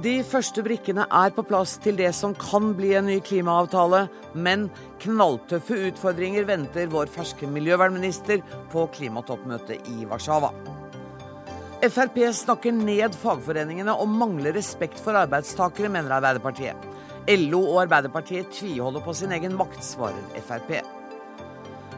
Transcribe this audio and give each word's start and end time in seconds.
De 0.00 0.20
første 0.24 0.62
brikkene 0.64 1.04
er 1.12 1.32
på 1.36 1.42
plass 1.44 1.74
til 1.84 1.98
det 1.98 2.08
som 2.16 2.32
kan 2.38 2.70
bli 2.78 2.94
en 2.96 3.08
ny 3.10 3.18
klimaavtale, 3.20 4.06
men 4.32 4.68
knalltøffe 5.02 5.76
utfordringer 5.90 6.46
venter 6.48 6.88
vår 6.88 7.10
ferske 7.12 7.48
miljøvernminister 7.50 8.40
på 8.72 8.86
klimatoppmøtet 8.94 9.90
i 9.92 10.06
Warszawa. 10.08 10.54
Frp 11.84 12.16
snakker 12.36 12.72
ned 12.76 13.18
fagforeningene 13.20 13.92
og 13.92 14.08
mangler 14.22 14.56
respekt 14.56 15.00
for 15.04 15.18
arbeidstakere, 15.20 15.92
mener 15.92 16.16
Arbeiderpartiet. 16.16 16.88
LO 17.28 17.60
og 17.66 17.82
Arbeiderpartiet 17.84 18.48
tviholder 18.56 19.04
på 19.04 19.16
sin 19.16 19.36
egen 19.36 19.58
makt, 19.58 19.84
svarer 19.84 20.40
Frp. 20.46 20.99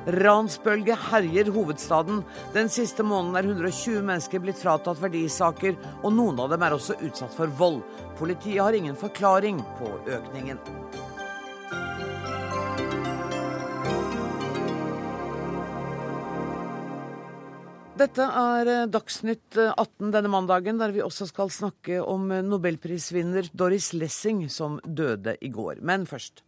Ransbølge 0.07 0.97
herjer 1.11 1.51
hovedstaden. 1.55 2.23
Den 2.55 2.71
siste 2.73 3.05
måneden 3.07 3.39
er 3.39 3.47
120 3.47 4.03
mennesker 4.03 4.43
blitt 4.43 4.59
fratatt 4.59 4.99
verdisaker, 5.03 5.77
og 6.03 6.17
noen 6.17 6.43
av 6.43 6.51
dem 6.51 6.67
er 6.67 6.75
også 6.75 6.99
utsatt 7.07 7.37
for 7.37 7.53
vold. 7.61 7.83
Politiet 8.19 8.63
har 8.63 8.75
ingen 8.75 8.99
forklaring 8.99 9.63
på 9.79 9.95
økningen. 10.11 10.59
Dette 18.03 18.25
er 18.25 18.67
eh, 18.67 18.87
Dagsnytt 18.91 19.55
18 19.55 19.77
eh, 19.77 20.13
denne 20.17 20.31
mandagen, 20.33 20.79
der 20.81 20.91
vi 20.95 21.05
også 21.05 21.29
skal 21.29 21.53
snakke 21.55 22.01
om 22.03 22.33
eh, 22.35 22.43
nobelprisvinner 22.43 23.53
Doris 23.55 23.93
Lessing, 23.95 24.49
som 24.51 24.81
døde 24.83 25.37
i 25.39 25.53
går. 25.53 25.79
Men 25.87 26.09
først. 26.11 26.43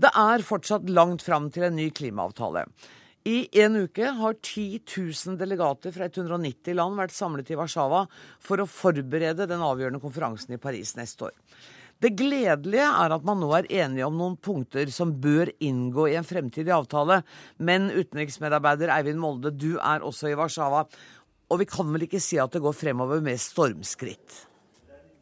Det 0.00 0.10
er 0.16 0.44
fortsatt 0.46 0.88
langt 0.90 1.24
fram 1.24 1.50
til 1.52 1.68
en 1.68 1.76
ny 1.78 1.90
klimaavtale. 1.94 2.66
I 3.28 3.46
en 3.62 3.76
uke 3.84 4.08
har 4.18 4.34
10 4.34 4.80
000 4.82 5.36
delegater 5.38 5.94
fra 5.94 6.08
190 6.08 6.74
land 6.74 6.98
vært 6.98 7.14
samlet 7.14 7.52
i 7.52 7.58
Warszawa 7.58 8.06
for 8.42 8.58
å 8.58 8.66
forberede 8.66 9.46
den 9.46 9.62
avgjørende 9.62 10.02
konferansen 10.02 10.56
i 10.56 10.60
Paris 10.62 10.96
neste 10.98 11.28
år. 11.28 11.36
Det 12.02 12.16
gledelige 12.18 12.82
er 12.82 13.14
at 13.14 13.22
man 13.22 13.38
nå 13.38 13.52
er 13.54 13.68
enige 13.70 14.08
om 14.08 14.16
noen 14.18 14.34
punkter 14.42 14.90
som 14.90 15.12
bør 15.22 15.52
inngå 15.62 16.08
i 16.10 16.16
en 16.18 16.26
fremtidig 16.26 16.74
avtale. 16.74 17.20
Men 17.62 17.92
utenriksmedarbeider 17.94 18.90
Eivind 18.90 19.22
Molde, 19.22 19.54
du 19.54 19.76
er 19.78 20.02
også 20.02 20.32
i 20.32 20.38
Warszawa. 20.38 20.88
Og 21.52 21.60
vi 21.62 21.68
kan 21.70 21.94
vel 21.94 22.08
ikke 22.08 22.22
si 22.22 22.42
at 22.42 22.50
det 22.50 22.64
går 22.64 22.74
fremover 22.74 23.22
med 23.22 23.38
stormskritt? 23.38 24.48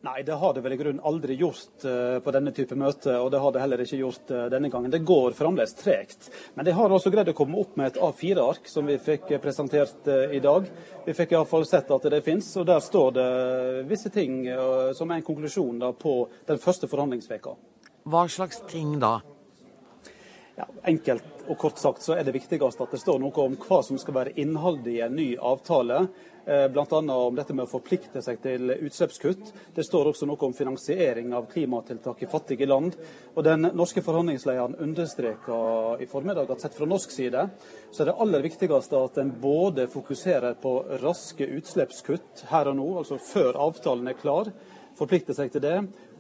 Nei, 0.03 0.23
det 0.23 0.33
har 0.33 0.55
det 0.55 0.63
vel 0.65 0.73
i 0.73 0.77
grunnen 0.81 1.03
aldri 1.05 1.35
gjort 1.37 1.85
uh, 1.85 2.17
på 2.25 2.33
denne 2.33 2.55
type 2.57 2.77
møte, 2.79 3.13
og 3.21 3.27
det 3.35 3.41
har 3.43 3.53
det 3.53 3.61
heller 3.61 3.83
ikke 3.85 3.99
gjort 3.99 4.31
uh, 4.33 4.47
denne 4.49 4.71
gangen. 4.73 4.89
Det 4.89 5.03
går 5.05 5.35
fremdeles 5.37 5.75
tregt. 5.77 6.31
Men 6.55 6.65
de 6.65 6.73
har 6.73 6.95
også 6.97 7.13
greid 7.13 7.29
å 7.29 7.35
komme 7.37 7.61
opp 7.61 7.75
med 7.77 7.91
et 7.91 7.99
A4-ark 8.01 8.71
som 8.73 8.89
vi 8.89 8.97
fikk 8.97 9.35
presentert 9.45 10.09
uh, 10.09 10.33
i 10.33 10.41
dag. 10.41 10.71
Vi 11.05 11.17
fikk 11.19 11.35
iallfall 11.37 11.69
sett 11.69 11.93
at 11.93 12.09
det 12.15 12.23
finnes, 12.25 12.49
og 12.57 12.65
der 12.71 12.81
står 12.81 13.13
det 13.19 13.27
visse 13.91 14.09
ting 14.15 14.47
som 14.97 15.11
er 15.11 15.21
en 15.21 15.27
konklusjon 15.27 15.85
på 16.01 16.15
den 16.49 16.61
første 16.63 16.89
forhandlingsveka. 16.89 17.53
Hva 18.09 18.25
slags 18.33 18.63
ting 18.73 18.97
da? 19.03 19.19
Ja, 20.57 20.67
enkelt 20.89 21.45
og 21.51 21.59
kort 21.59 21.79
sagt 21.81 22.05
så 22.05 22.15
er 22.17 22.25
det 22.25 22.35
viktigst 22.37 22.81
at 22.81 22.93
det 22.93 23.01
står 23.01 23.21
noe 23.23 23.45
om 23.45 23.57
hva 23.61 23.81
som 23.85 23.99
skal 24.01 24.17
være 24.17 24.35
innholdet 24.41 24.93
i 24.93 24.99
en 25.05 25.17
ny 25.17 25.31
avtale. 25.37 26.03
Eh, 26.51 26.69
Bl.a. 26.69 27.15
om 27.15 27.37
dette 27.37 27.55
med 27.55 27.69
å 27.69 27.71
forplikte 27.71 28.19
seg 28.27 28.41
til 28.43 28.73
utslippskutt. 28.75 29.53
Det 29.77 29.85
står 29.87 30.09
også 30.11 30.27
noe 30.27 30.49
om 30.49 30.55
finansiering 30.57 31.31
av 31.37 31.45
klimatiltak 31.53 32.25
i 32.25 32.29
fattige 32.31 32.67
land. 32.67 32.97
Og 33.37 33.45
Den 33.47 33.69
norske 33.79 34.03
forhandlingslederen 34.03 34.75
understreka 34.83 35.61
i 36.03 36.09
formiddag 36.11 36.51
at 36.51 36.65
sett 36.65 36.75
fra 36.75 36.89
norsk 36.91 37.15
side, 37.15 37.45
så 37.93 38.03
er 38.03 38.11
det 38.11 38.17
aller 38.25 38.43
viktigste 38.43 38.99
at 38.99 39.21
en 39.23 39.31
både 39.39 39.87
fokuserer 39.93 40.59
på 40.59 40.73
raske 41.05 41.47
utslippskutt 41.47 42.43
her 42.51 42.73
og 42.73 42.81
nå, 42.81 42.89
altså 42.99 43.21
før 43.23 43.61
avtalen 43.69 44.11
er 44.11 44.19
klar, 44.19 44.51
forplikter 44.99 45.39
seg 45.39 45.55
til 45.55 45.63
det. 45.63 45.77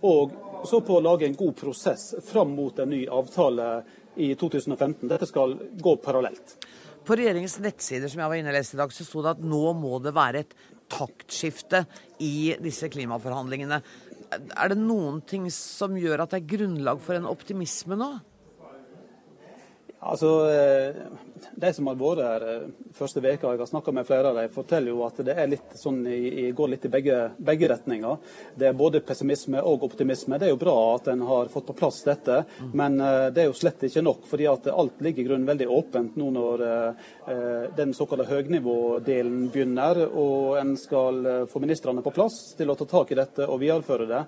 Og 0.06 0.36
så 0.70 0.78
på 0.78 1.00
å 1.00 1.02
lage 1.08 1.26
en 1.26 1.34
god 1.34 1.58
prosess 1.58 2.12
fram 2.30 2.54
mot 2.54 2.78
en 2.78 2.94
ny 2.94 3.02
avtale 3.10 3.80
i 4.14 4.30
2015. 4.38 5.08
Dette 5.10 5.26
skal 5.26 5.58
gå 5.74 5.96
parallelt. 6.06 6.54
På 7.10 7.16
regjeringens 7.18 7.56
nettsider 7.58 8.06
som 8.06 8.20
jeg 8.22 8.30
var 8.30 8.38
inne 8.38 8.52
og 8.52 8.54
leste 8.54 8.76
i 8.76 8.78
dag, 8.78 8.92
så 8.94 9.02
sto 9.02 9.18
det 9.24 9.32
at 9.32 9.40
nå 9.42 9.72
må 9.74 9.96
det 9.98 10.12
være 10.14 10.44
et 10.44 10.52
taktskifte 10.94 11.80
i 12.22 12.52
disse 12.62 12.86
klimaforhandlingene. 12.86 13.80
Er 14.30 14.70
det 14.70 14.76
noen 14.78 15.18
ting 15.26 15.48
som 15.50 15.96
gjør 15.98 16.22
at 16.22 16.30
det 16.30 16.38
er 16.38 16.52
grunnlag 16.52 17.02
for 17.02 17.18
en 17.18 17.26
optimisme 17.26 17.98
nå? 17.98 18.12
Altså, 20.00 20.50
eh, 20.50 20.94
De 21.54 21.72
som 21.76 21.88
har 21.90 21.96
vært 22.00 22.20
her 22.24 22.44
eh, 22.48 22.68
første 22.96 23.20
veka, 23.20 23.50
jeg 23.52 23.60
har 23.60 23.68
snakka 23.68 23.92
med 23.92 24.06
flere 24.08 24.30
av 24.30 24.38
dem, 24.38 24.52
forteller 24.52 24.94
jo 24.94 25.02
at 25.04 25.18
det 25.26 25.34
er 25.36 25.50
litt 25.50 25.74
sånn, 25.76 25.98
i, 26.08 26.46
går 26.56 26.70
litt 26.72 26.86
i 26.88 26.90
begge, 26.92 27.16
begge, 27.36 27.68
retninger. 27.68 28.16
Det 28.56 28.70
er 28.70 28.78
både 28.78 29.02
pessimisme 29.04 29.60
og 29.60 29.84
optimisme. 29.90 30.38
Det 30.40 30.48
er 30.48 30.54
jo 30.54 30.60
bra 30.62 30.76
at 30.94 31.10
en 31.12 31.24
har 31.28 31.50
fått 31.52 31.66
på 31.68 31.76
plass 31.82 32.00
dette, 32.06 32.38
men 32.72 32.96
eh, 33.04 33.26
det 33.34 33.42
er 33.42 33.50
jo 33.50 33.58
slett 33.58 33.84
ikke 33.90 34.04
nok. 34.06 34.24
fordi 34.30 34.46
at 34.48 34.70
alt 34.72 35.02
ligger 35.04 35.22
i 35.22 35.26
grunnen 35.28 35.48
veldig 35.50 35.68
åpent 35.68 36.16
nå 36.16 36.30
når 36.30 36.62
den 37.76 37.92
såkalte 37.94 38.26
høgnivådelen 38.26 39.50
begynner, 39.52 40.00
og 40.08 40.56
en 40.58 40.72
skal 40.80 41.46
få 41.50 41.60
ministrene 41.62 42.02
på 42.02 42.12
plass 42.14 42.54
til 42.58 42.70
å 42.70 42.76
ta 42.78 42.86
tak 42.88 43.12
i 43.12 43.18
dette 43.18 43.46
og 43.46 43.60
videreføre 43.62 44.08
det. 44.10 44.22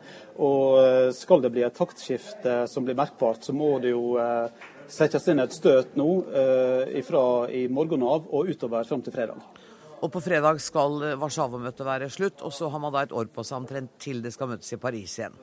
Og 0.45 1.15
skal 1.17 1.43
det 1.43 1.53
bli 1.55 1.65
et 1.67 1.77
taktskifte 1.77 2.63
som 2.71 2.87
blir 2.87 2.99
merkbart, 2.99 3.43
så 3.45 3.57
må 3.57 3.75
det 3.83 3.95
jo 3.95 4.19
settes 4.89 5.29
inn 5.29 5.43
et 5.43 5.55
støt 5.55 5.97
nå 5.99 6.09
eh, 6.33 6.99
fra 7.07 7.25
i 7.51 7.67
morgen 7.69 8.03
av 8.07 8.27
og 8.31 8.51
utover 8.51 8.89
fram 8.89 9.05
til 9.05 9.15
fredag. 9.15 9.45
Og 10.03 10.11
på 10.11 10.21
fredag 10.25 10.59
skal 10.63 10.99
eh, 11.07 11.17
Warszawa-møtet 11.21 11.87
være 11.87 12.11
slutt, 12.11 12.43
og 12.43 12.53
så 12.55 12.71
har 12.73 12.83
man 12.83 12.95
da 12.95 13.07
et 13.07 13.15
år 13.15 13.31
på 13.33 13.45
seg 13.47 13.63
omtrent 13.63 13.97
til 14.03 14.23
det 14.25 14.35
skal 14.35 14.51
møtes 14.51 14.75
i 14.75 14.81
Paris 14.83 15.19
igjen. 15.21 15.37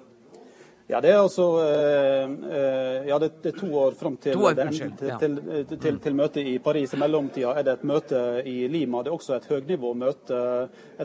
Ja, 0.90 0.98
det 1.06 1.12
er 1.14 1.20
altså 1.22 1.44
eh, 1.62 3.04
ja, 3.06 3.20
det, 3.22 3.28
er 3.46 3.54
to 3.54 3.68
år 3.78 3.94
fram 3.94 4.16
til, 4.18 4.40
år, 4.42 4.56
den, 4.58 4.72
til, 4.74 4.94
til, 5.22 5.36
til, 5.70 6.00
til, 6.02 6.16
møtet 6.18 6.50
i 6.50 6.56
Paris. 6.66 6.96
I 6.96 6.98
mellomtida 6.98 7.54
er 7.54 7.68
det 7.68 7.76
et 7.78 7.84
møte 7.86 8.22
i 8.50 8.56
Lima. 8.74 9.04
Det 9.06 9.12
er 9.12 9.18
også 9.20 9.36
et 9.38 9.46
høgnivåmøte. 9.52 10.40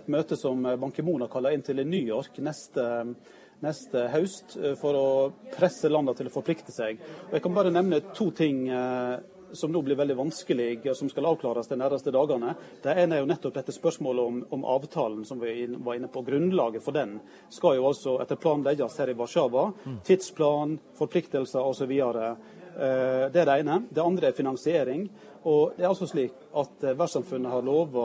Et 0.01 0.09
møte 0.09 0.41
som 0.41 0.65
Ban 0.65 0.95
Ki-moon 0.95 1.27
har 1.27 1.33
kalla 1.34 1.53
inn 1.53 1.66
til 1.66 1.84
i 1.84 1.84
New 1.84 2.01
York 2.01 2.41
neste 2.41 2.87
neste 3.65 4.09
høst 4.13 4.57
eh, 4.61 4.75
for 4.81 4.99
å 4.99 5.07
presse 5.55 5.91
landene 5.91 6.19
til 6.19 6.31
å 6.31 6.35
forplikte 6.35 6.75
seg. 6.75 7.01
Og 7.29 7.39
Jeg 7.39 7.45
kan 7.45 7.57
bare 7.57 7.73
nevne 7.75 8.03
to 8.15 8.31
ting 8.37 8.67
eh, 8.69 9.17
som 9.55 9.73
nå 9.73 9.83
blir 9.83 9.97
veldig 9.97 10.17
vanskelig, 10.19 10.81
og 10.91 10.97
som 10.99 11.11
skal 11.11 11.29
avklares 11.31 11.69
de 11.71 11.79
nærmeste 11.79 12.13
dagene. 12.15 12.55
Det 12.83 12.95
ene 12.99 13.17
er 13.17 13.23
jo 13.23 13.29
nettopp 13.31 13.55
dette 13.59 13.75
spørsmålet 13.75 14.31
om, 14.31 14.41
om, 14.57 14.65
avtalen 14.75 15.25
som 15.27 15.41
vi 15.41 15.67
var 15.77 15.99
inne 15.99 16.11
på. 16.11 16.25
Grunnlaget 16.27 16.85
for 16.85 16.97
den 16.97 17.19
skal 17.53 17.79
jo 17.79 17.89
altså 17.91 18.19
etter 18.23 18.41
planen 18.41 18.67
legges 18.67 18.99
her 19.01 19.13
i 19.13 19.17
Warszawa. 19.19 19.69
Mm. 19.85 19.99
Tidsplan, 20.07 20.79
forpliktelser 20.99 21.71
osv. 21.71 21.95
Eh, 21.95 22.53
det 22.75 23.41
er 23.41 23.47
det 23.49 23.61
ene. 23.61 23.81
Det 23.91 24.03
andre 24.03 24.29
er 24.29 24.37
finansiering. 24.37 25.09
Og 25.45 25.75
det 25.77 25.85
er 25.85 25.91
altså 25.91 26.07
slik 26.09 26.37
at 26.57 26.85
eh, 26.87 26.95
Verdenssamfunnet 26.95 27.53
har 27.53 27.65
lova 27.65 28.05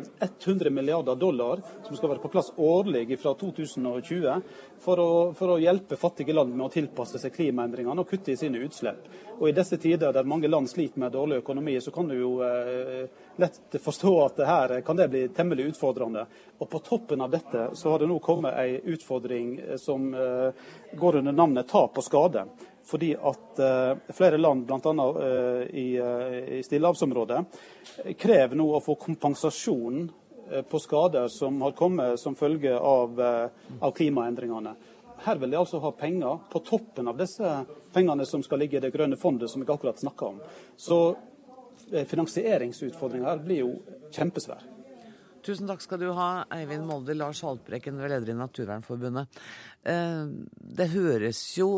100 0.00 0.68
eh, 0.68 0.72
milliarder 0.72 1.18
dollar 1.20 1.60
som 1.84 1.96
skal 1.96 2.14
være 2.14 2.22
på 2.22 2.30
plass 2.32 2.48
årlig 2.56 3.18
fra 3.20 3.34
2020 3.36 4.46
for 4.80 5.02
å, 5.02 5.10
for 5.36 5.52
å, 5.52 5.58
hjelpe 5.60 5.98
fattige 6.00 6.32
land 6.32 6.54
med 6.54 6.70
å 6.70 6.72
tilpasse 6.72 7.20
seg 7.20 7.34
klimaendringene 7.34 8.00
og 8.00 8.08
kutte 8.08 8.32
i 8.32 8.38
sine 8.40 8.62
utslipp. 8.64 9.10
Og 9.36 9.50
I 9.50 9.54
disse 9.56 9.76
tider 9.80 10.14
der 10.16 10.28
mange 10.28 10.48
land 10.48 10.72
sliter 10.72 11.04
med 11.04 11.12
dårlig 11.12 11.42
økonomi, 11.42 11.76
så 11.84 11.92
kan 11.92 12.08
du 12.08 12.16
jo 12.16 12.32
eh, 12.48 13.04
lett 13.40 13.76
forstå 13.84 14.14
at 14.24 14.42
her 14.48 14.74
kan 14.86 14.96
det 14.96 15.10
bli 15.12 15.26
temmelig 15.36 15.74
utfordrende. 15.74 16.24
Og 16.60 16.68
På 16.72 16.80
toppen 16.84 17.20
av 17.20 17.36
dette 17.36 17.68
så 17.76 17.92
har 17.92 18.00
det 18.00 18.08
nå 18.08 18.16
kommet 18.24 18.56
en 18.56 18.94
utfordring 18.96 19.52
som 19.76 20.14
eh, 20.16 20.66
går 20.96 21.20
under 21.20 21.36
navnet 21.36 21.68
tap 21.68 22.00
og 22.00 22.08
skade 22.08 22.48
fordi 22.90 23.14
at 23.14 23.60
uh, 23.62 24.14
flere 24.14 24.38
land, 24.38 24.66
bl.a. 24.66 24.78
Uh, 24.80 25.62
i, 25.70 26.00
uh, 26.00 26.58
i 26.58 26.62
stillehavsområdet, 26.66 27.44
krever 28.18 28.58
nå 28.58 28.66
å 28.74 28.82
få 28.82 28.96
kompensasjon 28.98 30.08
på 30.66 30.78
skader 30.82 31.28
som 31.30 31.60
har 31.62 31.76
kommet 31.78 32.18
som 32.18 32.34
følge 32.34 32.72
av, 32.74 33.20
av, 33.22 33.92
klimaendringene. 33.94 34.72
Her 35.22 35.38
vil 35.38 35.52
de 35.52 35.58
altså 35.60 35.78
ha 35.78 35.92
penger 35.94 36.40
på 36.50 36.58
toppen 36.66 37.06
av 37.06 37.20
disse 37.20 37.52
pengene 37.94 38.26
som 38.26 38.42
skal 38.42 38.58
ligge 38.58 38.80
i 38.80 38.82
det 38.82 38.90
grønne 38.90 39.14
fondet 39.20 39.52
som 39.52 39.62
jeg 39.62 39.70
akkurat 39.70 40.02
snakka 40.02 40.32
om. 40.32 40.40
Så 40.74 40.98
finansieringsutfordringa 41.86 43.30
her 43.30 43.44
blir 43.44 43.62
jo 43.62 43.70
kjempesvær. 44.10 44.66
Tusen 45.46 45.70
takk 45.70 45.86
skal 45.86 46.02
du 46.02 46.08
ha, 46.18 46.28
Eivind 46.58 46.88
Molde, 46.90 47.14
Lars 47.14 47.44
Haltbrekken, 47.46 48.02
leder 48.02 48.34
i 48.34 48.38
Naturvernforbundet. 48.42 49.40
Det 50.58 50.90
høres 50.96 51.44
jo 51.60 51.70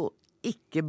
ikke 0.46 0.84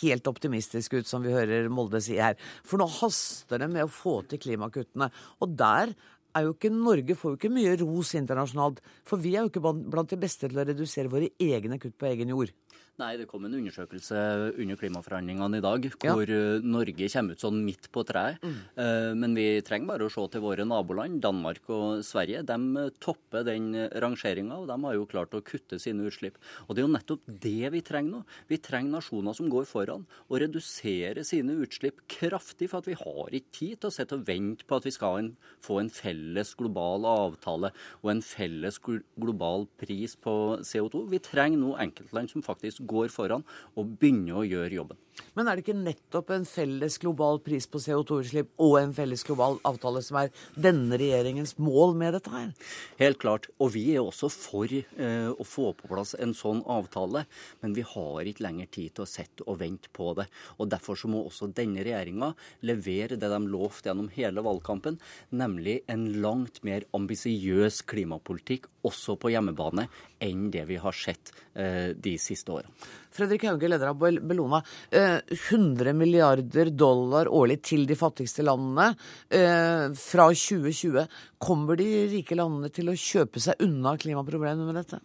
helt 0.00 0.28
optimistisk 0.30 0.98
ut, 0.98 1.08
som 1.08 1.24
vi 1.24 1.34
hører 1.34 1.70
Molde 1.72 2.00
si 2.04 2.18
her. 2.20 2.36
For 2.66 2.80
nå 2.80 2.88
haster 2.98 3.62
det 3.62 3.70
med 3.72 3.86
å 3.86 3.92
få 3.92 4.20
til 4.30 4.40
klimakuttene. 4.42 5.10
Og 5.44 5.56
der 5.58 5.92
er 6.36 6.44
jo 6.44 6.52
ikke 6.54 6.72
Norge 6.72 7.16
får 7.16 7.32
jo 7.32 7.38
ikke 7.40 7.52
mye 7.52 7.76
ros 7.80 8.12
internasjonalt. 8.18 8.82
For 9.08 9.22
vi 9.22 9.34
er 9.36 9.44
jo 9.44 9.52
ikke 9.52 9.64
blant 9.64 10.12
de 10.12 10.20
beste 10.20 10.48
til 10.48 10.60
å 10.60 10.66
redusere 10.68 11.12
våre 11.12 11.32
egne 11.40 11.80
kutt 11.82 11.96
på 11.98 12.10
egen 12.10 12.32
jord. 12.34 12.52
Nei, 12.96 13.10
det 13.20 13.26
kom 13.28 13.44
en 13.44 13.52
undersøkelse 13.58 14.16
under 14.56 14.78
klimaforhandlingene 14.80 15.58
i 15.58 15.64
dag 15.64 15.86
hvor 16.00 16.22
ja. 16.24 16.36
Eh, 16.56 16.64
Norge 16.64 17.08
kommer 17.12 17.36
ut 17.36 17.42
sånn 17.42 17.58
midt 17.66 17.90
på 17.92 18.04
treet. 18.08 18.40
Mm. 18.40 18.54
Eh, 18.80 19.08
men 19.20 19.34
vi 19.36 19.44
trenger 19.66 19.90
bare 19.90 20.06
å 20.06 20.12
se 20.12 20.24
til 20.32 20.40
våre 20.40 20.64
naboland, 20.64 21.18
Danmark 21.20 21.68
og 21.76 22.00
Sverige. 22.08 22.40
De 22.48 22.56
eh, 22.80 22.94
topper 23.04 23.44
den 23.44 23.68
rangeringa, 24.00 24.62
og 24.62 24.70
de 24.70 24.78
har 24.86 24.96
jo 24.96 25.08
klart 25.10 25.36
å 25.36 25.42
kutte 25.44 25.76
sine 25.82 26.06
utslipp. 26.08 26.38
Og 26.64 26.72
det 26.72 26.82
er 26.82 26.86
jo 26.86 26.94
nettopp 26.94 27.28
det 27.44 27.72
vi 27.74 27.82
trenger 27.84 28.14
nå. 28.14 28.22
Vi 28.48 28.60
trenger 28.64 28.96
nasjoner 28.96 29.36
som 29.36 29.52
går 29.52 29.68
foran 29.68 30.08
og 30.30 30.40
reduserer 30.40 31.20
sine 31.28 31.58
utslipp 31.66 32.00
kraftig, 32.08 32.70
for 32.72 32.80
at 32.80 32.88
vi 32.88 32.96
har 32.96 33.36
ikke 33.36 33.56
tid 33.60 33.82
til 33.82 33.90
å 33.90 33.96
sitte 33.98 34.16
og 34.16 34.24
vente 34.24 34.64
på 34.64 34.80
at 34.80 34.88
vi 34.88 34.94
skal 34.96 35.34
få 35.64 35.82
en 35.82 35.92
felles 35.92 36.54
global 36.56 37.04
avtale 37.12 37.74
og 38.00 38.14
en 38.14 38.24
felles 38.24 38.80
global 38.80 39.68
pris 39.76 40.16
på 40.16 40.36
CO2. 40.64 41.04
Vi 41.12 41.20
trenger 41.28 41.60
nå 41.60 41.76
enkeltland 41.82 42.32
som 42.32 42.44
faktisk 42.46 42.85
går 42.88 43.12
foran 43.12 43.44
og 43.74 43.96
begynner 44.00 44.40
å 44.40 44.46
gjøre 44.46 44.78
jobben. 44.78 45.00
Men 45.36 45.48
er 45.48 45.56
det 45.56 45.66
ikke 45.66 45.76
nettopp 45.76 46.30
en 46.32 46.46
felles 46.48 46.96
global 47.02 47.40
pris 47.44 47.66
på 47.68 47.80
CO2-utslipp 47.82 48.54
og 48.64 48.76
en 48.80 48.94
felles 48.96 49.24
global 49.26 49.58
avtale 49.68 50.00
som 50.04 50.20
er 50.22 50.30
denne 50.56 50.96
regjeringens 51.00 51.56
mål 51.62 51.96
med 51.98 52.16
dette 52.16 52.32
her? 52.32 52.52
Helt 53.00 53.20
klart. 53.22 53.48
Og 53.60 53.74
vi 53.74 53.84
er 53.94 54.04
også 54.04 54.30
for 54.32 54.72
eh, 54.72 55.28
å 55.28 55.46
få 55.46 55.72
på 55.76 55.90
plass 55.92 56.14
en 56.20 56.32
sånn 56.36 56.62
avtale. 56.72 57.26
Men 57.62 57.76
vi 57.76 57.84
har 57.86 58.28
ikke 58.28 58.46
lenger 58.46 58.70
tid 58.78 58.96
til 58.96 59.06
å 59.06 59.10
sitte 59.10 59.46
og 59.46 59.60
vente 59.60 59.92
på 59.92 60.12
det. 60.18 60.28
Og 60.56 60.70
Derfor 60.72 60.98
så 60.98 61.10
må 61.12 61.22
også 61.24 61.50
denne 61.56 61.84
regjeringa 61.84 62.32
levere 62.68 63.20
det 63.20 63.30
de 63.32 63.42
lovte 63.46 63.90
gjennom 63.90 64.10
hele 64.16 64.44
valgkampen, 64.44 64.98
nemlig 65.36 65.80
en 65.92 66.08
langt 66.22 66.62
mer 66.66 66.86
ambisiøs 66.96 67.82
klimapolitikk 67.88 68.70
også 68.86 69.16
på 69.20 69.32
hjemmebane 69.34 69.86
enn 70.22 70.48
det 70.52 70.64
vi 70.68 70.78
har 70.80 70.96
sett 70.96 71.32
eh, 71.54 71.92
de 71.92 72.16
siste 72.20 72.52
årene. 72.54 72.72
Fredrik 73.16 73.46
Hauge, 73.48 73.70
leder 73.70 73.90
av 73.90 73.98
Bellona. 73.98 74.62
100 74.92 75.90
eh, 75.90 75.96
milliarder 75.96 76.70
dollar 76.70 77.30
årlig 77.32 77.62
til 77.64 77.86
de 77.88 77.96
fattigste 77.98 78.44
landene 78.46 78.92
eh, 79.32 79.88
fra 79.96 80.28
2020. 80.30 81.04
Kommer 81.42 81.80
de 81.80 81.90
rike 82.12 82.38
landene 82.38 82.72
til 82.74 82.92
å 82.92 82.96
kjøpe 82.96 83.42
seg 83.42 83.66
unna 83.66 83.96
klimaproblemene 84.00 84.68
med 84.68 84.82
dette? 84.82 85.02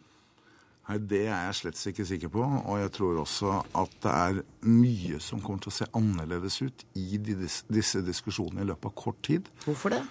Nei, 0.89 0.97
Det 1.07 1.21
er 1.29 1.45
jeg 1.47 1.57
slett 1.59 1.81
ikke 1.93 2.07
sikker 2.09 2.31
på. 2.33 2.43
Og 2.43 2.81
jeg 2.81 2.91
tror 2.97 3.21
også 3.21 3.55
at 3.79 3.97
det 4.03 4.11
er 4.11 4.41
mye 4.67 5.21
som 5.23 5.41
kommer 5.43 5.63
til 5.63 5.71
å 5.71 5.77
se 5.79 5.89
annerledes 5.97 6.61
ut 6.65 6.85
i 6.99 7.21
disse 7.21 8.03
diskusjonene 8.05 8.65
i 8.65 8.71
løpet 8.71 8.91
av 8.91 8.97
kort 9.05 9.21
tid. 9.25 9.47
Hvorfor 9.65 9.95
det? 9.95 10.01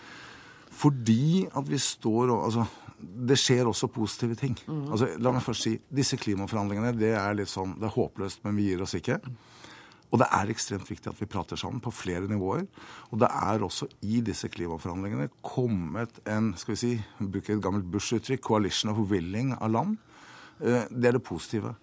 Fordi 0.80 1.48
at 1.50 1.66
vi 1.68 1.78
står 1.82 2.30
altså, 2.36 2.64
Det 3.00 3.36
skjer 3.38 3.68
også 3.70 3.88
positive 3.92 4.36
ting. 4.38 4.56
Mm. 4.66 4.84
Altså, 4.92 5.08
la 5.18 5.32
meg 5.34 5.44
først 5.44 5.66
si 5.66 5.74
disse 5.88 6.18
klimaforhandlingene 6.20 6.92
det 6.98 7.14
er 7.16 7.38
litt 7.38 7.50
sånn, 7.50 7.76
det 7.80 7.88
er 7.88 7.96
håpløst, 7.96 8.44
men 8.44 8.58
vi 8.58 8.70
gir 8.70 8.84
oss 8.84 8.96
ikke. 8.98 9.20
Og 10.10 10.18
det 10.18 10.26
er 10.34 10.50
ekstremt 10.50 10.88
viktig 10.90 11.12
at 11.12 11.20
vi 11.20 11.28
prater 11.30 11.58
sammen 11.58 11.82
på 11.82 11.92
flere 11.94 12.26
nivåer. 12.30 12.64
Og 13.14 13.20
det 13.22 13.28
er 13.30 13.62
også 13.62 13.86
i 14.02 14.18
disse 14.26 14.50
klimaforhandlingene 14.50 15.30
kommet 15.46 16.18
en 16.28 16.50
skal 16.58 16.74
vi 16.74 16.80
si, 16.80 16.92
bruke 17.20 17.54
et 17.54 17.62
gammelt 17.62 17.86
Bush-uttrykk, 17.92 18.42
coalition 18.42 18.90
of 18.90 19.04
willing 19.12 19.54
av 19.60 19.70
land. 19.70 20.00
Eh, 20.58 20.90
det 20.90 21.12
er 21.12 21.18
det 21.18 21.26
positive. 21.26 21.76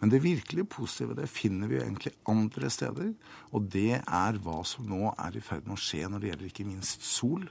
Men 0.00 0.10
det 0.10 0.22
virkelig 0.22 0.66
positive 0.70 1.14
det 1.18 1.30
finner 1.30 1.70
vi 1.70 1.78
jo 1.78 1.84
egentlig 1.84 2.14
andre 2.30 2.70
steder. 2.70 3.14
Og 3.54 3.70
det 3.70 4.00
er 4.02 4.42
hva 4.42 4.58
som 4.66 4.86
nå 4.90 5.14
er 5.14 5.38
i 5.38 5.42
ferd 5.44 5.66
med 5.66 5.78
å 5.78 5.82
skje 5.82 6.06
når 6.06 6.22
det 6.22 6.32
gjelder 6.32 6.50
ikke 6.50 6.68
minst 6.68 7.06
sol 7.06 7.46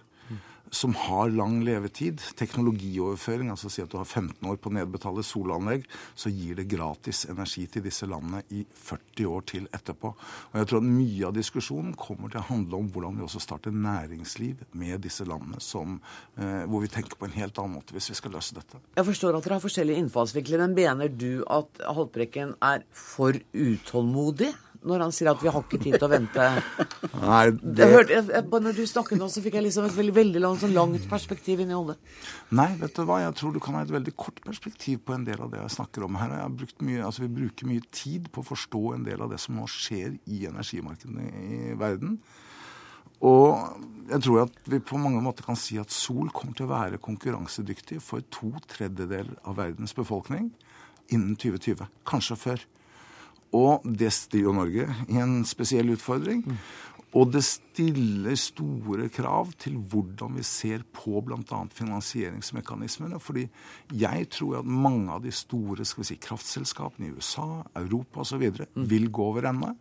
som 0.71 0.95
har 0.95 1.29
lang 1.29 1.59
levetid. 1.65 2.21
Teknologioverføring, 2.39 3.51
altså 3.53 3.69
si 3.71 3.83
at 3.83 3.91
du 3.91 3.97
har 3.99 4.07
15 4.07 4.43
år 4.49 4.59
på 4.61 4.71
å 4.71 4.75
nedbetale 4.77 5.23
solanlegg, 5.25 5.87
så 6.17 6.31
gir 6.33 6.57
det 6.59 6.67
gratis 6.71 7.25
energi 7.31 7.65
til 7.71 7.85
disse 7.85 8.07
landene 8.09 8.43
i 8.55 8.63
40 8.65 9.31
år 9.31 9.47
til 9.53 9.69
etterpå. 9.75 10.13
Og 10.51 10.59
jeg 10.59 10.69
tror 10.69 10.83
at 10.83 10.89
mye 10.89 11.29
av 11.29 11.35
diskusjonen 11.37 11.95
kommer 11.99 12.33
til 12.33 12.41
å 12.41 12.47
handle 12.49 12.81
om 12.81 12.91
hvordan 12.93 13.17
vi 13.19 13.25
også 13.27 13.41
starter 13.43 13.75
næringsliv 13.75 14.65
med 14.77 15.01
disse 15.05 15.27
landene, 15.27 15.61
som, 15.63 15.99
eh, 16.37 16.65
hvor 16.65 16.83
vi 16.83 16.91
tenker 16.91 17.17
på 17.17 17.25
en 17.29 17.37
helt 17.37 17.57
annen 17.57 17.77
måte 17.77 17.95
hvis 17.95 18.11
vi 18.11 18.19
skal 18.19 18.35
løse 18.37 18.55
dette. 18.57 18.81
Jeg 18.95 19.05
forstår 19.05 19.37
at 19.37 19.43
dere 19.43 19.59
har 19.59 19.65
forskjellige 19.65 20.03
innfallsvinkler, 20.03 20.65
men 20.65 20.77
mener 20.77 21.07
du 21.07 21.43
at 21.49 21.69
Haltbrekken 21.87 22.55
er 22.61 22.83
for 22.91 23.33
utålmodig? 23.53 24.53
Når 24.87 25.03
han 25.05 25.13
sier 25.15 25.29
at 25.31 25.43
vi 25.43 25.51
har 25.51 25.65
ikke 25.65 25.79
tid 25.83 25.97
til 25.97 26.07
å 26.07 26.09
vente. 26.11 26.47
Nei, 27.21 27.43
det... 27.61 27.83
jeg 27.83 27.93
hørte, 27.93 28.17
jeg, 28.17 28.45
når 28.67 28.77
du 28.77 28.81
snakket 28.89 29.21
nå, 29.21 29.27
så 29.33 29.43
fikk 29.43 29.59
jeg 29.59 29.67
liksom 29.67 29.87
et 29.89 29.97
veldig, 29.97 30.15
veldig 30.15 30.43
langt, 30.43 30.63
sånn 30.63 30.75
langt 30.75 31.05
perspektiv 31.11 31.61
inn 31.63 31.73
i 31.73 31.77
hodet. 31.77 31.97
Nei, 32.57 32.69
vet 32.79 32.95
du 32.95 33.03
hva, 33.03 33.19
jeg 33.25 33.35
tror 33.39 33.53
du 33.55 33.61
kan 33.63 33.77
ha 33.77 33.83
et 33.85 33.93
veldig 33.93 34.15
kort 34.19 34.41
perspektiv 34.45 35.03
på 35.07 35.17
en 35.17 35.27
del 35.27 35.43
av 35.43 35.53
det 35.53 35.61
jeg 35.61 35.75
snakker 35.77 36.07
om 36.07 36.19
her. 36.21 36.35
Mye, 36.81 37.05
altså, 37.05 37.25
vi 37.25 37.31
bruker 37.41 37.69
mye 37.69 37.85
tid 37.91 38.31
på 38.33 38.43
å 38.43 38.49
forstå 38.53 38.83
en 38.95 39.07
del 39.07 39.23
av 39.23 39.31
det 39.33 39.41
som 39.43 39.57
nå 39.59 39.67
skjer 39.71 40.17
i 40.33 40.43
energimarkedene 40.49 41.29
i 41.31 41.77
verden. 41.79 42.19
Og 43.25 43.57
jeg 44.11 44.21
tror 44.23 44.43
at 44.43 44.57
vi 44.69 44.79
på 44.83 44.99
mange 45.01 45.21
måter 45.25 45.45
kan 45.47 45.57
si 45.57 45.79
at 45.81 45.93
sol 45.93 46.29
kommer 46.29 46.53
til 46.57 46.67
å 46.67 46.73
være 46.75 47.01
konkurransedyktig 47.01 47.97
for 48.03 48.21
to 48.33 48.51
tredjedeler 48.69 49.39
av 49.47 49.57
verdens 49.57 49.95
befolkning 49.97 50.51
innen 51.13 51.35
2020. 51.39 51.87
Kanskje 52.07 52.37
før. 52.37 52.65
Og 53.55 53.85
det 53.85 54.11
stiller 54.15 54.55
Norge 54.55 54.87
i 55.07 55.21
en 55.21 55.39
spesiell 55.47 55.93
utfordring. 55.95 56.43
Og 57.15 57.31
det 57.31 57.41
stiller 57.47 58.35
store 58.35 59.07
krav 59.09 59.53
til 59.61 59.77
hvordan 59.79 60.35
vi 60.37 60.43
ser 60.45 60.83
på 60.93 61.21
bl.a. 61.23 61.61
finansieringsmekanismene. 61.73 63.19
Fordi 63.23 63.47
jeg 63.95 64.27
tror 64.35 64.59
at 64.59 64.67
mange 64.67 65.13
av 65.13 65.23
de 65.23 65.31
store 65.31 65.87
skal 65.87 66.03
vi 66.03 66.09
si, 66.11 66.19
kraftselskapene 66.21 67.07
i 67.07 67.15
USA, 67.15 67.63
Europa 67.79 68.25
osv. 68.25 68.43
Vil 68.75 69.07
gå 69.09 69.29
over 69.31 69.47
ende. 69.49 69.71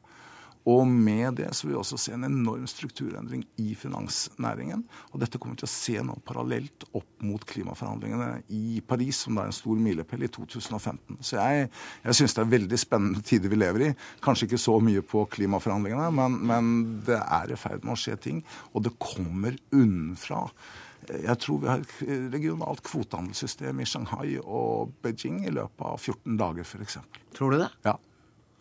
Og 0.66 0.82
med 0.88 1.36
det 1.38 1.52
så 1.54 1.66
vil 1.66 1.76
vi 1.76 1.78
også 1.78 1.98
se 2.00 2.14
en 2.16 2.26
enorm 2.26 2.66
strukturendring 2.66 3.44
i 3.62 3.74
finansnæringen. 3.78 4.82
Og 5.12 5.20
dette 5.22 5.38
kommer 5.38 5.54
vi 5.54 5.62
til 5.62 5.68
å 5.68 5.74
se 5.74 6.00
nå 6.02 6.16
parallelt 6.26 6.88
opp 6.90 7.22
mot 7.26 7.44
klimaforhandlingene 7.46 8.42
i 8.50 8.80
Paris, 8.86 9.22
som 9.26 9.38
er 9.38 9.50
en 9.50 9.54
stor 9.54 9.78
milepæl 9.78 10.26
i 10.26 10.30
2015. 10.34 11.20
Så 11.20 11.38
jeg, 11.38 11.68
jeg 12.02 12.18
syns 12.18 12.34
det 12.34 12.42
er 12.42 12.54
veldig 12.56 12.80
spennende 12.82 13.22
tider 13.26 13.52
vi 13.52 13.60
lever 13.60 13.86
i. 13.86 13.92
Kanskje 14.24 14.50
ikke 14.50 14.62
så 14.64 14.74
mye 14.82 15.04
på 15.06 15.22
klimaforhandlingene, 15.36 16.08
men, 16.18 16.40
men 16.50 16.74
det 17.06 17.20
er 17.22 17.54
i 17.54 17.60
ferd 17.60 17.86
med 17.86 17.94
å 17.94 18.00
skje 18.00 18.18
ting. 18.26 18.42
Og 18.74 18.88
det 18.88 18.96
kommer 19.02 19.54
unnenfra. 19.70 20.48
Jeg 21.06 21.38
tror 21.42 21.62
vi 21.62 21.70
har 21.70 21.84
et 21.84 22.32
regionalt 22.34 22.82
kvotehandelssystem 22.86 23.78
i 23.78 23.86
Shanghai 23.86 24.34
og 24.42 24.90
Beijing 25.04 25.44
i 25.46 25.54
løpet 25.54 25.86
av 25.86 26.00
14 26.00 26.38
dager, 26.40 26.66
f.eks. 26.66 26.98
Tror 27.36 27.54
du 27.54 27.60
det? 27.62 27.70
Ja. 27.86 27.94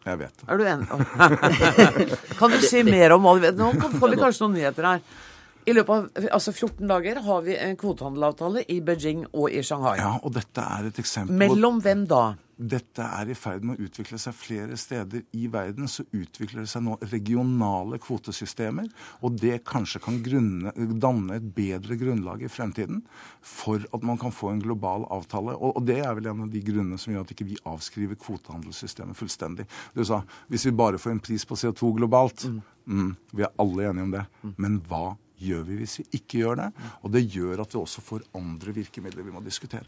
Jeg 0.05 0.19
vet 0.21 0.41
det. 0.41 0.47
Er 0.53 0.59
du 0.59 0.65
enig? 0.69 2.17
kan 2.39 2.51
du 2.53 2.59
si 2.61 2.83
mer 2.85 3.15
om 3.15 3.25
hva 3.25 3.33
du 3.37 3.45
vet? 3.47 3.57
Nå 3.57 3.71
får 3.97 4.11
vi 4.11 4.19
kanskje 4.21 4.45
noen 4.45 4.57
nyheter 4.59 4.89
her. 4.91 5.05
I 5.65 5.73
løpet 5.73 5.95
av 5.95 6.27
altså 6.37 6.53
14 6.53 6.85
dager 6.91 7.19
har 7.25 7.45
vi 7.45 7.55
en 7.57 7.77
kvotehandelavtale 7.81 8.67
i 8.69 8.77
Beijing 8.85 9.23
og 9.33 9.49
i 9.49 9.63
Shanghai. 9.65 9.95
Ja, 9.97 10.11
og 10.21 10.35
dette 10.35 10.61
er 10.61 10.91
et 10.91 10.99
eksempel 11.01 11.39
Mellom 11.41 11.79
hvem 11.81 12.03
da? 12.09 12.35
Dette 12.55 13.03
er 13.03 13.29
i 13.31 13.35
ferd 13.35 13.65
med 13.67 13.75
å 13.75 13.87
utvikle 13.87 14.17
seg 14.21 14.35
flere 14.37 14.77
steder 14.79 15.25
i 15.35 15.49
verden. 15.51 15.89
Så 15.91 16.05
utvikler 16.15 16.63
det 16.63 16.71
seg 16.71 16.85
nå 16.85 16.95
regionale 17.11 17.99
kvotesystemer. 18.01 18.87
Og 19.25 19.39
det 19.41 19.59
kanskje 19.67 20.01
kan 20.03 20.21
grunne, 20.25 20.71
danne 21.01 21.39
et 21.39 21.49
bedre 21.55 21.97
grunnlag 21.99 22.45
i 22.45 22.51
fremtiden 22.51 23.03
for 23.45 23.83
at 23.91 24.07
man 24.07 24.19
kan 24.21 24.33
få 24.35 24.53
en 24.53 24.63
global 24.63 25.07
avtale. 25.13 25.57
Og, 25.57 25.75
og, 25.75 25.83
det 25.87 25.99
er 26.03 26.15
vel 26.17 26.31
en 26.31 26.45
av 26.47 26.53
de 26.53 26.63
grunnene 26.65 26.99
som 27.01 27.13
gjør 27.13 27.27
at 27.27 27.35
ikke 27.35 27.49
vi 27.49 27.55
ikke 27.55 27.75
avskriver 27.75 28.19
kvotehandelssystemet 28.21 29.17
fullstendig. 29.17 29.67
Du 29.95 30.03
sa 30.07 30.21
hvis 30.51 30.67
vi 30.69 30.75
bare 30.75 31.01
får 31.01 31.15
en 31.15 31.23
pris 31.23 31.45
på 31.47 31.57
CO2 31.59 31.93
globalt. 31.99 32.47
Mm. 32.49 32.61
Mm, 32.85 33.13
vi 33.33 33.45
er 33.45 33.55
alle 33.61 33.89
enige 33.89 34.07
om 34.07 34.13
det. 34.15 34.25
Mm. 34.43 34.55
Men 34.61 34.81
hva 34.89 35.05
gjør 35.41 35.65
vi 35.67 35.79
hvis 35.81 35.99
vi 36.01 36.07
ikke 36.19 36.43
gjør 36.43 36.61
det? 36.63 36.69
Og 37.03 37.15
det 37.15 37.25
gjør 37.27 37.65
at 37.65 37.73
vi 37.75 37.81
også 37.81 38.05
får 38.05 38.29
andre 38.37 38.75
virkemidler 38.79 39.25
vi 39.25 39.35
må 39.35 39.43
diskutere. 39.43 39.87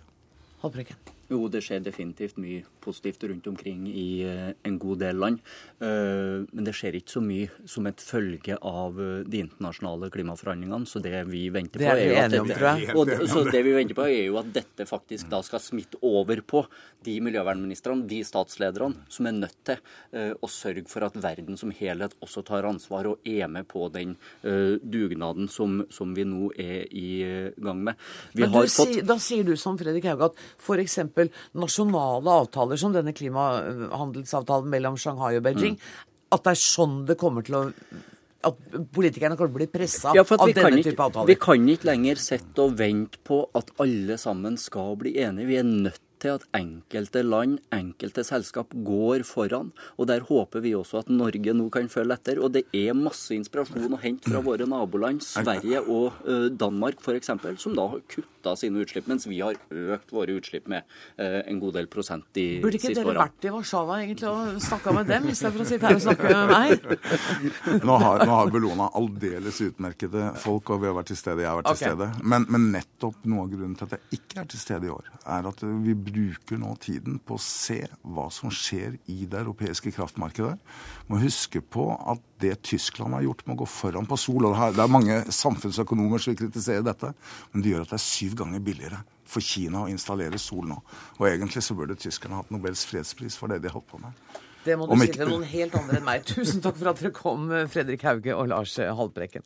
Halvbrekken. 0.63 1.16
Jo, 1.27 1.41
det 1.51 1.60
skjer 1.65 1.81
definitivt 1.84 2.38
mye 2.39 2.62
positivt 2.79 3.25
rundt 3.27 3.48
omkring 3.51 3.88
i 3.91 4.24
uh, 4.24 4.51
en 4.63 4.77
god 4.79 5.01
del 5.03 5.17
land. 5.19 5.41
Uh, 5.81 6.48
men 6.55 6.67
det 6.67 6.72
skjer 6.77 6.96
ikke 7.01 7.17
så 7.17 7.24
mye 7.24 7.67
som 7.67 7.88
et 7.89 8.00
følge 8.00 8.55
av 8.55 8.96
uh, 8.96 9.25
de 9.27 9.41
internasjonale 9.43 10.07
klimaforhandlingene. 10.13 10.88
Så 10.88 11.01
det 11.03 11.25
vi 11.27 11.43
venter 11.51 11.84
på, 11.84 11.89
er, 11.89 12.00
er 12.00 12.38
jo 12.38 12.46
at 12.46 12.51
dette, 12.53 12.93
og, 12.96 13.51
det 13.51 13.63
vi 13.65 13.74
venter 13.75 13.98
på 13.98 14.05
er 14.07 14.29
jo 14.29 14.39
at 14.39 14.53
dette 14.55 14.88
faktisk 14.88 15.27
da 15.34 15.41
skal 15.43 15.63
smitte 15.63 16.00
over 16.07 16.39
på 16.48 16.63
de 17.03 17.17
miljøvernministrene, 17.24 18.07
de 18.07 18.22
statslederne, 18.27 19.03
som 19.12 19.27
er 19.27 19.36
nødt 19.36 19.60
til 19.67 20.34
å 20.43 20.48
sørge 20.51 20.88
for 20.89 21.05
at 21.05 21.15
verden 21.22 21.55
som 21.60 21.72
helhet 21.75 22.15
også 22.24 22.41
tar 22.48 22.65
ansvar 22.67 23.07
og 23.12 23.27
er 23.27 23.48
med 23.51 23.67
på 23.69 23.86
den 23.93 24.15
dugnaden 24.43 25.48
som, 25.51 25.79
som, 25.93 26.12
vi 26.17 26.25
nå 26.27 26.50
er 26.60 26.88
i 26.91 27.53
gang 27.55 27.84
med. 27.89 28.00
Vi 28.34 28.43
men 28.43 28.55
fått... 28.55 28.74
si, 28.74 29.05
da 29.07 29.17
sier 29.22 29.48
du 29.48 29.53
som 29.60 29.77
Fredrik 29.79 30.10
Hauge 30.10 30.31
at 30.31 30.41
f.eks 30.57 30.98
nasjonale 31.57 32.36
avtaler 32.43 32.79
som 32.79 32.93
denne 32.95 33.13
klimahandelsavtalen 33.17 34.69
mellom 34.71 35.00
Shanghai 35.01 35.38
og 35.39 35.47
Beijing, 35.47 35.77
mm. 35.79 36.13
at 36.36 36.45
det 36.45 36.53
er 36.53 36.62
sånn 36.62 37.01
det 37.09 37.17
kommer 37.19 37.45
til 37.47 37.59
å 37.62 37.65
at 38.47 38.57
politikerne 38.93 39.36
kommer 39.36 39.50
til 39.50 39.55
å 39.55 39.57
bli 39.57 39.67
pressa 39.71 40.12
ja, 40.15 40.24
av 40.24 40.51
denne 40.53 40.83
type 40.86 41.03
avtaler. 41.03 41.27
Vi 41.27 41.36
kan 41.41 41.63
ikke 41.74 41.89
lenger 41.89 42.19
sitte 42.21 42.67
og 42.67 42.75
vente 42.79 43.19
på 43.27 43.41
at 43.57 43.71
alle 43.83 44.15
sammen 44.21 44.59
skal 44.62 44.93
bli 45.01 45.15
enige. 45.24 45.50
Vi 45.50 45.57
er 45.59 45.65
nødt 45.67 46.01
til 46.24 46.38
at 46.38 46.45
enkelte 46.57 47.24
land, 47.25 47.59
enkelte 47.74 48.24
selskap, 48.27 48.74
går 48.88 49.24
foran. 49.27 49.71
Og 49.97 50.09
der 50.09 50.25
håper 50.27 50.63
vi 50.63 50.74
også 50.77 51.01
at 51.03 51.12
Norge 51.13 51.53
nå 51.55 51.69
kan 51.74 51.89
følge 51.91 52.17
etter. 52.17 52.41
Og 52.43 52.53
det 52.55 52.65
er 52.75 52.97
masse 52.97 53.36
inspirasjon 53.36 53.93
å 53.97 54.01
hente 54.01 54.31
fra 54.31 54.41
våre 54.45 54.67
naboland, 54.69 55.21
Sverige 55.25 55.83
og 55.83 56.17
uh, 56.27 56.47
Danmark 56.53 57.01
f.eks., 57.03 57.31
som 57.62 57.75
da 57.77 57.88
har 57.93 58.03
kutta 58.09 58.55
sine 58.59 58.81
utslipp, 58.83 59.07
mens 59.12 59.27
vi 59.27 59.41
har 59.43 59.57
økt 59.69 60.13
våre 60.15 60.38
utslipp 60.39 60.67
med 60.71 60.86
uh, 61.19 61.41
en 61.43 61.59
god 61.62 61.77
del 61.79 61.89
prosent 61.91 62.25
de 62.38 62.45
siste 62.47 62.57
årene. 62.57 62.63
Burde 62.67 62.81
ikke 62.81 62.93
dere 62.97 63.17
vært 63.19 63.47
i 63.47 63.53
Warszawa 63.53 64.00
egentlig 64.03 64.29
og 64.31 64.62
snakka 64.63 64.93
med 64.95 65.12
dem, 65.12 65.27
istedenfor 65.33 65.65
å 65.65 65.69
sitte 65.69 65.89
her 65.89 66.00
og 66.00 66.05
snakke 66.05 66.33
med 66.33 66.53
meg? 66.53 66.88
Nå 67.88 67.97
har, 68.01 68.24
nå 68.25 68.33
har 68.39 68.51
Bellona 68.53 68.88
aldeles 68.97 69.59
utmerkede 69.63 70.31
folk, 70.41 70.71
og 70.74 70.81
vi 70.81 70.89
har 70.89 70.95
vært 70.97 71.12
til 71.12 71.19
stede. 71.19 71.43
Jeg 71.43 71.50
har 71.51 71.59
vært 71.59 71.69
til 71.71 71.77
Ok. 71.77 71.83
stede. 71.83 72.07
Men, 72.33 72.45
men 72.53 72.69
nettopp 72.74 73.27
noe 73.29 73.45
av 73.45 73.51
grunnen 73.53 73.75
til 73.79 73.88
at 73.89 73.97
jeg 73.97 74.19
ikke 74.19 74.41
er 74.43 74.50
til 74.51 74.62
stede 74.62 74.88
i 74.89 74.93
år, 74.93 75.12
er 75.38 75.50
at 75.51 75.63
vi 75.86 75.93
bruker 76.07 76.59
nå 76.61 76.73
tiden 76.83 77.19
på 77.23 77.35
å 77.37 77.41
se 77.41 77.79
hva 78.01 78.27
som 78.33 78.51
skjer 78.53 78.95
i 79.11 79.25
det 79.29 79.41
europeiske 79.41 79.91
kraftmarkedet. 79.95 80.55
Må 81.11 81.19
huske 81.21 81.61
på 81.61 81.89
at 81.95 82.23
det 82.41 82.55
Tyskland 82.67 83.17
har 83.17 83.25
gjort 83.25 83.45
med 83.45 83.57
å 83.57 83.61
gå 83.63 83.69
foran 83.69 84.07
på 84.09 84.17
sol 84.19 84.49
og 84.49 84.57
det 84.75 84.83
er 84.83 84.91
mange 84.91 85.19
samfunnsøkonomer 85.33 86.21
som 86.21 86.33
vil 86.33 86.41
kritisere 86.45 86.85
dette, 86.85 87.13
men 87.51 87.63
det 87.63 87.73
gjør 87.73 87.85
at 87.85 87.93
det 87.93 87.99
er 87.99 88.05
syv 88.07 88.37
ganger 88.41 88.63
billigere 88.63 89.01
for 89.27 89.43
Kina 89.43 89.83
å 89.83 89.91
installere 89.91 90.39
sol 90.39 90.67
nå. 90.69 90.77
Og 91.19 91.27
egentlig 91.29 91.63
så 91.65 91.75
burde 91.77 91.97
tyskerne 91.99 92.39
hatt 92.39 92.51
Nobels 92.53 92.85
fredspris 92.87 93.37
for 93.39 93.51
det 93.51 93.59
de 93.63 93.73
holdt 93.73 93.89
på 93.91 93.99
med. 94.01 94.15
Det 94.67 94.75
må 94.75 94.87
du 94.87 94.95
Om 94.95 95.03
si 95.03 95.13
til 95.15 95.29
noen 95.29 95.45
helt 95.47 95.75
andre 95.79 95.99
enn 95.99 96.07
meg. 96.07 96.25
Tusen 96.27 96.63
takk 96.63 96.79
for 96.79 96.91
at 96.91 96.99
dere 96.99 97.13
kom, 97.15 97.51
Fredrik 97.71 98.03
Hauge 98.07 98.35
og 98.35 98.49
Lars 98.51 98.75
Haltbrekken. 98.79 99.45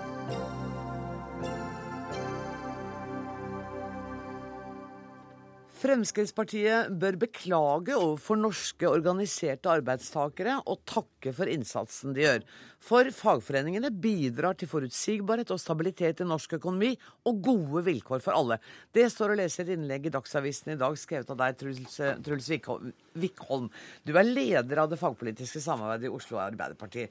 Fremskrittspartiet 5.81 6.91
bør 7.01 7.15
beklage 7.23 7.95
overfor 7.97 8.37
norske 8.37 8.85
organiserte 8.85 9.71
arbeidstakere 9.71 10.59
og 10.69 10.83
takke 10.85 11.31
for 11.33 11.49
innsatsen 11.49 12.13
de 12.13 12.21
gjør. 12.21 12.43
For 12.85 13.09
fagforeningene 13.17 13.89
bidrar 14.03 14.59
til 14.59 14.69
forutsigbarhet 14.69 15.49
og 15.53 15.61
stabilitet 15.61 16.21
i 16.21 16.27
norsk 16.29 16.53
økonomi 16.59 16.91
og 17.25 17.39
gode 17.47 17.81
vilkår 17.87 18.21
for 18.21 18.37
alle. 18.37 18.59
Det 18.93 19.07
står 19.09 19.33
å 19.33 19.39
lese 19.41 19.63
i 19.63 19.65
et 19.65 19.73
innlegg 19.73 20.05
i 20.05 20.13
Dagsavisen 20.13 20.75
i 20.75 20.79
dag 20.81 20.99
skrevet 21.01 21.33
av 21.33 21.39
deg, 21.41 21.57
Truls, 21.57 21.97
Truls 22.27 22.51
Wickholm- 22.53 22.93
Wickholm. 23.23 23.71
Du 24.05 24.13
er 24.13 24.29
leder 24.29 24.83
av 24.83 24.91
det 24.91 25.01
fagpolitiske 25.01 25.63
samarbeidet 25.65 26.11
i 26.11 26.13
Oslo 26.13 26.43
Arbeiderparti. 26.43 27.07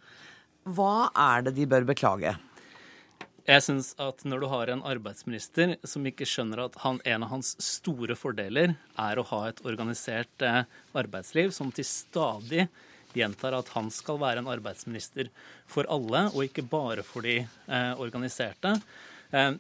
Hva 0.71 1.09
er 1.17 1.49
det 1.49 1.57
de 1.59 1.67
bør 1.67 1.91
beklage? 1.91 2.37
Jeg 3.49 3.65
syns 3.65 3.95
at 4.01 4.23
når 4.29 4.43
du 4.43 4.47
har 4.53 4.71
en 4.71 4.83
arbeidsminister 4.85 5.77
som 5.89 6.05
ikke 6.07 6.27
skjønner 6.29 6.67
at 6.67 6.77
han, 6.83 7.01
en 7.09 7.25
av 7.25 7.33
hans 7.33 7.55
store 7.63 8.17
fordeler 8.19 8.75
er 9.01 9.21
å 9.21 9.27
ha 9.31 9.41
et 9.49 9.63
organisert 9.65 10.45
eh, 10.45 10.63
arbeidsliv 10.99 11.55
som 11.57 11.73
til 11.73 11.87
stadig 11.89 12.67
gjentar 13.17 13.57
at 13.57 13.71
han 13.75 13.89
skal 13.95 14.21
være 14.21 14.43
en 14.43 14.51
arbeidsminister 14.51 15.31
for 15.71 15.89
alle, 15.91 16.29
og 16.35 16.45
ikke 16.47 16.67
bare 16.69 17.05
for 17.07 17.27
de 17.27 17.41
eh, 17.41 17.93
organiserte, 17.97 18.77
eh, 19.33 19.57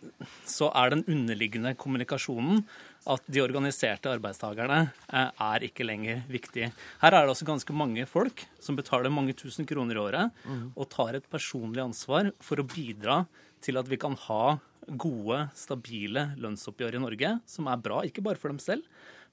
så 0.47 0.71
er 0.77 0.95
den 0.95 1.05
underliggende 1.09 1.75
kommunikasjonen 1.81 2.63
at 3.11 3.25
de 3.33 3.41
organiserte 3.41 4.13
arbeidstakerne 4.13 4.81
eh, 4.87 5.29
er 5.31 5.67
ikke 5.67 5.89
lenger 5.89 6.25
viktig. 6.31 6.71
Her 7.01 7.15
er 7.15 7.25
det 7.25 7.35
altså 7.35 7.49
ganske 7.49 7.75
mange 7.75 8.07
folk 8.07 8.45
som 8.61 8.79
betaler 8.79 9.13
mange 9.15 9.35
tusen 9.39 9.69
kroner 9.69 9.97
i 9.97 10.05
året 10.05 10.43
og 10.77 10.91
tar 10.93 11.17
et 11.17 11.31
personlig 11.33 11.83
ansvar 11.83 12.35
for 12.45 12.61
å 12.61 12.69
bidra 12.69 13.23
til 13.25 13.49
at 13.61 13.90
vi 13.90 13.99
kan 14.00 14.17
ha 14.29 14.59
gode, 14.88 15.45
stabile 15.55 16.31
lønnsoppgjør 16.40 16.97
i 16.97 17.02
Norge, 17.02 17.35
som 17.47 17.69
er 17.71 17.83
bra 17.83 18.00
ikke 18.07 18.25
bare 18.25 18.40
for 18.40 18.52
dem 18.52 18.59
selv, 18.62 18.87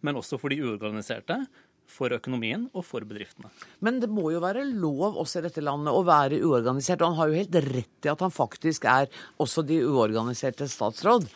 men 0.06 0.20
også 0.20 0.38
for 0.38 0.54
de 0.54 0.60
uorganiserte, 0.62 1.40
for 1.88 2.12
økonomien 2.12 2.66
og 2.76 2.84
for 2.84 3.06
bedriftene. 3.08 3.48
Men 3.80 4.02
det 4.04 4.10
må 4.12 4.28
jo 4.34 4.42
være 4.44 4.66
lov 4.68 5.16
også 5.24 5.40
i 5.40 5.46
dette 5.48 5.64
landet 5.64 5.96
å 5.96 6.04
være 6.04 6.42
uorganisert. 6.44 7.00
Og 7.00 7.14
han 7.14 7.20
har 7.22 7.30
jo 7.32 7.40
helt 7.40 7.60
rett 7.64 8.08
i 8.08 8.12
at 8.12 8.24
han 8.26 8.34
faktisk 8.34 8.88
er 8.92 9.08
også 9.40 9.64
de 9.64 9.80
uorganiserte 9.88 10.68
statsråd. 10.68 11.30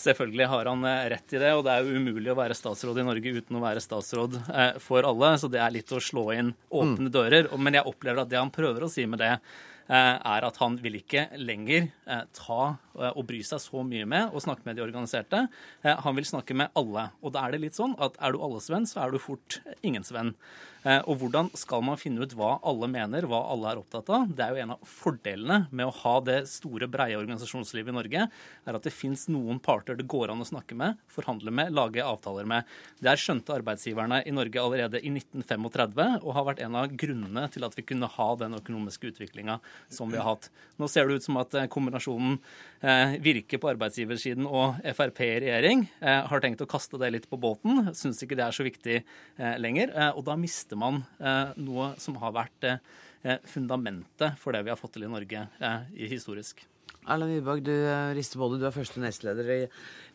Selvfølgelig 0.00 0.46
har 0.48 0.68
han 0.70 0.84
eh, 0.88 1.08
rett 1.12 1.34
i 1.34 1.40
det, 1.42 1.50
og 1.52 1.64
det 1.66 1.74
er 1.74 1.84
jo 1.84 1.98
umulig 2.00 2.30
å 2.32 2.38
være 2.38 2.56
statsråd 2.56 3.02
i 3.02 3.04
Norge 3.04 3.34
uten 3.36 3.58
å 3.58 3.64
være 3.64 3.82
statsråd 3.84 4.38
eh, 4.46 4.78
for 4.80 5.04
alle, 5.04 5.34
så 5.42 5.50
det 5.52 5.60
er 5.60 5.74
litt 5.74 5.92
å 5.92 6.00
slå 6.00 6.30
inn 6.38 6.54
åpne 6.70 7.12
dører. 7.12 7.50
Men 7.60 7.76
jeg 7.76 7.90
opplever 7.90 8.22
at 8.22 8.30
det 8.30 8.40
han 8.40 8.54
prøver 8.54 8.86
å 8.86 8.92
si 8.92 9.04
med 9.10 9.20
det, 9.20 9.34
er 9.96 10.46
at 10.46 10.58
han 10.62 10.76
vil 10.82 10.98
ikke 11.00 11.26
lenger 11.40 11.88
eh, 12.06 12.22
ta 12.36 12.60
eh, 12.94 13.10
og 13.10 13.24
bry 13.28 13.40
seg 13.46 13.62
så 13.62 13.82
mye 13.86 14.06
med 14.08 14.34
og 14.34 14.44
snakke 14.44 14.66
med 14.68 14.78
de 14.78 14.84
organiserte. 14.84 15.44
Eh, 15.82 15.96
Han 16.04 16.16
vil 16.18 16.28
snakke 16.28 16.54
med 16.54 16.70
alle. 16.78 17.08
Og 17.22 17.34
da 17.34 17.44
er 17.44 17.56
det 17.56 17.62
litt 17.64 17.78
sånn 17.78 17.96
at 17.98 18.18
er 18.20 18.32
du 18.32 18.42
alles 18.44 18.70
venn, 18.70 18.86
så 18.86 19.04
er 19.04 19.14
du 19.14 19.18
fort 19.22 19.60
ingens 19.82 20.12
venn. 20.14 20.34
Eh, 20.80 21.02
Og 21.04 21.18
hvordan 21.20 21.50
skal 21.58 21.82
man 21.84 21.98
finne 22.00 22.24
ut 22.24 22.32
hva 22.38 22.54
alle 22.64 22.88
mener, 22.88 23.26
hva 23.28 23.42
alle 23.52 23.68
er 23.72 23.80
opptatt 23.80 24.08
av? 24.14 24.30
Det 24.32 24.44
er 24.44 24.54
jo 24.54 24.62
en 24.62 24.72
av 24.74 24.86
fordelene 24.88 25.58
med 25.68 25.88
å 25.90 25.96
ha 26.00 26.14
det 26.24 26.38
store, 26.48 26.88
breie 26.90 27.18
organisasjonslivet 27.18 27.92
i 27.92 27.96
Norge, 27.96 28.22
er 28.30 28.78
at 28.78 28.86
det 28.86 28.92
fins 28.94 29.26
noen 29.28 29.60
parter 29.60 29.98
det 29.98 30.08
går 30.08 30.32
an 30.32 30.40
å 30.40 30.48
snakke 30.48 30.76
med, 30.78 30.96
forhandle 31.12 31.52
med, 31.52 31.74
lage 31.76 32.04
avtaler 32.04 32.48
med. 32.48 32.68
Det 33.00 33.10
er 33.12 33.20
skjønte 33.20 33.58
arbeidsgiverne 33.58 34.22
i 34.24 34.32
Norge 34.32 34.62
allerede 34.62 35.02
i 35.04 35.12
1935, 35.12 36.20
og 36.24 36.34
har 36.38 36.48
vært 36.48 36.64
en 36.64 36.78
av 36.80 36.96
grunnene 36.96 37.44
til 37.52 37.66
at 37.68 37.76
vi 37.76 37.84
kunne 37.90 38.08
ha 38.16 38.28
den 38.40 38.56
økonomiske 38.56 39.12
utviklinga 39.12 39.58
som 39.92 40.08
vi 40.08 40.20
har 40.20 40.30
hatt. 40.32 40.48
Nå 40.80 40.88
ser 40.88 41.08
det 41.08 41.20
ut 41.20 41.28
som 41.28 41.40
at 41.42 41.58
eh, 41.60 41.68
kombinasjonen 41.70 42.38
eh, 42.80 43.18
Virke 43.20 43.60
på 43.60 43.68
arbeidsgiversiden 43.74 44.46
og 44.48 44.80
Frp 44.96 45.20
i 45.26 45.30
regjering 45.44 45.82
har 46.00 46.40
tenkt 46.40 46.62
å 46.64 46.68
kaste 46.70 46.98
det 47.00 47.10
litt 47.12 47.26
på 47.28 47.36
båten. 47.40 47.90
Syns 47.96 48.22
ikke 48.24 48.38
det 48.38 48.44
er 48.46 48.54
så 48.54 48.64
viktig 48.64 48.96
lenger. 49.60 49.92
Og 50.16 50.22
da 50.26 50.36
mister 50.40 50.69
man 50.78 51.02
eh, 51.18 51.54
noe 51.58 51.94
som 52.02 52.18
har 52.22 52.34
vært 52.36 52.66
eh, 52.68 53.38
fundamentet 53.48 54.38
for 54.40 54.54
det 54.54 54.62
vi 54.66 54.72
har 54.72 54.78
fått 54.80 54.94
til 54.98 55.06
i 55.08 55.10
Norge 55.10 55.46
eh, 55.58 55.80
historisk. 56.10 56.62
Erlend 57.08 57.32
Wiborg, 57.32 57.64
du 57.64 57.72
eh, 57.72 58.12
rister 58.16 58.40
både. 58.40 58.60
Du 58.60 58.66
er 58.68 58.74
første 58.74 59.00
nestleder 59.02 59.50
i, 59.54 59.60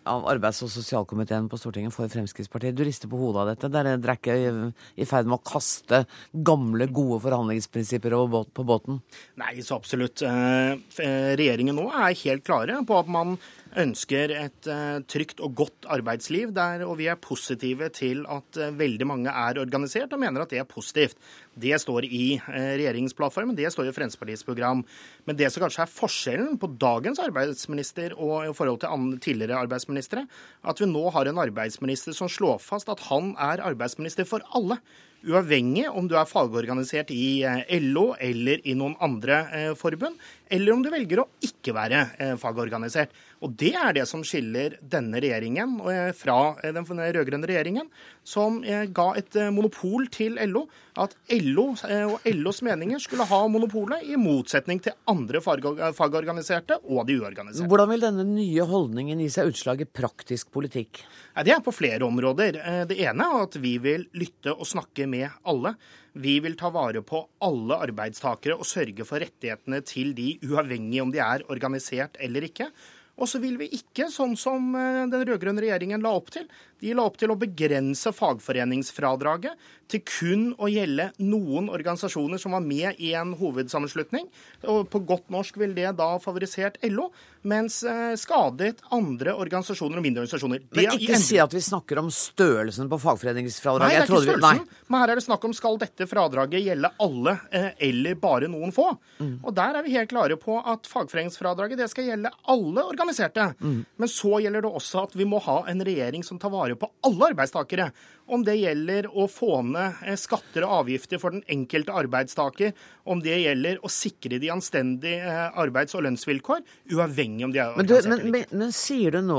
av 0.09 0.25
arbeids- 0.29 0.61
og 0.65 0.71
sosialkomiteen 0.73 1.49
på 1.51 1.59
Stortinget 1.59 1.93
for 1.95 2.11
Fremskrittspartiet. 2.11 2.75
Du 2.77 2.83
rister 2.85 3.11
på 3.11 3.19
hodet 3.19 3.41
av 3.41 3.51
dette. 3.51 3.71
Dere 3.73 3.95
dere 3.97 4.15
er 4.15 4.19
ikke 4.19 4.37
i, 4.37 4.71
i 5.01 5.07
ferd 5.09 5.29
med 5.29 5.39
å 5.39 5.45
kaste 5.45 6.03
gamle, 6.31 6.87
gode 6.87 7.21
forhandlingsprinsipper 7.25 8.15
båt, 8.31 8.53
på 8.55 8.65
båten? 8.67 9.01
Nei, 9.41 9.57
så 9.65 9.79
absolutt. 9.79 10.23
Eh, 10.25 10.73
eh, 11.03 11.31
Regjeringen 11.39 11.77
nå 11.77 11.89
er 11.91 12.17
helt 12.25 12.45
klare 12.47 12.81
på 12.85 12.99
at 12.99 13.11
man 13.11 13.37
ønsker 13.75 14.31
et 14.31 14.69
eh, 14.71 14.99
trygt 15.11 15.41
og 15.43 15.55
godt 15.59 15.87
arbeidsliv, 15.91 16.53
der, 16.55 16.85
og 16.87 16.97
vi 17.01 17.09
er 17.11 17.19
positive 17.19 17.89
til 17.95 18.23
at 18.31 18.59
eh, 18.61 18.75
veldig 18.75 19.07
mange 19.09 19.33
er 19.33 19.59
organisert, 19.61 20.13
og 20.13 20.21
mener 20.21 20.43
at 20.45 20.53
det 20.53 20.61
er 20.61 20.69
positivt. 20.69 21.19
Det 21.55 21.75
står 21.81 22.07
i 22.07 22.37
eh, 22.37 22.71
regjeringsplattformen, 22.79 23.55
det 23.57 23.71
står 23.73 23.89
i 23.89 23.95
Fremskrittspartiets 23.95 24.47
program. 24.47 24.83
Men 25.27 25.39
det 25.39 25.51
som 25.51 25.65
kanskje 25.65 25.83
er 25.85 25.91
forskjellen 25.91 26.59
på 26.61 26.71
dagens 26.79 27.19
arbeidsminister 27.23 28.15
og 28.15 28.49
i 28.49 28.55
forhold 28.55 28.81
til 28.83 28.93
tidligere 28.93 29.45
tidligere 29.45 29.59
arbeidsministre, 29.95 30.27
at 30.63 30.81
vi 30.81 30.87
nå 30.89 31.09
har 31.11 31.27
en 31.27 31.39
arbeidsminister 31.39 32.13
som 32.13 32.29
slår 32.29 32.59
fast 32.59 32.89
at 32.89 32.99
han 33.09 33.35
er 33.39 33.63
arbeidsminister 33.63 34.25
for 34.25 34.43
alle. 34.53 34.79
Uavhengig 35.25 35.87
om 35.89 36.07
du 36.07 36.15
er 36.19 36.27
fagorganisert 36.29 37.09
i 37.09 37.41
eh, 37.43 37.79
LO 37.81 38.13
eller 38.19 38.61
i 38.63 38.75
noen 38.75 38.95
andre 39.01 39.39
eh, 39.51 39.71
forbund, 39.73 40.19
eller 40.51 40.73
om 40.73 40.83
du 40.83 40.91
velger 40.91 41.23
å 41.23 41.29
ikke 41.41 41.73
være 41.73 42.03
eh, 42.19 42.35
fagorganisert. 42.37 43.09
Og 43.45 43.53
Det 43.53 43.75
er 43.77 43.93
det 43.93 44.07
som 44.09 44.23
skiller 44.25 44.79
denne 44.81 45.19
regjeringen 45.21 45.77
eh, 45.91 46.09
fra 46.17 46.55
eh, 46.63 46.73
den 46.73 46.85
rød-grønne 46.87 47.45
regjeringen, 47.45 47.91
som 48.25 48.63
eh, 48.65 48.87
ga 48.89 49.11
et 49.19 49.37
monopol 49.53 50.07
til 50.13 50.39
LO. 50.49 50.65
At 50.95 51.11
LO 51.27 51.65
og 51.75 52.23
LOs 52.23 52.61
meninger 52.63 53.01
skulle 53.03 53.25
ha 53.27 53.39
monopolet, 53.51 54.05
i 54.07 54.15
motsetning 54.15 54.79
til 54.79 54.95
andre 55.11 55.41
fagorganiserte 55.43 56.77
og 56.87 57.03
de 57.09 57.17
uorganiserte. 57.19 57.67
Hvordan 57.67 57.91
vil 57.91 58.05
denne 58.05 58.23
nye 58.29 58.63
holdningen 58.69 59.19
gi 59.19 59.27
seg 59.33 59.51
utslag 59.51 59.83
i 59.83 59.89
praktisk 59.89 60.53
politikk? 60.55 61.03
Det 61.43 61.51
er 61.51 61.59
på 61.65 61.75
flere 61.75 62.07
områder. 62.07 62.61
Det 62.87 62.95
ene 62.95 63.27
er 63.27 63.43
at 63.43 63.59
vi 63.59 63.75
vil 63.83 64.07
lytte 64.15 64.55
og 64.55 64.63
snakke 64.71 65.03
med 65.11 65.27
alle. 65.43 65.75
Vi 66.15 66.37
vil 66.39 66.55
ta 66.55 66.71
vare 66.71 67.03
på 67.03 67.25
alle 67.43 67.81
arbeidstakere 67.89 68.55
og 68.55 68.63
sørge 68.69 69.03
for 69.03 69.19
rettighetene 69.19 69.83
til 69.83 70.15
de, 70.15 70.37
uavhengig 70.47 71.03
om 71.03 71.11
de 71.11 71.19
er 71.19 71.43
organisert 71.51 72.15
eller 72.23 72.47
ikke. 72.47 72.71
Og 73.15 73.29
så 73.31 73.39
vil 73.39 73.55
vi 73.61 73.69
ikke, 73.77 74.09
sånn 74.11 74.35
som 74.39 74.73
den 74.75 75.21
rød-grønne 75.29 75.63
regjeringen 75.63 76.03
la 76.03 76.11
opp 76.17 76.33
til, 76.35 76.49
de 76.83 76.93
la 76.93 77.05
opp 77.07 77.15
til 77.19 77.31
å 77.31 77.37
begrense 77.39 78.11
fagforeningsfradraget 78.13 79.55
til 79.91 80.01
kun 80.05 80.45
å 80.57 80.67
gjelde 80.69 81.11
noen 81.21 81.69
organisasjoner 81.71 82.41
som 82.41 82.55
var 82.55 82.63
med 82.65 82.99
i 83.01 83.13
en 83.17 83.35
hovedsammenslutning. 83.37 84.27
Og 84.71 84.89
på 84.91 85.01
godt 85.07 85.29
norsk 85.33 85.59
vil 85.61 85.75
det 85.77 85.93
da 85.99 86.15
favorisert 86.21 86.79
LO, 86.89 87.11
mens 87.45 87.79
eh, 87.85 88.15
skadet 88.17 88.81
andre 88.95 89.35
organisasjoner 89.37 90.01
og 90.01 90.05
mindre 90.05 90.23
organisasjoner. 90.25 90.63
Det 90.65 90.87
Men 90.89 90.97
ikke 90.97 91.19
si 91.21 91.37
at 91.41 91.53
vi 91.53 91.61
snakker 91.61 92.01
om 92.01 92.09
størrelsen 92.13 92.89
på 92.89 92.99
fagforeningsfradraget. 93.03 93.85
Nei, 93.85 94.01
det 94.01 94.01
er 94.01 94.09
ikke 94.09 94.23
størrelsen. 94.25 94.65
Vi... 94.65 94.81
Men 94.89 95.03
her 95.03 95.13
er 95.13 95.21
det 95.21 95.25
snakk 95.27 95.45
om 95.45 95.55
skal 95.55 95.79
dette 95.81 96.09
fradraget 96.09 96.65
gjelde 96.65 96.91
alle 97.05 97.37
eh, 97.53 97.69
eller 97.87 98.17
bare 98.19 98.49
noen 98.51 98.73
få. 98.75 98.89
Mm. 99.21 99.35
Og 99.45 99.53
der 99.55 99.79
er 99.79 99.85
vi 99.85 99.95
helt 99.95 100.11
klare 100.11 100.39
på 100.41 100.57
at 100.59 100.89
fagforeningsfradraget 100.89 101.83
det 101.83 101.91
skal 101.93 102.09
gjelde 102.09 102.33
alle 102.51 102.89
organiserte. 103.05 103.53
Mm. 103.61 103.85
Men 103.97 104.11
så 104.11 104.39
gjelder 104.41 104.65
det 104.65 104.73
også 104.81 105.05
at 105.05 105.15
vi 105.15 105.27
må 105.29 105.39
ha 105.45 105.61
en 105.69 105.83
regjering 105.85 106.23
som 106.25 106.39
tar 106.41 106.53
vare 106.53 106.75
på 106.79 106.89
alle 107.05 107.31
arbeidstakere. 107.31 107.91
Om 108.25 108.41
det 108.41 108.55
gjelder 108.57 109.05
å 109.13 109.27
få 109.29 109.59
ned 109.67 110.01
eh, 110.05 110.17
skatter 110.17 110.65
og 110.65 110.79
avgifter 110.81 111.21
for 111.21 111.35
den 111.35 111.43
enkelte 111.51 111.93
arbeidstaker, 111.93 112.73
om 113.05 113.21
det 113.21 113.37
gjelder 113.37 113.77
å 113.85 113.91
sikre 113.91 114.39
de 114.41 114.49
anstendige 114.53 115.21
eh, 115.29 115.59
arbeids- 115.61 115.93
og 115.97 116.05
lønnsvilkår, 116.07 116.63
uavhengig 116.95 117.45
om 117.45 117.53
de 117.53 117.61
er 117.61 117.75
organisert 117.75 118.09
eller 118.09 118.25
ikke. 118.25 118.33
Men, 118.33 118.63
men, 118.63 118.73
sier 118.75 119.13
du 119.13 119.21
nå, 119.27 119.37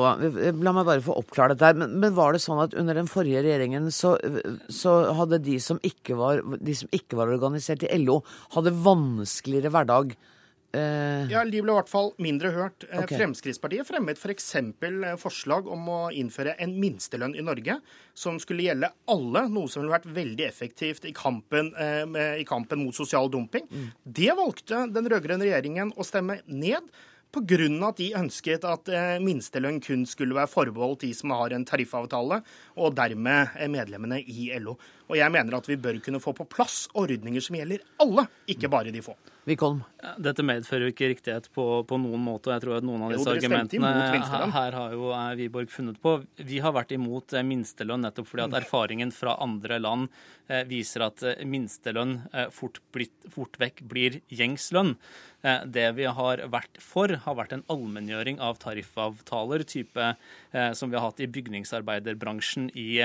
la 0.62 0.76
meg 0.76 0.86
bare 0.86 1.04
få 1.04 1.18
oppklare 1.18 1.56
dette, 1.56 1.74
men, 1.82 1.98
men 1.98 2.14
var 2.16 2.36
det 2.36 2.44
sånn 2.44 2.62
at 2.62 2.78
under 2.78 2.98
den 2.98 3.10
forrige 3.10 3.42
regjeringen 3.46 3.90
så, 3.94 4.14
så 4.70 4.94
hadde 5.18 5.42
de 5.42 5.58
som, 5.62 5.82
var, 6.20 6.44
de 6.62 6.78
som 6.78 6.94
ikke 6.94 7.18
var 7.18 7.34
organisert 7.34 7.82
i 7.82 7.90
LO, 7.98 8.20
hadde 8.54 8.76
vanskeligere 8.86 9.74
hverdag? 9.74 10.14
Uh, 10.74 11.24
ja, 11.30 11.44
De 11.46 11.60
ble 11.62 11.72
i 11.72 11.76
hvert 11.76 11.90
fall 11.90 12.10
mindre 12.22 12.50
hørt. 12.54 12.84
Eh, 12.90 13.02
okay. 13.02 13.18
Fremskrittspartiet 13.20 13.88
fremmet 13.88 14.20
f.eks. 14.20 14.50
For 14.80 15.06
eh, 15.08 15.16
forslag 15.20 15.70
om 15.72 15.88
å 15.92 16.00
innføre 16.12 16.56
en 16.62 16.74
minstelønn 16.80 17.36
i 17.38 17.44
Norge 17.44 17.78
som 18.16 18.40
skulle 18.42 18.66
gjelde 18.66 18.90
alle, 19.12 19.46
noe 19.52 19.70
som 19.72 19.82
ville 19.84 19.94
vært 19.94 20.10
veldig 20.16 20.46
effektivt 20.46 21.06
i 21.08 21.14
kampen, 21.16 21.72
med, 22.10 22.40
i 22.40 22.46
kampen 22.48 22.80
mot 22.80 22.96
sosial 22.96 23.28
dumping. 23.32 23.66
Mm. 23.68 23.90
Det 24.18 24.30
valgte 24.38 24.86
den 24.92 25.10
rød-grønne 25.12 25.44
regjeringen 25.44 25.92
å 25.96 26.06
stemme 26.06 26.40
ned. 26.48 26.88
Pga. 27.36 27.88
at 27.88 27.98
de 27.98 28.06
ønsket 28.16 28.64
at 28.64 28.88
eh, 28.88 29.18
minstelønn 29.20 29.80
kun 29.84 30.06
skulle 30.08 30.36
være 30.36 30.48
forbeholdt 30.48 31.04
de 31.04 31.12
som 31.14 31.34
har 31.36 31.52
en 31.52 31.64
tariffavtale, 31.64 32.40
og 32.76 32.94
dermed 32.96 33.52
medlemmene 33.68 34.22
i 34.22 34.48
LO. 34.58 34.78
Og 35.06 35.16
jeg 35.18 35.32
mener 35.32 35.58
at 35.58 35.70
vi 35.70 35.78
bør 35.78 36.00
kunne 36.02 36.20
få 36.22 36.34
på 36.36 36.48
plass 36.50 36.86
ordninger 36.98 37.44
som 37.44 37.58
gjelder 37.58 37.84
alle, 38.02 38.26
ikke 38.50 38.70
bare 38.72 38.94
de 38.94 39.02
få. 39.04 39.14
Wikolm. 39.46 39.84
Dette 40.18 40.42
medfører 40.42 40.88
jo 40.88 40.92
ikke 40.92 41.08
riktighet 41.12 41.44
på, 41.54 41.64
på, 41.86 41.98
noen 42.02 42.22
måte. 42.22 42.50
og 42.50 42.56
jeg 42.56 42.62
tror 42.64 42.80
at 42.80 42.86
Noen 42.86 43.04
av 43.06 43.12
disse 43.14 43.28
jo, 43.30 43.34
argumentene 43.36 43.92
her, 43.92 44.48
her, 44.56 44.74
har 44.74 44.96
jo 44.96 45.12
Wiborg 45.38 45.70
funnet 45.70 46.00
på. 46.02 46.16
Vi 46.42 46.58
har 46.64 46.74
vært 46.74 46.96
imot 46.96 47.36
eh, 47.36 47.46
minstelønn 47.46 48.02
nettopp 48.02 48.26
fordi 48.32 48.46
at 48.48 48.56
erfaringen 48.58 49.14
fra 49.14 49.36
andre 49.42 49.78
land 49.78 50.08
eh, 50.50 50.64
viser 50.66 51.06
at 51.06 51.22
eh, 51.22 51.46
minstelønn 51.46 52.18
eh, 52.32 52.50
fort, 52.54 52.82
blitt, 52.94 53.14
fort, 53.30 53.54
vekk 53.62 53.84
blir 53.86 54.18
gjengslønn. 54.34 54.96
Eh, 55.46 55.62
det 55.78 55.86
vi 56.00 56.10
har 56.10 56.42
vært 56.50 56.82
for, 56.82 57.14
har 57.14 57.38
vært 57.38 57.54
en 57.54 57.64
allmenngjøring 57.70 58.42
av 58.42 58.58
tariffavtaler, 58.66 59.62
type 59.62 60.10
eh, 60.10 60.70
som 60.74 60.90
vi 60.90 60.98
har 60.98 61.06
hatt 61.06 61.22
i 61.22 61.30
bygningsarbeiderbransjen 61.30 62.72
i, 62.74 62.98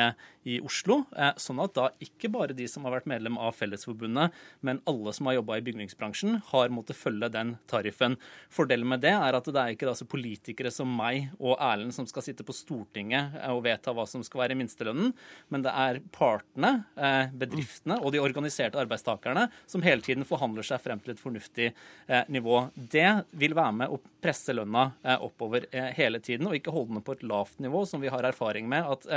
i 0.49 0.57
Oslo. 0.65 1.03
sånn 1.37 1.61
at 1.61 1.77
da 1.77 1.90
ikke 2.03 2.31
bare 2.31 2.55
de 2.57 2.67
som 2.69 2.85
har 2.87 2.95
vært 2.95 3.09
medlem 3.09 3.37
av 3.41 3.55
Fellesforbundet, 3.57 4.35
men 4.61 4.81
alle 4.89 5.13
som 5.15 5.27
har 5.29 5.39
jobba 5.39 5.59
i 5.59 5.65
bygningsbransjen, 5.65 6.39
har 6.51 6.73
måttet 6.73 6.99
følge 6.99 7.31
den 7.33 7.55
tariffen. 7.71 8.17
Fordelen 8.53 8.89
med 8.89 9.03
det 9.03 9.13
er 9.13 9.37
at 9.37 9.47
det 9.47 9.61
er 9.61 9.75
ikke 9.75 9.89
altså 9.91 10.07
politikere 10.09 10.71
som 10.73 10.89
meg 10.91 11.31
og 11.39 11.57
Erlend 11.57 11.95
som 11.95 12.07
skal 12.09 12.25
sitte 12.25 12.45
på 12.47 12.55
Stortinget 12.55 13.37
og 13.51 13.63
vedta 13.65 13.93
hva 13.95 14.05
som 14.09 14.23
skal 14.25 14.43
være 14.45 14.57
minstelønnen, 14.59 15.13
men 15.51 15.65
det 15.65 15.73
er 15.83 16.01
partene, 16.13 16.73
eh, 16.95 17.33
bedriftene 17.43 17.99
og 18.01 18.13
de 18.15 18.21
organiserte 18.23 18.79
arbeidstakerne 18.81 19.47
som 19.69 19.83
hele 19.85 20.03
tiden 20.05 20.27
forhandler 20.27 20.65
seg 20.67 20.81
frem 20.83 21.01
til 21.03 21.15
et 21.15 21.21
fornuftig 21.21 21.69
eh, 21.71 22.23
nivå. 22.31 22.63
Det 22.75 23.07
vil 23.31 23.55
være 23.57 23.77
med 23.83 23.93
å 23.93 23.99
presse 24.21 24.53
lønna 24.55 24.91
eh, 25.03 25.17
oppover 25.17 25.67
hele 25.95 26.21
tiden, 26.23 26.47
og 26.47 26.57
ikke 26.57 26.73
holde 26.73 26.95
den 26.95 27.05
på 27.05 27.15
et 27.17 27.25
lavt 27.27 27.59
nivå, 27.63 27.83
som 27.89 28.01
vi 28.03 28.11
har 28.11 28.25
erfaring 28.27 28.67
med 28.69 28.85
at 28.85 29.07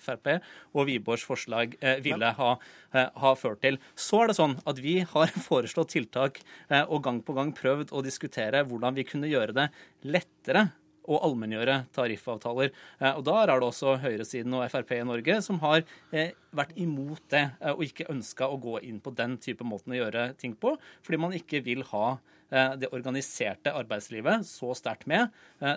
Frp 0.00 0.30
og 0.74 0.86
Wiborgs 0.88 1.24
forslag 1.26 1.74
ville 2.04 2.13
ha, 2.22 2.50
ha 2.94 3.34
ført 3.34 3.62
til. 3.64 3.80
Så 3.98 4.22
er 4.22 4.30
det 4.30 4.38
sånn 4.38 4.58
at 4.68 4.78
vi 4.78 5.00
har 5.02 5.32
foreslått 5.48 5.94
tiltak 5.96 6.42
Eh, 6.68 6.84
og 6.88 7.02
gang 7.04 7.20
på 7.24 7.34
gang 7.36 7.52
prøvd 7.56 7.92
å 7.94 8.02
diskutere 8.04 8.64
hvordan 8.66 8.96
vi 8.96 9.06
kunne 9.08 9.30
gjøre 9.30 9.56
det 9.56 9.68
lettere 10.06 10.68
å 11.04 11.18
allmenngjøre 11.26 11.82
tariffavtaler. 11.92 12.70
Eh, 12.98 13.12
og 13.12 13.24
Der 13.26 13.50
er 13.52 13.60
det 13.60 13.68
også 13.68 13.98
høyresiden 14.00 14.54
og 14.56 14.64
Frp 14.72 14.94
i 14.96 15.02
Norge 15.04 15.40
som 15.44 15.60
har 15.64 15.82
eh, 16.12 16.32
vært 16.56 16.76
imot 16.80 17.22
det, 17.34 17.44
og 17.74 17.84
ikke 17.84 18.08
ønska 18.12 18.48
å 18.48 18.60
gå 18.60 18.78
inn 18.88 19.02
på 19.04 19.12
den 19.16 19.36
type 19.38 19.66
måten 19.66 19.92
å 19.92 20.00
gjøre 20.00 20.30
ting 20.40 20.56
på, 20.56 20.76
fordi 21.04 21.20
man 21.20 21.36
ikke 21.36 21.60
vil 21.66 21.84
ha 21.92 22.16
det 22.80 22.90
organiserte 22.94 23.72
arbeidslivet 23.74 24.46
så 24.46 24.74
sterkt 24.78 25.08
med 25.10 25.32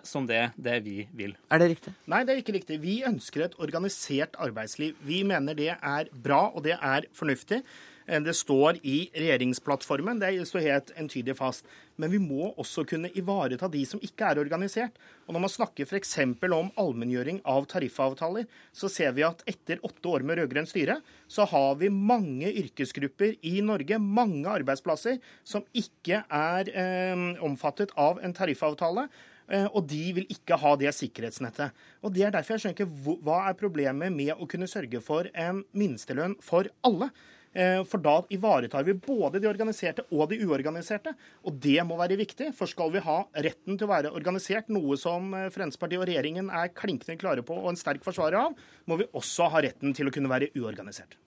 som 0.05 0.27
det, 0.29 0.43
det, 0.55 0.77
vi 0.85 1.07
vil. 1.17 1.33
Er 1.49 1.61
det 1.61 1.69
riktig? 1.73 1.93
Nei, 2.11 2.23
det 2.27 2.35
er 2.35 2.41
ikke 2.43 2.57
riktig. 2.57 2.79
Vi 2.83 2.99
ønsker 3.07 3.47
et 3.47 3.59
organisert 3.63 4.37
arbeidsliv. 4.43 4.97
Vi 5.07 5.23
mener 5.27 5.57
det 5.57 5.71
er 5.75 6.11
bra, 6.11 6.47
og 6.53 6.65
det 6.67 6.75
er 6.77 7.07
fornuftig. 7.17 7.63
Det 8.07 8.33
står 8.39 8.77
i 8.87 9.09
regjeringsplattformen, 9.11 10.21
det 10.21 10.29
står 10.47 10.63
helt 10.63 10.91
entydig 10.95 11.33
fast. 11.35 11.65
Men 11.99 12.13
vi 12.13 12.21
må 12.23 12.53
også 12.55 12.85
kunne 12.87 13.11
ivareta 13.19 13.67
de 13.67 13.81
som 13.89 13.99
ikke 13.99 14.29
er 14.29 14.39
organisert. 14.39 14.95
Og 15.27 15.35
Når 15.35 15.43
man 15.43 15.51
snakker 15.51 15.83
f.eks. 15.83 16.15
om 16.47 16.71
allmenngjøring 16.79 17.41
av 17.43 17.67
tariffavtaler, 17.67 18.47
så 18.71 18.87
ser 18.87 19.11
vi 19.11 19.27
at 19.27 19.43
etter 19.45 19.83
åtte 19.83 20.07
år 20.07 20.23
med 20.23 20.39
rød-grønt 20.39 20.71
styre, 20.71 21.01
så 21.27 21.43
har 21.51 21.75
vi 21.81 21.91
mange 21.91 22.47
yrkesgrupper 22.47 23.35
i 23.43 23.59
Norge, 23.59 23.99
mange 23.99 24.47
arbeidsplasser, 24.47 25.19
som 25.43 25.67
ikke 25.75 26.23
er 26.23 26.71
eh, 26.71 27.25
omfattet 27.43 27.91
av 27.99 28.23
en 28.23 28.33
tariffavtale. 28.33 29.09
Eh, 29.47 29.67
og 29.71 29.85
de 29.87 30.03
vil 30.15 30.31
ikke 30.31 30.57
ha 30.59 30.75
det 30.79 30.91
sikkerhetsnettet. 30.95 31.75
Og 32.03 32.13
Det 32.13 32.23
er 32.23 32.31
derfor 32.31 32.55
jeg 32.55 32.63
skjønner 32.65 32.77
ikke 32.77 33.19
hva 33.23 33.41
er 33.49 33.59
problemet 33.59 34.15
med 34.15 34.35
å 34.35 34.47
kunne 34.47 34.67
sørge 34.67 35.01
for 35.03 35.27
en 35.33 35.63
minstelønn 35.75 36.35
for 36.43 36.71
alle. 36.87 37.11
Eh, 37.57 37.83
for 37.89 37.97
da 37.97 38.19
ivaretar 38.29 38.83
vi 38.85 38.93
både 38.93 39.41
de 39.41 39.49
organiserte 39.49 40.03
og 40.13 40.29
de 40.29 40.37
uorganiserte. 40.45 41.15
Og 41.49 41.57
det 41.63 41.79
må 41.89 41.97
være 41.97 42.19
viktig. 42.19 42.51
For 42.57 42.69
skal 42.69 42.93
vi 42.93 43.01
ha 43.01 43.19
retten 43.33 43.79
til 43.79 43.87
å 43.87 43.93
være 43.95 44.13
organisert, 44.13 44.69
noe 44.69 44.97
som 45.01 45.33
eh, 45.33 45.49
Fremskrittspartiet 45.49 46.03
og 46.03 46.09
regjeringen 46.09 46.51
er 46.53 46.73
klinkende 46.77 47.17
klare 47.17 47.45
på 47.45 47.57
og 47.57 47.71
en 47.71 47.79
sterk 47.79 48.05
forsvarer 48.05 48.37
av, 48.43 48.67
må 48.85 48.99
vi 49.01 49.09
også 49.17 49.49
ha 49.55 49.65
retten 49.65 49.97
til 49.97 50.09
å 50.09 50.13
kunne 50.13 50.29
være 50.29 50.51
uorganisert. 50.53 51.17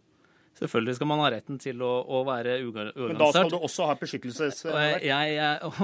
Selvfølgelig 0.60 0.96
skal 0.98 1.08
man 1.08 1.22
ha 1.24 1.30
retten 1.32 1.56
til 1.60 1.80
å, 1.80 1.90
å 2.04 2.20
være 2.28 2.58
uorganisert. 2.66 2.98
Men 3.00 3.20
da 3.20 3.28
skal 3.32 3.52
du 3.52 3.56
også 3.58 3.86
ha 3.88 3.96
beskyttelsesverk? 4.00 5.06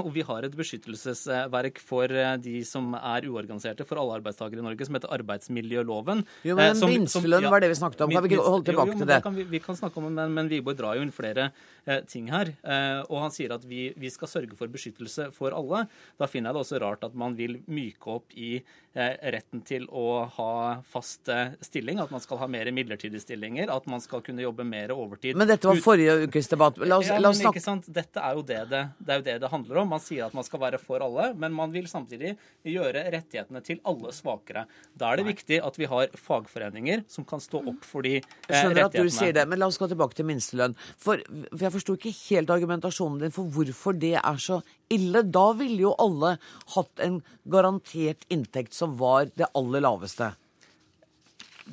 og 0.03 0.09
vi 0.13 0.25
har 0.27 0.45
et 0.45 0.57
beskyttelsesverk 0.57 1.81
for 1.81 2.13
eh, 2.13 2.35
de 2.43 2.61
som 2.67 2.93
er 2.99 3.25
uorganiserte, 3.25 3.87
for 3.89 4.01
alle 4.01 4.19
arbeidstakere 4.19 4.61
i 4.61 4.67
Norge, 4.67 4.85
som 4.85 4.97
heter 4.99 5.13
arbeidsmiljøloven. 5.17 6.21
Jo, 6.47 6.57
men 6.59 6.77
som, 6.77 6.93
Minstelønn 6.93 7.47
ja, 7.47 7.53
var 7.53 7.63
det 7.63 7.71
vi 7.73 7.79
snakket 7.79 8.05
om. 8.05 8.13
Kan 8.13 8.27
vi 8.27 8.33
ikke 8.35 8.45
holde 8.45 8.69
tilbake 8.69 8.93
jo, 8.93 8.97
jo, 8.97 9.01
til 9.01 9.11
det? 9.11 9.19
Kan 9.25 9.37
vi, 9.39 9.47
vi, 9.55 9.61
kan 9.63 9.79
snakke 9.79 10.01
om 10.01 10.11
men, 10.11 10.35
men 10.37 10.51
Wiborg 10.51 10.77
drar 10.77 10.99
jo 10.99 11.05
inn 11.07 11.13
flere 11.15 11.49
eh, 11.85 12.03
ting 12.09 12.29
her. 12.33 12.53
Eh, 12.61 13.01
og 13.07 13.23
han 13.25 13.33
sier 13.33 13.55
at 13.57 13.65
vi, 13.67 13.87
vi, 13.97 14.11
skal 14.13 14.29
sørge 14.31 14.57
for 14.59 14.69
beskyttelse 14.71 15.31
for 15.35 15.55
alle. 15.57 15.85
Da 16.21 16.29
finner 16.29 16.51
jeg 16.51 16.59
det 16.59 16.65
også 16.65 16.83
rart 16.83 17.07
at 17.07 17.17
man 17.17 17.37
vil 17.39 17.59
myke 17.65 18.13
opp 18.19 18.37
i 18.37 18.57
eh, 18.59 19.17
retten 19.33 19.63
til 19.67 19.87
å 19.89 20.27
ha 20.37 20.53
fast 20.87 21.31
eh, 21.33 21.57
stilling, 21.65 22.01
at 22.03 22.13
man 22.13 22.23
skal 22.23 22.41
ha 22.43 22.49
mer 22.51 22.69
midlertidige 22.75 23.23
stillinger, 23.23 23.71
at 23.73 23.89
man 23.89 24.03
skal 24.03 24.23
kunne 24.25 24.45
jobbe 24.45 24.66
mer 24.69 24.93
overtid. 24.95 25.37
Men 25.39 25.49
dette 25.49 25.67
var 25.69 25.79
forrige 25.83 26.27
ukes 26.27 26.49
debatt. 26.51 26.79
La 26.83 26.99
oss, 27.01 27.09
ja, 27.09 27.19
la 27.21 27.31
oss 27.31 27.41
snakke? 27.41 27.61
Dette 27.93 28.23
er 28.23 28.37
jo 28.37 28.43
det 28.47 28.59
det, 28.71 28.83
det 28.99 29.13
er 29.13 29.21
jo 29.21 29.25
det 29.27 29.35
det 29.43 29.51
handler 29.51 29.81
om. 29.83 29.91
Man 29.95 30.03
sier 30.03 30.27
at 30.27 30.35
man 30.37 30.45
skal 30.47 30.61
være 30.61 30.79
for 30.81 31.03
alle, 31.03 31.31
men 31.39 31.55
man 31.55 31.73
vil 31.73 31.87
samtidig 31.89 32.35
gjøre 32.67 33.05
rettighetene 33.13 33.63
til 33.65 33.81
alle 33.87 34.13
svakere. 34.15 34.65
Da 34.97 35.11
er 35.11 35.21
det 35.21 35.27
Nei. 35.27 35.33
viktig 35.35 35.61
at 35.67 35.79
vi 35.79 35.89
har 35.91 36.15
fagforeninger 36.27 37.05
som 37.11 37.27
kan 37.27 37.43
stå 37.43 37.63
opp 37.73 37.85
for 37.87 38.05
de 38.05 38.17
eh, 38.17 38.23
rettighetene. 38.23 38.53
Jeg 38.53 38.63
skjønner 38.63 38.83
at 38.87 38.97
du 38.97 39.13
sier 39.19 39.37
det, 39.37 39.45
men 39.49 39.61
la 39.61 39.69
oss 39.71 39.79
gå 39.81 39.89
tilbake 39.91 40.17
til 40.17 40.27
minstelønn. 40.29 40.75
For, 40.95 41.21
for 41.51 41.67
jeg 41.67 41.75
forsto 41.77 41.97
ikke 41.97 42.15
helt 42.17 42.57
argumentasjonen 42.57 43.23
din 43.25 43.35
for 43.35 43.51
hvorfor 43.53 43.97
det 43.97 44.15
er 44.19 44.41
så 44.41 44.61
ille. 44.93 45.23
Da 45.23 45.47
ville 45.59 45.87
jo 45.87 45.93
alle 46.01 46.35
hatt 46.75 47.03
en 47.03 47.21
garantert 47.49 48.27
inntekt 48.33 48.77
som 48.77 48.97
var 48.99 49.31
det 49.35 49.49
aller 49.57 49.83
laveste. 49.83 50.33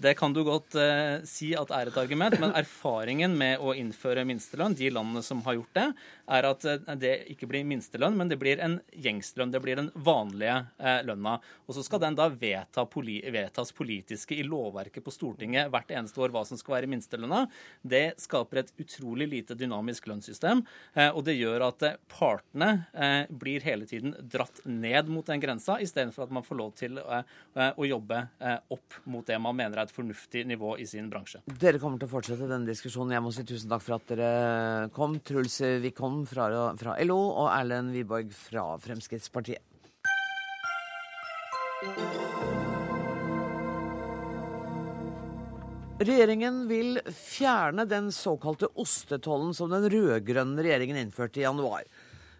Det 0.00 0.14
kan 0.18 0.32
du 0.34 0.42
godt 0.44 0.74
eh, 0.80 1.22
si 1.28 1.52
at 1.54 1.70
er 1.74 1.88
et 1.88 1.98
argument, 2.00 2.34
men 2.42 2.54
erfaringen 2.58 3.36
med 3.38 3.62
å 3.62 3.74
innføre 3.78 4.24
minstelønn, 4.26 4.74
de 4.74 4.90
landene 4.90 5.22
som 5.22 5.42
har 5.46 5.54
gjort 5.58 5.76
det, 5.78 5.84
er 6.34 6.48
at 6.48 6.66
eh, 6.66 6.96
det 6.98 7.12
ikke 7.34 7.46
blir 7.50 7.66
minstelønn, 7.68 8.16
men 8.18 8.30
det 8.30 8.38
blir 8.40 8.62
en 8.64 8.80
gjengslønn. 8.90 9.52
Det 9.54 9.60
blir 9.62 9.78
den 9.78 9.92
vanlige 9.94 10.56
eh, 10.82 11.00
lønna. 11.06 11.36
Og 11.68 11.76
så 11.76 11.84
skal 11.86 12.02
den 12.02 12.18
da 12.18 12.26
vedta 12.28 12.84
poli 12.90 13.20
vedtas 13.32 13.70
politiske 13.76 14.34
i 14.36 14.42
lovverket 14.46 15.04
på 15.04 15.14
Stortinget 15.14 15.70
hvert 15.72 15.94
eneste 15.94 16.20
år 16.20 16.34
hva 16.34 16.42
som 16.48 16.58
skal 16.60 16.78
være 16.78 16.90
minstelønna. 16.90 17.44
Det 17.80 18.16
skaper 18.20 18.64
et 18.64 18.74
utrolig 18.82 19.30
lite 19.30 19.56
dynamisk 19.58 20.08
lønnssystem, 20.10 20.64
eh, 20.98 21.10
og 21.12 21.22
det 21.28 21.36
gjør 21.38 21.68
at 21.68 21.86
eh, 21.86 22.00
partene 22.10 22.72
eh, 22.92 23.30
blir 23.30 23.64
hele 23.64 23.86
tiden 23.88 24.16
dratt 24.20 24.64
ned 24.66 25.12
mot 25.12 25.26
den 25.30 25.42
grensa, 25.42 25.78
istedenfor 25.80 26.26
at 26.26 26.34
man 26.34 26.46
får 26.46 26.60
lov 26.60 26.74
til 26.78 26.98
å 26.98 27.86
jobbe 27.86 28.18
opp 28.72 28.96
mot 29.10 29.26
det 29.26 29.36
man 29.42 29.56
mener 29.56 29.80
er 29.80 29.83
et 29.84 29.94
fornuftig 29.94 30.44
nivå 30.48 30.74
i 30.80 30.86
sin 30.88 31.10
bransje. 31.12 31.42
Dere 31.60 31.80
kommer 31.82 32.00
til 32.00 32.08
å 32.08 32.14
fortsette 32.14 32.48
denne 32.50 32.68
diskusjonen. 32.68 33.14
Jeg 33.16 33.24
må 33.24 33.34
si 33.34 33.44
tusen 33.48 33.70
takk 33.72 33.84
for 33.84 33.98
at 33.98 34.08
dere 34.10 34.88
kom. 34.96 35.18
Truls 35.24 35.60
Wickholm 35.84 36.24
fra, 36.28 36.48
fra 36.80 36.96
LO 37.04 37.20
og 37.44 37.52
Erlend 37.52 37.94
Wiborg 37.94 38.32
fra 38.34 38.72
Fremskrittspartiet. 38.82 39.62
Regjeringen 46.04 46.64
vil 46.66 46.98
fjerne 47.14 47.84
den 47.86 48.08
såkalte 48.12 48.66
ostetollen 48.82 49.52
som 49.54 49.70
den 49.70 49.86
rød-grønne 49.92 50.64
regjeringen 50.64 50.98
innførte 50.98 51.38
i 51.38 51.44
januar. 51.44 51.84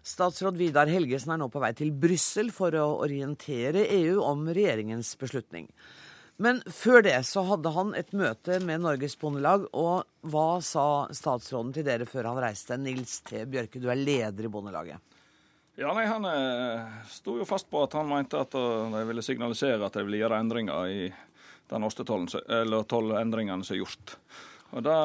Statsråd 0.05 0.59
Vidar 0.59 0.91
Helgesen 0.91 1.31
er 1.33 1.39
nå 1.41 1.47
på 1.49 1.61
vei 1.63 1.71
til 1.73 1.93
Brussel 1.95 2.51
for 2.53 2.75
å 2.77 2.99
orientere 3.05 3.87
EU 3.95 4.19
om 4.27 4.43
regjeringens 4.51 5.15
beslutning. 5.21 5.69
Men 6.37 6.59
før 6.67 7.03
det 7.05 7.15
så 7.27 7.45
hadde 7.47 7.71
han 7.71 7.93
et 7.95 8.11
møte 8.11 8.57
med 8.63 8.83
Norges 8.83 9.15
Bondelag. 9.19 9.69
Og 9.71 10.31
hva 10.31 10.47
sa 10.63 10.87
statsråden 11.15 11.71
til 11.75 11.85
dere 11.87 12.07
før 12.09 12.31
han 12.33 12.41
reiste? 12.43 12.75
Nils 12.79 13.21
T. 13.23 13.45
Bjørke, 13.47 13.79
du 13.79 13.87
er 13.91 13.99
leder 13.99 14.47
i 14.47 14.51
Bondelaget. 14.51 15.15
Ja, 15.75 15.91
nei, 15.95 16.05
Han 16.07 16.27
eh, 16.27 16.99
sto 17.11 17.37
jo 17.39 17.47
fast 17.47 17.69
på 17.71 17.81
at 17.83 17.95
han 17.97 18.07
mente 18.07 18.39
at 18.39 18.55
uh, 18.55 18.91
de 18.93 19.01
ville 19.09 19.23
signalisere 19.23 19.83
at 19.83 19.95
de 19.95 20.05
ville 20.07 20.21
gjøre 20.21 20.39
endringer 20.39 20.91
i 20.91 20.99
den 21.71 21.83
ostetollen, 21.83 22.29
eller 22.47 22.85
tollendringene 22.87 23.65
som 23.65 23.75
er 23.75 23.81
gjort. 23.81 24.13
Og 24.73 24.83
Det 24.83 24.95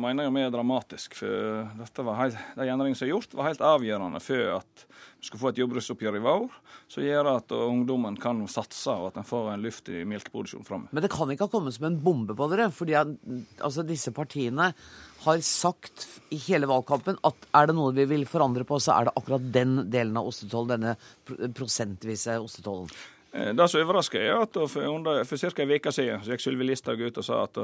mener 0.00 0.26
jeg 0.26 0.48
er 0.48 0.54
dramatisk. 0.54 1.14
for 1.14 1.68
dette 1.78 2.02
var 2.02 2.16
helt, 2.16 2.38
De 2.56 2.66
endringene 2.66 2.96
som 2.96 3.06
er 3.06 3.12
gjort, 3.12 3.34
var 3.34 3.50
helt 3.50 3.60
avgjørende 3.60 4.20
for 4.20 4.56
at 4.56 4.86
vi 5.20 5.26
skulle 5.28 5.40
få 5.42 5.50
et 5.52 5.60
jordbruksoppgjør 5.60 6.16
i 6.16 6.22
vår 6.24 6.46
som 6.90 7.04
gjør 7.04 7.28
at 7.36 7.52
ungdommen 7.52 8.16
kan 8.20 8.40
satse 8.48 8.90
og 8.90 9.10
at 9.10 9.20
en 9.20 9.28
får 9.28 9.52
en 9.52 9.62
luft 9.62 9.90
i 9.92 10.00
melkeproduksjonen 10.08 10.66
framover. 10.66 10.94
Men 10.96 11.04
det 11.04 11.12
kan 11.12 11.30
ikke 11.30 11.46
ha 11.46 11.52
kommet 11.52 11.76
som 11.76 11.86
en 11.86 12.00
bombe 12.00 12.34
på 12.34 12.48
dere? 12.50 12.70
fordi 12.74 12.96
altså, 12.96 13.84
disse 13.86 14.10
partiene 14.16 14.72
har 15.20 15.44
sagt 15.44 16.08
i 16.32 16.40
hele 16.48 16.66
valgkampen 16.70 17.20
at 17.22 17.48
er 17.54 17.68
det 17.68 17.76
noe 17.76 17.94
vi 17.94 18.08
vil 18.08 18.26
forandre 18.26 18.64
på, 18.64 18.80
så 18.80 18.96
er 18.96 19.06
det 19.06 19.16
akkurat 19.20 19.52
den 19.52 19.84
delen 19.92 20.16
av 20.16 20.32
ostetollen, 20.32 20.80
denne 20.80 21.52
prosentvise 21.54 22.40
ostetollen. 22.40 22.88
Eh, 23.32 23.52
det 23.54 23.68
som 23.68 23.82
overrasker, 23.82 24.20
er 24.20 24.42
at 24.42 24.58
for, 24.72 25.24
for 25.28 25.42
ca. 25.44 25.62
en 25.62 25.74
uke 25.76 25.92
siden 25.94 26.24
så 26.24 26.34
gikk 26.34 26.44
Sylvi 26.44 26.66
Listhaug 26.66 27.02
ut 27.04 27.20
og 27.22 27.26
sa 27.26 27.44
at 27.46 27.60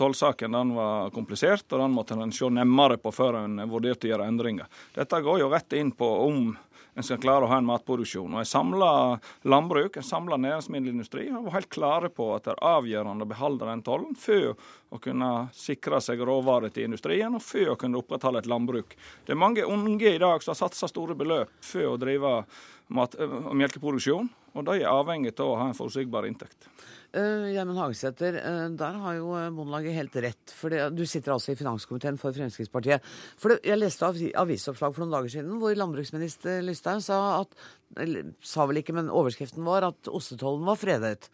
tollsaken 0.00 0.56
var 0.76 1.12
komplisert, 1.14 1.66
og 1.72 1.82
den 1.82 1.96
måtte 1.96 2.16
en 2.16 2.32
se 2.32 2.48
nærmere 2.48 2.96
på 3.00 3.12
før 3.12 3.42
en 3.44 3.60
vurderte 3.70 4.08
å 4.08 4.14
gjøre 4.14 4.28
endringer. 4.32 4.70
Dette 4.96 5.20
går 5.24 5.42
jo 5.42 5.50
rett 5.52 5.76
inn 5.76 5.92
på 5.92 6.08
om 6.26 6.54
en 6.94 7.06
skal 7.06 7.20
klare 7.22 7.46
å 7.46 7.50
ha 7.50 7.58
en 7.60 7.68
matproduksjon. 7.68 8.32
Og 8.34 8.40
En 8.40 8.48
samla 8.48 8.90
landbruk, 9.42 9.96
en 9.96 10.06
samla 10.06 10.38
næringsmiddelindustri 10.40 11.28
har 11.30 11.44
vært 11.44 11.58
helt 11.58 11.70
klare 11.76 12.10
på 12.12 12.30
at 12.34 12.48
det 12.48 12.54
er 12.54 12.64
avgjørende 12.72 13.26
å 13.26 13.30
beholde 13.30 13.68
den 13.68 13.84
tollen 13.86 14.16
for 14.18 14.54
å 14.90 15.00
kunne 15.02 15.30
sikre 15.54 16.00
seg 16.02 16.22
råvarer 16.26 16.72
til 16.74 16.88
industrien 16.88 17.34
og 17.36 17.44
for 17.44 17.72
å 17.72 17.78
kunne 17.80 18.00
opprettholde 18.00 18.42
et 18.42 18.50
landbruk. 18.50 18.96
Det 19.26 19.34
er 19.34 19.42
mange 19.42 19.66
unge 19.66 20.14
i 20.14 20.20
dag 20.20 20.42
som 20.42 20.54
har 20.54 20.62
satsa 20.64 20.90
store 20.90 21.16
beløp 21.18 21.52
for 21.64 21.92
å 21.92 21.98
drive 22.00 22.40
mat- 22.90 23.18
og 23.20 23.54
melkeproduksjon, 23.54 24.30
og 24.54 24.64
de 24.66 24.80
er 24.80 24.90
avhengig 24.90 25.36
av 25.38 25.52
å 25.52 25.58
ha 25.60 25.68
en 25.70 25.78
forutsigbar 25.78 26.26
inntekt. 26.26 26.66
Uh, 27.10 27.48
Gjermund 27.50 27.80
Hagesæter, 27.80 28.36
uh, 28.38 28.66
der 28.78 28.98
har 29.02 29.14
jo 29.18 29.32
Bondelaget 29.56 29.96
helt 29.96 30.16
rett. 30.22 30.54
for 30.54 30.70
det, 30.70 30.94
Du 30.94 31.04
sitter 31.06 31.32
altså 31.32 31.52
i 31.52 31.58
finanskomiteen 31.58 32.18
for 32.18 32.32
Fremskrittspartiet. 32.32 33.02
For 33.36 33.48
det, 33.50 33.60
Jeg 33.64 33.78
leste 33.78 34.06
av, 34.06 34.14
avisoppslag 34.14 34.94
for 34.94 35.04
noen 35.04 35.16
dager 35.18 35.28
siden 35.28 35.58
hvor 35.58 35.74
landbruksminister 35.74 36.62
Lysthaug 36.62 37.02
sa 37.02 37.40
at 37.40 37.54
eller, 37.98 38.34
sa 38.40 38.66
vel 38.66 38.78
ikke, 38.78 38.94
men 38.94 39.10
overskriften 39.10 39.64
var 39.64 39.82
at 39.82 40.06
ostetollen 40.06 40.64
var 40.64 40.78
fredet. 40.78 41.30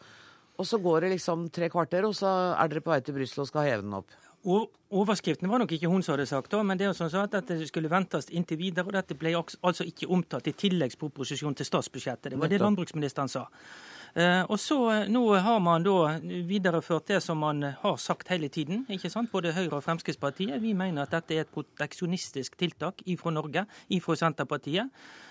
Og 0.56 0.64
så 0.64 0.78
går 0.80 1.04
det 1.04 1.10
liksom 1.16 1.50
tre 1.52 1.68
kvarter, 1.68 2.06
og 2.08 2.14
så 2.16 2.56
er 2.56 2.68
dere 2.68 2.80
på 2.80 2.94
vei 2.94 3.02
til 3.04 3.16
Brussel 3.18 3.44
og 3.44 3.50
skal 3.50 3.68
heve 3.68 3.84
den 3.84 3.98
opp. 3.98 4.14
Overskriften 4.46 5.50
var 5.50 5.58
nok 5.58 5.72
ikke 5.74 5.90
hun 5.90 6.04
som 6.06 6.14
hadde 6.14 6.28
sagt 6.30 6.52
det, 6.52 6.60
men 6.64 6.78
det 6.78 6.86
hun 6.86 7.10
sa 7.10 7.24
at 7.24 7.34
dette 7.34 7.66
skulle 7.66 7.90
ventes 7.90 8.30
inntil 8.30 8.60
videre. 8.60 8.86
og 8.86 8.94
Dette 8.94 9.16
ble 9.18 9.34
altså 9.34 9.84
ikke 9.84 10.06
omtalt 10.06 10.46
i 10.46 10.54
tilleggsproposisjonen 10.54 11.58
til 11.58 11.66
statsbudsjettet. 11.66 12.30
Det 12.30 12.38
var 12.38 12.52
det 12.52 12.62
landbruksministeren 12.62 13.28
sa. 13.28 13.48
Eh, 14.16 14.42
og 14.48 14.56
så 14.56 14.78
eh, 14.94 15.08
Nå 15.12 15.22
har 15.44 15.58
man 15.60 15.84
da 15.84 16.16
videreført 16.48 17.10
det 17.10 17.18
som 17.20 17.42
man 17.44 17.60
har 17.82 17.98
sagt 18.00 18.30
hele 18.32 18.48
tiden. 18.48 18.86
ikke 18.88 19.10
sant? 19.12 19.30
Både 19.32 19.52
Høyre 19.52 19.76
og 19.76 19.84
Fremskrittspartiet. 19.84 20.56
Vi 20.62 20.72
mener 20.72 21.04
at 21.04 21.12
dette 21.12 21.36
er 21.36 21.44
et 21.44 21.52
proteksjonistisk 21.52 22.56
tiltak 22.56 23.04
ifra 23.04 23.34
Norge, 23.36 23.66
ifra 23.92 24.16
Senterpartiet. 24.16 24.88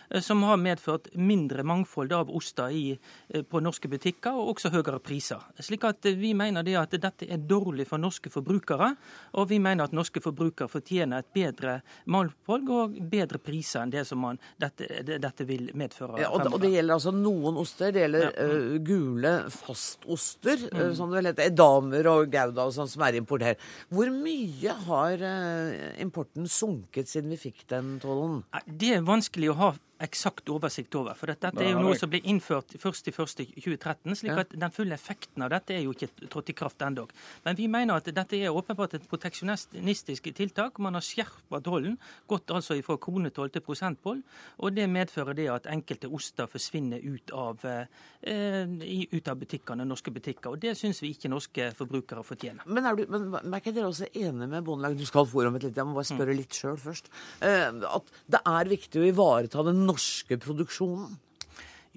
Eh, 0.10 0.22
som 0.22 0.44
har 0.44 0.58
medført 0.58 1.08
mindre 1.14 1.64
mangfold 1.64 2.14
av 2.14 2.30
oster 2.30 2.70
i, 2.70 3.00
eh, 3.30 3.42
på 3.42 3.60
norske 3.60 3.88
butikker, 3.88 4.34
og 4.34 4.56
også 4.56 4.72
høyere 4.74 5.00
priser. 5.00 5.42
Slik 5.60 5.84
at 5.84 6.06
eh, 6.06 6.16
Vi 6.16 6.34
mener 6.34 6.64
det 6.64 6.76
at 6.76 6.92
dette 6.92 7.28
er 7.30 7.38
dårlig 7.38 7.88
for 7.88 7.98
norske 7.98 8.30
forbrukere, 8.30 8.96
og 9.34 9.50
vi 9.50 9.60
mener 9.60 9.86
at 9.86 9.94
norske 9.94 10.22
forbrukere 10.22 10.70
fortjener 10.70 11.20
et 11.20 11.34
bedre 11.34 11.82
mangfold 12.06 12.70
og 12.70 12.96
bedre 13.12 13.38
priser 13.38 13.84
enn 13.84 13.92
det 13.94 14.06
som 14.08 14.20
man, 14.20 14.40
dette, 14.58 14.88
dette, 15.04 15.46
vil 15.46 15.70
medføre. 15.76 16.22
Ja, 16.22 16.32
og, 16.32 16.46
og, 16.54 16.60
Det 16.62 16.72
gjelder 16.72 16.96
altså 16.96 17.12
noen 17.12 17.58
oster. 17.58 17.92
Det 17.92 18.06
gjelder 18.06 18.26
ja. 18.26 18.46
uh, 18.46 18.78
gule 18.86 19.34
fastoster, 19.54 20.58
mm. 20.72 20.80
uh, 20.80 20.94
som 20.98 21.12
det 21.12 21.20
vel 21.20 21.30
heter, 21.30 21.52
edamer 21.52 22.10
og 22.10 22.32
gouda 22.34 22.66
og 22.66 22.74
sånn, 22.74 22.90
som 22.90 23.04
er 23.06 23.20
importert. 23.20 23.62
Hvor 23.94 24.10
mye 24.14 24.78
har 24.88 25.26
uh, 25.26 26.02
importen 26.02 26.48
sunket 26.50 27.12
siden 27.12 27.34
vi 27.36 27.42
fikk 27.48 27.68
den 27.70 27.98
tollen? 28.02 28.42
Det 28.66 28.96
er 28.98 29.06
vanskelig 29.06 29.52
å 29.54 29.60
ha 29.60 29.74
eksakt 30.04 30.50
oversikt 30.52 30.96
over. 31.00 31.16
For 31.18 31.32
dette 31.32 31.52
er 31.64 31.72
jo 31.72 31.84
noe 31.84 31.96
som 31.98 32.12
ble 32.12 32.20
innført 32.28 32.76
1.1.2013, 32.76 34.16
slik 34.20 34.42
at 34.42 34.56
den 34.56 34.74
fulle 34.76 34.96
effekten 34.98 35.46
av 35.46 35.54
dette 35.54 35.76
er 35.76 35.86
jo 35.86 35.94
ikke 35.96 36.28
trådt 36.32 36.52
i 36.52 36.56
kraft 36.58 36.84
ennå. 36.84 37.06
Men 37.46 37.58
vi 37.58 37.70
mener 37.72 38.02
at 38.02 38.10
dette 38.12 38.40
er 38.40 38.56
åpenbart 38.56 38.98
et 38.98 39.08
proteksjonistisk 39.10 40.28
tiltak. 40.36 40.82
Man 40.84 40.98
har 40.98 41.06
skjerpa 41.06 41.62
tollen, 41.64 41.96
gått 42.28 42.52
altså 42.52 42.78
fra 42.86 42.98
kronetoll 43.02 43.54
til 43.54 43.64
prosentpoll, 43.66 44.20
og 44.60 44.76
det 44.76 44.90
medfører 44.92 45.38
det 45.38 45.48
at 45.54 45.70
enkelte 45.72 46.12
oster 46.12 46.50
forsvinner 46.52 47.00
ut 47.04 47.32
av, 47.36 47.64
eh, 47.66 49.08
ut 49.16 49.32
av 49.32 49.40
butikkene, 49.40 49.88
norske 49.88 50.12
butikker. 50.12 50.52
Og 50.52 50.60
det 50.60 50.76
syns 50.78 51.02
vi 51.04 51.14
ikke 51.16 51.32
norske 51.32 51.72
forbrukere 51.78 52.24
fortjener. 52.26 52.68
Men 52.68 52.86
er, 52.86 53.00
du, 53.00 53.06
men 53.08 53.54
er 53.54 53.64
ikke 53.64 53.76
dere 53.76 53.94
også 53.94 54.12
enige 54.12 54.50
med 54.52 54.66
Bondelaget? 54.66 55.00
Du 55.00 55.08
skal 55.08 55.28
få 55.30 55.46
om 55.48 55.56
et 55.56 55.70
litt, 55.70 55.78
jeg 55.78 55.88
må 55.88 55.96
bare 55.96 56.10
spørre 56.10 56.36
mm. 56.36 56.40
litt 56.42 56.60
sjøl 56.60 56.78
først. 56.80 57.10
Eh, 57.46 57.72
at 57.96 58.14
det 58.28 58.44
er 58.52 58.72
viktig 58.76 59.02
å 59.02 59.08
ivareta 59.08 59.64
den 59.64 59.85
norske 59.86 60.38
produksjonen? 60.42 61.16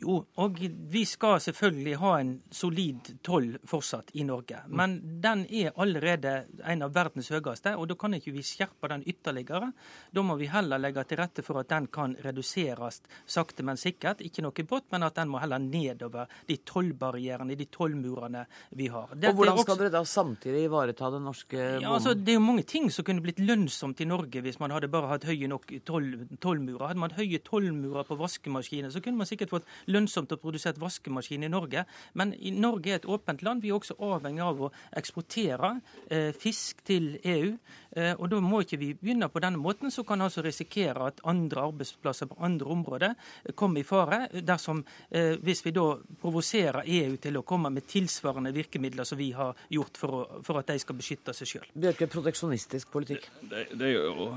Jo, 0.01 0.19
og 0.39 0.59
vi 0.93 1.03
skal 1.09 1.41
selvfølgelig 1.43 1.95
ha 1.99 2.13
en 2.21 2.33
solid 2.55 3.09
toll 3.27 3.51
fortsatt 3.67 4.13
i 4.15 4.25
Norge. 4.27 4.61
Men 4.69 4.99
den 5.23 5.45
er 5.51 5.75
allerede 5.81 6.35
en 6.63 6.85
av 6.87 6.95
verdens 6.95 7.31
høyeste, 7.35 7.75
og 7.75 7.89
da 7.91 7.97
kan 7.99 8.15
ikke 8.15 8.33
vi 8.35 8.45
skjerpe 8.47 8.91
den 8.93 9.03
ytterligere. 9.09 9.73
Da 10.15 10.23
må 10.23 10.37
vi 10.39 10.51
heller 10.53 10.79
legge 10.81 11.03
til 11.09 11.19
rette 11.21 11.43
for 11.47 11.61
at 11.63 11.71
den 11.73 11.89
kan 11.93 12.15
reduseres 12.25 13.01
sakte, 13.27 13.65
men 13.67 13.81
sikkert. 13.81 14.23
Ikke 14.25 14.45
noe 14.45 14.67
brått, 14.69 14.89
men 14.95 15.07
at 15.07 15.19
den 15.19 15.33
må 15.33 15.43
heller 15.43 15.63
nedover 15.63 16.31
de 16.47 16.59
tollbarrierene, 16.69 17.57
de 17.59 17.69
tollmurene 17.73 18.45
vi 18.79 18.91
har. 18.93 19.11
Dette 19.15 19.35
og 19.35 19.43
Hvordan 19.43 19.63
skal 19.65 19.81
dere 19.83 19.95
da 19.99 20.05
samtidig 20.07 20.65
ivareta 20.69 21.11
den 21.15 21.27
norske 21.27 21.57
bonden? 21.57 21.87
Ja, 21.89 21.95
altså, 21.97 22.15
det 22.15 22.35
er 22.35 22.39
jo 22.39 22.45
mange 22.47 22.67
ting 22.69 22.89
som 22.95 23.07
kunne 23.07 23.25
blitt 23.25 23.43
lønnsomt 23.43 24.01
i 24.05 24.09
Norge 24.09 24.43
hvis 24.45 24.61
man 24.63 24.75
hadde 24.75 24.91
bare 24.93 25.11
hatt 25.15 25.27
høye 25.29 25.51
nok 25.51 25.71
tollmurer. 25.89 26.87
Hadde 26.87 27.03
man 27.03 27.19
høye 27.19 27.43
tollmurer 27.45 28.07
på 28.09 28.19
vaskemaskiner, 28.21 28.95
så 28.95 29.03
kunne 29.05 29.21
man 29.21 29.31
sikkert 29.31 29.53
fått 29.55 29.69
lønnsomt 29.88 30.33
å 30.35 30.38
produsere 30.40 30.81
vaskemaskin 30.81 31.46
i 31.46 31.51
Norge. 31.53 31.85
Men 32.18 32.35
i 32.35 32.53
Norge 32.55 32.92
er 32.92 33.01
et 33.01 33.09
åpent 33.09 33.42
land. 33.46 33.62
Vi 33.62 33.72
er 33.72 33.79
også 33.79 33.98
avhengig 34.05 34.44
av 34.44 34.62
å 34.66 34.70
eksportere 34.98 35.72
eh, 36.11 36.31
fisk 36.37 36.85
til 36.87 37.14
EU. 37.22 37.53
Eh, 37.96 38.12
og 38.14 38.29
Da 38.31 38.40
må 38.44 38.62
ikke 38.62 38.81
vi 38.81 38.92
begynne 38.94 39.31
på 39.33 39.42
denne 39.42 39.61
måten, 39.61 39.92
så 39.94 40.05
kan 40.07 40.22
altså 40.24 40.44
risikere 40.44 41.09
at 41.09 41.22
andre 41.29 41.66
arbeidsplasser 41.70 42.31
på 42.31 42.38
andre 42.44 42.72
områder 42.74 43.14
kommer 43.55 43.81
i 43.83 43.88
fare. 43.88 44.29
dersom 44.33 44.85
eh, 45.11 45.37
Hvis 45.42 45.64
vi 45.66 45.74
da 45.77 45.88
provoserer 46.20 46.85
EU 46.87 47.16
til 47.16 47.40
å 47.40 47.46
komme 47.48 47.72
med 47.72 47.88
tilsvarende 47.88 48.53
virkemidler 48.55 49.09
som 49.09 49.18
vi 49.18 49.33
har 49.33 49.57
gjort 49.72 49.98
for, 49.98 50.14
å, 50.14 50.42
for 50.44 50.61
at 50.61 50.72
de 50.72 50.79
skal 50.79 50.98
beskytte 50.98 51.35
seg 51.37 51.53
sjøl. 51.53 51.68
Bjørke, 51.74 52.11
proteksjonistisk 52.12 52.90
politikk? 52.92 53.29
Det, 53.40 53.48
det, 53.51 53.79
det 53.79 53.92
er 53.92 54.09
jo 54.11 54.33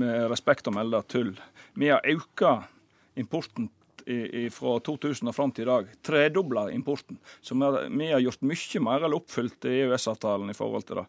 med 0.00 0.26
respekt 0.30 0.66
å 0.68 0.74
melde 0.74 1.02
tull. 1.10 1.34
Vi 1.78 1.90
har 1.90 2.04
økt 2.06 2.42
importen 3.18 3.68
fra 4.52 4.74
2000 4.84 5.30
og 5.30 5.34
fram 5.36 5.52
til 5.54 5.64
i 5.64 5.70
dag. 5.70 5.88
Tredobla 6.04 6.66
importen. 6.74 7.16
Så 7.40 7.56
vi 7.56 8.10
har 8.10 8.20
gjort 8.20 8.44
mye 8.44 8.82
mer 8.84 9.04
eller 9.04 9.16
oppfylt 9.16 9.64
EØS-avtalen 9.70 10.52
i 10.52 10.56
forhold 10.56 10.86
til 10.88 11.00
det. 11.00 11.06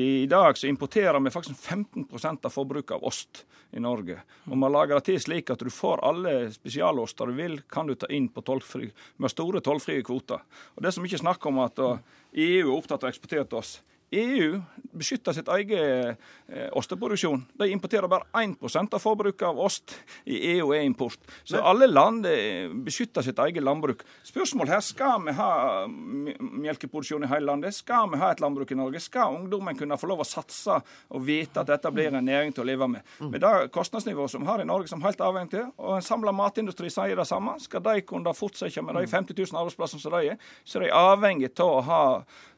I 0.00 0.26
dag 0.30 0.58
så 0.58 0.68
importerer 0.70 1.20
vi 1.20 1.32
faktisk 1.34 1.58
15 1.58 2.06
av 2.44 2.50
forbruket 2.50 2.96
av 2.96 3.04
ost 3.04 3.44
i 3.74 3.80
Norge. 3.82 4.20
Og 4.46 4.54
vi 4.54 4.62
har 4.62 4.72
laga 4.72 4.98
det 4.98 5.08
til 5.10 5.20
slik 5.20 5.50
at 5.50 5.62
du 5.62 5.70
får 5.70 6.02
alle 6.06 6.34
spesialoster 6.54 7.26
du 7.26 7.36
vil, 7.38 7.60
kan 7.70 7.86
du 7.86 7.94
ta 7.94 8.06
inn 8.10 8.28
på 8.30 8.42
tollfri, 8.46 8.90
med 9.16 9.30
store 9.32 9.60
tollfrie 9.60 10.02
kvoter. 10.06 10.42
Og 10.76 10.82
Det 10.82 10.94
som 10.94 11.04
ikke 11.04 11.22
snakk 11.22 11.46
om 11.46 11.58
at 11.66 11.78
EU 11.78 12.66
er 12.66 12.74
opptatt 12.76 13.02
av 13.02 13.10
å 13.10 13.12
eksportere 13.12 13.46
til 13.46 13.60
oss. 13.62 13.80
EU 14.10 14.60
beskytter 14.90 15.32
sitt 15.32 15.48
eget 15.54 16.18
eh, 16.48 16.66
osteproduksjon. 16.74 17.44
De 17.60 17.68
importerer 17.70 18.10
bare 18.10 18.26
1% 18.42 18.94
av 18.96 19.02
forbruket 19.02 19.44
av 19.46 19.60
ost. 19.62 19.94
I 20.26 20.56
EU 20.56 20.72
er 20.74 20.82
import. 20.82 21.20
Så 21.44 21.56
Men, 21.56 21.66
alle 21.70 21.86
land 21.86 22.26
eh, 22.26 22.66
beskytter 22.74 23.22
sitt 23.22 23.38
eget 23.38 23.62
landbruk. 23.62 24.02
Spørsmålet 24.26 24.74
her 24.74 24.82
skal 24.82 25.22
vi 25.28 25.36
ha 25.38 25.52
melkeproduksjon 25.86 27.24
i 27.24 27.30
hele 27.30 27.52
landet. 27.52 27.76
Skal 27.76 28.10
vi 28.10 28.18
ha 28.18 28.32
et 28.34 28.42
landbruk 28.42 28.72
i 28.74 28.80
Norge? 28.80 29.00
Skal 29.00 29.38
ungdommen 29.38 29.78
kunne 29.78 29.98
få 30.00 30.10
lov 30.10 30.24
å 30.24 30.28
satse 30.28 30.80
og 30.82 31.24
vite 31.26 31.62
at 31.62 31.70
dette 31.70 31.94
blir 31.94 32.10
en 32.10 32.26
næring 32.26 32.54
til 32.56 32.66
å 32.66 32.70
leve 32.72 32.90
med? 32.90 33.06
Mm. 33.20 33.30
Med 33.30 33.46
det 33.46 33.70
kostnadsnivået 33.76 34.34
som 34.34 34.42
vi 34.42 34.50
har 34.50 34.64
i 34.64 34.66
Norge, 34.66 34.90
som 34.90 34.98
er 35.04 35.12
helt 35.12 35.26
avhengig 35.28 35.54
til, 35.54 35.68
og 35.78 36.00
en 36.00 36.08
samla 36.10 36.34
matindustri 36.34 36.90
sier 36.90 37.14
det 37.14 37.28
samme, 37.30 37.60
skal 37.62 37.86
de 37.86 38.00
kunne 38.02 38.34
fortsette 38.34 38.82
med 38.82 38.98
de 38.98 39.06
50 39.06 39.30
mm. 39.30 39.44
000 39.54 39.62
arbeidsplassene 39.62 40.02
som 40.02 40.18
de 40.18 40.34
er, 40.34 40.48
så 40.64 40.80
er 40.80 40.88
de 40.88 40.94
avhengig 40.98 41.54
av 41.60 41.76
å 41.76 41.84
ha 41.86 42.02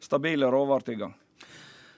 stabile 0.01 0.49
råvaretilgang. 0.49 1.13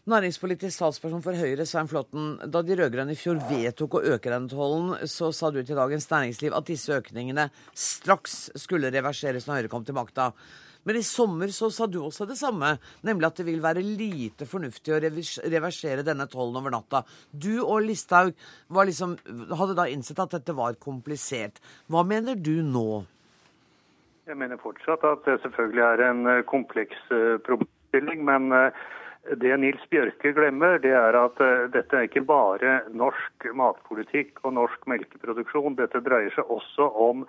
Næringspolitisk 0.04 0.82
talsperson 0.82 1.22
for 1.24 1.32
Høyre, 1.32 1.64
Svein 1.64 1.88
Flåtten. 1.88 2.34
Da 2.52 2.60
de 2.60 2.74
rød-grønne 2.76 3.14
i 3.14 3.16
fjor 3.16 3.38
vedtok 3.48 3.94
å 3.96 4.02
øke 4.12 4.28
den 4.28 4.50
tollen, 4.52 4.90
så 5.08 5.30
sa 5.32 5.48
du 5.48 5.62
til 5.62 5.78
Dagens 5.78 6.04
Næringsliv 6.10 6.52
at 6.52 6.66
disse 6.68 6.92
økningene 6.92 7.46
straks 7.72 8.50
skulle 8.60 8.90
reverseres 8.92 9.46
når 9.48 9.62
Høyre 9.62 9.70
kom 9.72 9.86
til 9.88 9.96
makta. 9.96 10.26
Men 10.84 10.98
i 11.00 11.04
sommer 11.08 11.48
så 11.56 11.70
sa 11.72 11.88
du 11.88 12.02
også 12.02 12.26
det 12.28 12.36
samme, 12.36 12.74
nemlig 13.00 13.30
at 13.30 13.40
det 13.40 13.46
vil 13.46 13.62
være 13.64 13.80
lite 13.80 14.44
fornuftig 14.44 14.92
å 14.92 14.98
reversere 15.00 16.04
denne 16.04 16.26
tollen 16.28 16.58
over 16.60 16.74
natta. 16.74 17.00
Du 17.32 17.62
og 17.62 17.86
Listhaug 17.86 18.34
liksom, 18.76 19.14
hadde 19.56 19.76
da 19.78 19.86
innsett 19.88 20.20
at 20.20 20.36
dette 20.36 20.52
var 20.58 20.76
komplisert. 20.84 21.62
Hva 21.88 22.02
mener 22.04 22.36
du 22.36 22.58
nå? 22.60 23.06
Jeg 24.28 24.36
mener 24.36 24.60
fortsatt 24.60 25.08
at 25.08 25.24
det 25.24 25.38
selvfølgelig 25.46 25.86
er 25.86 26.04
en 26.10 26.28
eh, 26.28 26.44
kompleks 26.44 27.00
eh, 27.08 27.40
problemstilling. 27.48 28.20
men 28.28 28.52
uh, 28.52 28.84
det 29.32 29.56
Nils 29.56 29.84
Bjørke 29.88 30.34
glemmer, 30.36 30.78
det 30.82 30.92
er 30.92 31.16
at 31.16 31.40
uh, 31.40 31.64
dette 31.72 31.96
er 31.96 32.08
ikke 32.08 32.26
bare 32.28 32.76
norsk 32.92 33.46
matpolitikk 33.56 34.42
og 34.44 34.56
norsk 34.58 34.84
melkeproduksjon. 34.90 35.78
Dette 35.78 36.02
dreier 36.04 36.34
seg 36.34 36.50
også 36.52 36.90
om 37.06 37.24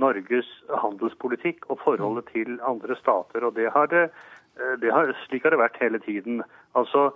Norges 0.00 0.48
handelspolitikk 0.70 1.66
og 1.72 1.80
forholdet 1.82 2.30
til 2.30 2.60
andre 2.62 2.94
stater. 3.00 3.44
og 3.44 3.56
det 3.58 3.70
har 3.74 3.90
det, 3.90 4.06
uh, 4.62 4.76
det 4.78 4.92
har, 4.94 5.10
Slik 5.26 5.44
har 5.44 5.56
det 5.56 5.62
vært 5.64 5.80
hele 5.82 5.98
tiden. 6.06 6.44
Altså, 6.78 7.10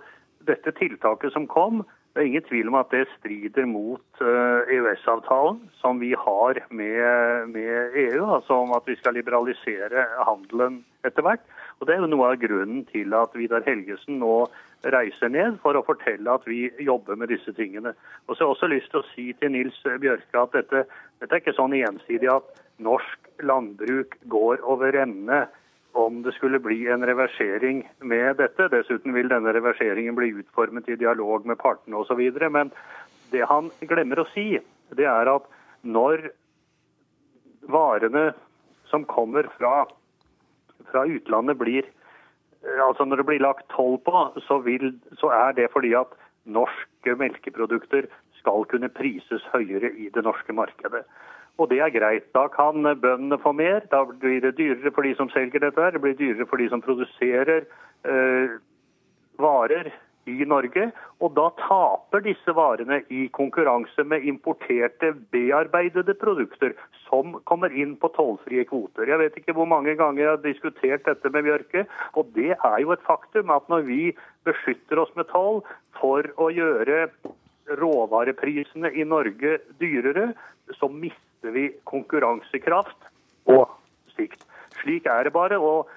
Dette 0.45 0.75
tiltaket 0.77 1.31
som 1.33 1.47
kom, 1.49 1.79
det 2.13 2.21
er 2.21 2.27
ingen 2.27 2.43
tvil 2.45 2.67
om 2.69 2.75
at 2.77 2.91
det 2.93 3.07
strider 3.15 3.65
mot 3.65 4.19
EØS-avtalen 4.21 5.57
som 5.79 5.97
vi 5.99 6.11
har 6.13 6.59
med, 6.69 7.49
med 7.49 7.97
EU, 7.97 8.27
altså 8.35 8.59
om 8.61 8.75
at 8.77 8.85
vi 8.85 8.95
skal 8.99 9.17
liberalisere 9.17 10.05
handelen 10.27 10.83
etter 11.07 11.25
hvert. 11.25 11.41
Og 11.79 11.87
Det 11.87 11.95
er 11.95 12.03
jo 12.03 12.11
noe 12.11 12.29
av 12.31 12.39
grunnen 12.39 12.85
til 12.91 13.13
at 13.17 13.33
Vidar 13.35 13.65
Helgesen 13.65 14.19
nå 14.21 14.45
reiser 14.93 15.31
ned 15.33 15.57
for 15.63 15.75
å 15.75 15.83
fortelle 15.85 16.31
at 16.31 16.45
vi 16.47 16.69
jobber 16.79 17.17
med 17.19 17.33
disse 17.33 17.51
tingene. 17.57 17.95
Og 18.27 18.35
så 18.35 18.45
har 18.45 18.53
jeg 18.53 18.55
også 18.55 18.71
lyst 18.71 18.91
til 18.93 19.01
å 19.01 19.09
si 19.11 19.25
til 19.39 19.51
Nils 19.51 19.81
Bjørke 19.83 20.41
at 20.41 20.55
dette, 20.55 20.85
dette 21.19 21.35
er 21.35 21.43
ikke 21.43 21.57
sånn 21.57 21.75
ensidig 21.77 22.31
at 22.31 22.47
norsk 22.83 23.29
landbruk 23.43 24.15
går 24.31 24.63
over 24.63 24.95
ende 25.03 25.45
om 25.95 26.21
det 26.23 26.33
skulle 26.35 26.59
bli 26.59 26.87
en 26.91 27.05
reversering 27.07 27.83
med 28.03 28.37
dette. 28.39 28.67
Dessuten 28.71 29.15
vil 29.15 29.29
denne 29.31 29.53
reverseringen 29.55 30.15
bli 30.17 30.33
utformet 30.41 30.89
i 30.91 30.99
dialog 30.99 31.47
med 31.47 31.59
partene 31.61 32.01
osv. 32.01 32.19
Men 32.51 32.71
det 33.31 33.45
han 33.47 33.71
glemmer 33.87 34.21
å 34.21 34.27
si, 34.33 34.59
det 34.95 35.07
er 35.07 35.31
at 35.31 35.47
når 35.87 36.29
varene 37.71 38.29
som 38.91 39.05
kommer 39.07 39.47
fra 39.55 39.85
fra 40.91 41.05
utlandet 41.05 41.57
blir 41.61 41.83
eh, 41.85 42.81
Altså 42.87 43.05
når 43.05 43.21
det 43.21 43.25
blir 43.25 43.43
lagt 43.43 43.67
toll 43.75 43.97
på, 44.05 44.27
så, 44.47 44.59
vil, 44.65 44.93
så 45.19 45.31
er 45.33 45.57
det 45.57 45.71
fordi 45.73 45.93
at 45.93 46.13
norske 46.45 47.15
melkeprodukter 47.17 48.07
skal 48.39 48.65
kunne 48.69 48.89
prises 48.89 49.45
høyere 49.53 49.91
i 49.97 50.09
det 50.13 50.23
norske 50.23 50.53
markedet. 50.53 51.05
Og 51.57 51.69
det 51.71 51.79
er 51.79 51.93
greit. 51.93 52.25
Da 52.35 52.47
kan 52.51 52.83
bøndene 52.83 53.39
få 53.41 53.53
mer. 53.55 53.85
Da 53.91 54.03
blir 54.05 54.41
det 54.43 54.57
dyrere 54.57 54.91
for 54.91 55.07
de 55.07 55.15
som 55.15 55.29
selger 55.29 55.63
dette. 55.63 55.81
her, 55.81 55.91
Det 55.91 56.01
blir 56.01 56.17
dyrere 56.19 56.45
for 56.49 56.57
de 56.57 56.69
som 56.69 56.81
produserer 56.81 57.63
eh, 58.05 58.57
varer 59.39 59.91
i 60.25 60.45
Norge. 60.47 60.89
Og 61.23 61.33
da 61.37 61.49
taper 61.59 62.23
disse 62.25 62.55
varene 62.57 63.01
i 63.13 63.27
konkurranse 63.35 64.05
med 64.07 64.25
importerte, 64.27 65.13
bearbeidede 65.33 66.15
produkter 66.21 66.75
som 67.05 67.37
kommer 67.49 67.73
inn 67.73 67.95
på 68.01 68.11
tollfrie 68.15 68.65
kvoter. 68.69 69.09
Jeg 69.09 69.21
vet 69.21 69.39
ikke 69.39 69.55
hvor 69.57 69.69
mange 69.69 69.95
ganger 69.99 70.23
jeg 70.23 70.31
har 70.33 70.43
diskutert 70.43 71.05
dette 71.07 71.31
med 71.33 71.45
Bjørke, 71.47 71.85
og 72.17 72.31
det 72.37 72.53
er 72.55 72.77
jo 72.83 72.93
et 72.95 73.05
faktum 73.05 73.53
at 73.53 73.67
når 73.71 73.85
vi 73.89 74.01
beskytter 74.47 75.01
oss 75.01 75.13
med 75.17 75.29
toll 75.31 75.61
for 75.99 76.27
å 76.41 76.49
gjøre 76.53 77.05
råvareprisene 77.79 78.91
i 78.93 79.05
Norge 79.07 79.57
dyrere, 79.81 80.31
så 80.77 80.89
mister 80.89 81.53
vi 81.53 81.69
konkurransekraft 81.89 83.09
og 83.49 83.69
sikt. 84.15 84.41
Slik 84.81 85.07
er 85.09 85.27
det 85.27 85.33
bare. 85.33 85.57
og 85.57 85.89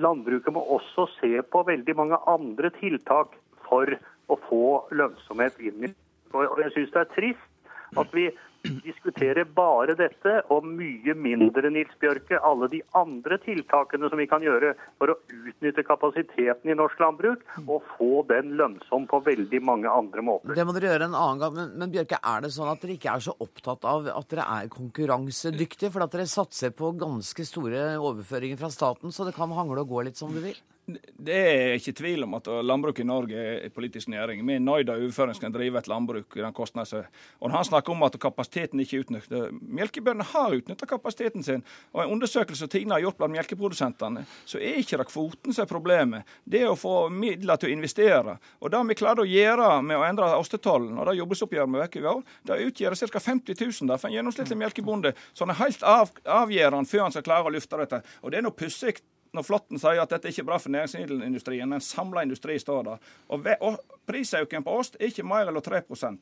Landbruket 0.00 0.54
må 0.54 0.62
også 0.74 1.06
se 1.18 1.42
på 1.42 1.62
veldig 1.66 1.94
mange 1.98 2.18
andre 2.30 2.70
tiltak 2.78 3.34
for 3.68 3.96
å 4.28 4.38
få 4.48 4.64
lønnsomhet 4.94 5.58
inn 5.60 5.88
i 5.88 5.92
Og 6.34 6.58
jeg 6.64 6.72
syns 6.74 6.94
det 6.94 7.02
er 7.04 7.12
trist 7.14 8.00
at 8.00 8.14
vi 8.16 8.26
diskuterer 8.64 9.44
bare 9.44 9.94
dette 9.98 10.38
og 10.52 10.64
mye 10.66 11.14
mindre 11.16 11.70
Nils 11.72 11.92
Bjørke, 12.00 12.38
alle 12.40 12.68
de 12.72 12.80
andre 12.96 13.38
tiltakene 13.42 14.08
som 14.10 14.20
vi 14.20 14.28
kan 14.30 14.44
gjøre 14.44 14.72
for 14.98 15.12
å 15.12 15.18
utnytte 15.28 15.84
kapasiteten 15.86 16.72
i 16.72 16.76
norsk 16.78 17.00
landbruk 17.02 17.44
og 17.66 17.84
få 17.94 18.24
den 18.30 18.54
lønnsom 18.58 19.08
på 19.10 19.20
veldig 19.26 19.62
mange 19.64 19.90
andre 19.90 20.24
måter. 20.24 20.56
Det 20.56 20.66
må 20.66 20.76
dere 20.76 20.94
gjøre 20.94 21.10
en 21.10 21.18
annen 21.20 21.42
gang. 21.44 21.56
Men, 21.58 21.72
men 21.82 21.94
Bjørke, 21.94 22.20
er 22.20 22.44
det 22.44 22.54
sånn 22.56 22.72
at 22.72 22.84
dere 22.84 22.96
ikke 22.96 23.16
er 23.16 23.26
så 23.28 23.36
opptatt 23.44 23.88
av 23.88 24.08
at 24.14 24.30
dere 24.32 24.48
er 24.58 24.70
konkurransedyktige? 24.72 25.92
For 25.94 26.06
at 26.06 26.14
dere 26.16 26.28
satser 26.30 26.72
på 26.76 26.94
ganske 27.00 27.48
store 27.48 27.94
overføringer 28.00 28.60
fra 28.60 28.72
staten, 28.72 29.12
så 29.12 29.28
det 29.28 29.36
kan 29.36 29.52
hangle 29.54 29.84
og 29.84 29.92
gå 29.92 30.06
litt 30.08 30.20
som 30.20 30.32
du 30.32 30.40
vil? 30.44 30.56
Det 30.84 31.32
er 31.34 31.78
ikke 31.78 31.94
tvil 31.96 32.26
om 32.26 32.34
at 32.36 32.48
landbruk 32.60 32.98
i 33.00 33.06
Norge 33.08 33.44
er 33.54 33.70
politisk 33.72 34.10
næring. 34.12 34.42
Vi 34.44 34.58
er 34.58 34.60
nøyd 34.60 34.90
av 34.92 35.00
overføring 35.00 35.36
skal 35.38 35.52
drive 35.54 35.80
et 35.80 35.88
landbruk 35.88 36.36
i 36.36 36.42
den 36.44 36.52
kostnaden. 36.52 37.06
Og 37.40 37.50
Han 37.50 37.64
snakker 37.64 37.94
om 37.94 38.04
at 38.04 38.18
kapasiteten 38.54 38.80
ikke 38.80 38.96
er 38.96 39.04
utnyttet. 39.04 39.62
Melkebøndene 39.62 40.24
har 40.24 40.54
utnyttet 40.54 40.88
kapasiteten 40.88 41.42
sin. 41.42 41.64
Og 41.92 42.02
En 42.04 42.12
undersøkelse 42.12 42.66
Tine 42.68 42.94
har 42.94 43.00
gjort 43.00 43.16
blant 43.16 43.32
melkeprodusentene, 43.34 44.24
så 44.46 44.58
er 44.58 44.78
ikke 44.78 44.98
det 44.98 45.08
kvoten 45.08 45.52
som 45.52 45.62
er 45.62 45.68
problemet. 45.68 46.24
Det 46.44 46.62
er 46.62 46.70
å 46.70 46.76
få 46.78 47.08
midler 47.10 47.56
til 47.56 47.70
å 47.70 47.72
investere. 47.72 48.38
Og 48.60 48.70
Det 48.70 48.82
vi 48.88 48.94
klarte 48.94 49.22
å 49.22 49.28
gjøre 49.28 49.82
med 49.82 49.96
å 49.96 50.04
endre 50.04 50.36
ostetollen, 50.36 50.98
og 50.98 51.06
det 51.06 51.18
jordbruksoppgjøret 51.18 51.72
vi 51.72 51.80
vekker 51.80 52.00
i 52.00 52.06
år, 52.06 52.22
det 52.44 52.60
utgjør 52.66 52.94
ca. 52.94 53.20
50 53.20 53.54
000 53.60 53.88
der 53.88 53.98
for 53.98 54.08
en 54.08 54.14
gjennomsnittlig 54.14 54.58
melkebonde. 54.58 55.14
Så 55.32 55.44
han 55.44 55.50
er 55.50 55.62
helt 55.64 55.82
av, 55.82 56.10
avgjørende 56.24 56.88
før 56.88 57.02
han 57.02 57.12
skal 57.12 57.24
klare 57.24 57.48
å 57.48 57.54
løfte 57.54 57.80
dette. 57.80 58.02
Og 58.22 58.30
Det 58.30 58.38
er 58.38 58.42
noe 58.42 58.52
pussig 58.54 59.00
når 59.34 59.42
Flåtten 59.42 59.80
sier 59.82 59.98
at 59.98 60.10
dette 60.10 60.28
er 60.28 60.34
ikke 60.34 60.46
bra 60.46 60.58
for 60.62 60.70
næringsmiddelindustrien, 60.70 61.68
men 61.68 61.82
samla 61.82 62.22
industri 62.22 62.58
står 62.58 62.84
der. 62.86 62.98
Og, 63.34 63.48
og 63.66 63.78
prisøkningen 64.06 64.62
på 64.62 64.76
ost 64.78 64.98
er 65.00 65.10
ikke 65.10 65.26
mer 65.26 65.50
enn 65.50 65.58
3 65.58 65.80
eh, 65.80 66.14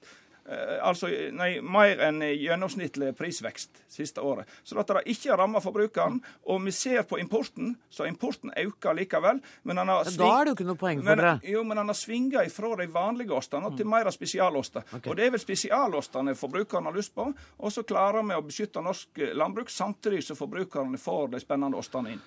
altså 0.82 1.08
nei, 1.36 1.60
mer 1.62 2.00
enn 2.08 2.22
gjennomsnittlig 2.24 3.12
prisvekst 3.18 3.82
siste 3.92 4.20
året. 4.24 4.48
Så 4.66 4.76
dette 4.78 4.96
har 4.96 5.06
ikke 5.08 5.36
rammet 5.38 5.62
forbrukeren. 5.64 6.18
Og 6.50 6.62
vi 6.64 6.74
ser 6.74 7.04
på 7.08 7.20
importen, 7.22 7.76
så 7.90 8.06
importen 8.08 8.52
øker 8.58 8.96
likevel. 8.98 9.40
Men 9.62 9.82
han 9.82 9.92
har 9.92 10.08
sving... 10.08 10.18
Da 10.24 10.32
er 10.40 10.44
det 10.44 10.52
jo 10.52 10.58
ikke 10.58 10.68
noe 10.72 10.80
poeng 10.80 11.02
for 11.04 11.22
dere. 11.22 11.34
Jo, 11.46 11.62
men 11.68 11.82
han 11.82 11.92
har 11.92 11.98
svinga 11.98 12.44
ifra 12.48 12.74
de 12.82 12.88
vanlige 12.92 13.36
ostene 13.38 13.70
til 13.76 13.88
mer 13.88 14.10
av 14.10 14.16
spesialoster. 14.16 14.86
Okay. 14.88 15.10
Og 15.10 15.18
det 15.18 15.26
er 15.28 15.34
vel 15.36 15.44
spesialostene 15.44 16.36
forbrukeren 16.38 16.90
har 16.90 16.98
lyst 16.98 17.14
på. 17.14 17.28
Og 17.62 17.74
så 17.74 17.86
klarer 17.86 18.26
vi 18.26 18.38
å 18.38 18.46
beskytte 18.46 18.82
norsk 18.82 19.24
landbruk, 19.38 19.70
samtidig 19.70 20.24
som 20.26 20.38
forbrukerne 20.38 20.98
får 21.00 21.34
de 21.36 21.42
spennende 21.42 21.78
ostene 21.78 22.16
inn. 22.16 22.22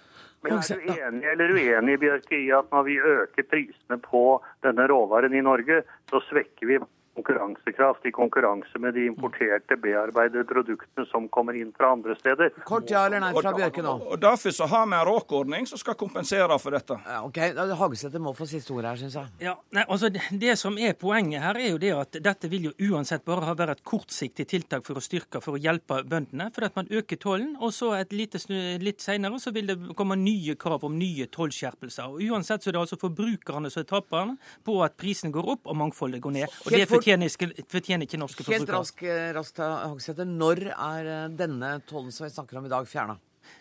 Men 0.45 0.59
er 0.59 0.77
du 0.77 0.91
enig 0.93 1.29
eller 1.31 1.53
uenig 1.57 1.95
Bjørke, 1.99 2.37
i 2.37 2.51
at 2.53 2.67
når 2.71 2.83
vi 2.85 2.97
øker 2.99 3.47
prisene 3.49 3.97
på 4.03 4.25
denne 4.63 4.85
råvaren 4.91 5.33
i 5.33 5.41
Norge, 5.41 5.81
så 6.11 6.21
svekker 6.29 6.69
vi? 6.69 6.77
Konkurransekraft 7.15 8.05
i 8.05 8.11
konkurranse 8.11 8.79
med 8.79 8.93
de 8.93 9.05
importerte 9.09 9.77
bearbeidede 9.81 10.43
produktene 10.49 11.05
som 11.09 11.27
kommer 11.31 11.55
inn 11.57 11.71
fra 11.77 11.91
andre 11.95 12.15
steder. 12.19 12.51
Kort 12.67 12.91
ja 12.91 13.05
eller 13.07 13.23
nei 13.23 13.31
fra 13.35 13.53
Bjørke 13.55 13.83
nå. 13.85 13.95
Og 14.11 14.19
Derfor 14.21 14.55
så 14.55 14.67
har 14.71 14.85
vi 14.89 14.97
en 14.97 15.05
råkordning 15.07 15.67
som 15.69 15.79
skal 15.79 15.97
kompensere 15.99 16.59
for 16.59 16.75
dette. 16.75 16.97
Ja, 17.07 17.21
ok, 17.27 17.39
Hagesæter 17.79 18.23
må 18.23 18.33
få 18.35 18.47
siste 18.49 18.73
ordet 18.75 18.93
her, 18.93 19.01
syns 19.03 19.17
jeg. 19.19 19.31
Ja, 19.47 19.55
nei, 19.75 19.85
altså 19.87 20.09
det, 20.11 20.23
det, 20.41 20.57
som 20.59 20.77
er 20.77 20.95
Poenget 21.05 21.43
her 21.43 21.57
er 21.59 21.69
jo 21.69 21.79
det 21.81 21.91
at 21.93 22.17
dette 22.23 22.49
vil 22.49 22.69
jo 22.69 22.91
uansett 22.91 23.25
bare 23.27 23.45
ha 23.45 23.55
vært 23.57 23.77
et 23.77 23.83
kortsiktig 23.87 24.47
tiltak 24.49 24.85
for 24.87 24.97
å 24.97 25.03
styrke, 25.03 25.41
for 25.43 25.57
å 25.57 25.61
hjelpe 25.61 26.01
bøndene. 26.07 26.49
For 26.55 26.67
at 26.67 26.77
man 26.77 26.89
øker 26.89 27.19
tollen, 27.21 27.53
og 27.59 27.73
så 27.75 27.91
et 27.99 28.13
lite, 28.15 28.39
litt 28.81 29.03
senere 29.03 29.39
så 29.41 29.53
vil 29.55 29.69
det 29.69 29.77
komme 29.97 30.17
nye 30.19 30.55
krav 30.59 30.85
om 30.87 30.95
nye 30.97 31.27
tollskjerpelser. 31.31 32.15
Og 32.15 32.23
Uansett 32.25 32.63
så 32.63 32.71
er 32.71 32.77
det 32.77 32.83
altså 32.85 32.99
forbrukerne 33.01 33.71
som 33.71 33.83
er 33.83 33.89
taperne 33.89 34.37
på 34.65 34.77
at 34.85 34.95
prisen 34.99 35.33
går 35.35 35.51
opp 35.55 35.69
og 35.69 35.77
mangfoldet 35.83 36.23
går 36.23 36.37
ned. 36.39 36.57
Og 36.65 36.75
Det 36.75 36.87
fortjener, 37.05 37.63
fortjener 37.69 38.07
ikke 38.07 38.19
norske 38.19 38.43
forbrukere. 38.43 38.65
Helt 38.65 38.73
rask, 38.73 39.03
eh, 39.03 39.29
raskt, 39.35 39.61
Hagesæter. 39.61 40.25
Når 40.25 40.65
er 40.73 41.05
eh, 41.05 41.29
denne 41.37 41.77
tollen 41.87 42.11
som 42.11 42.25
vi 42.25 42.33
snakker 42.33 42.57
om 42.57 42.65
i 42.65 42.69
dag, 42.69 42.85
fjerna? 42.89 43.17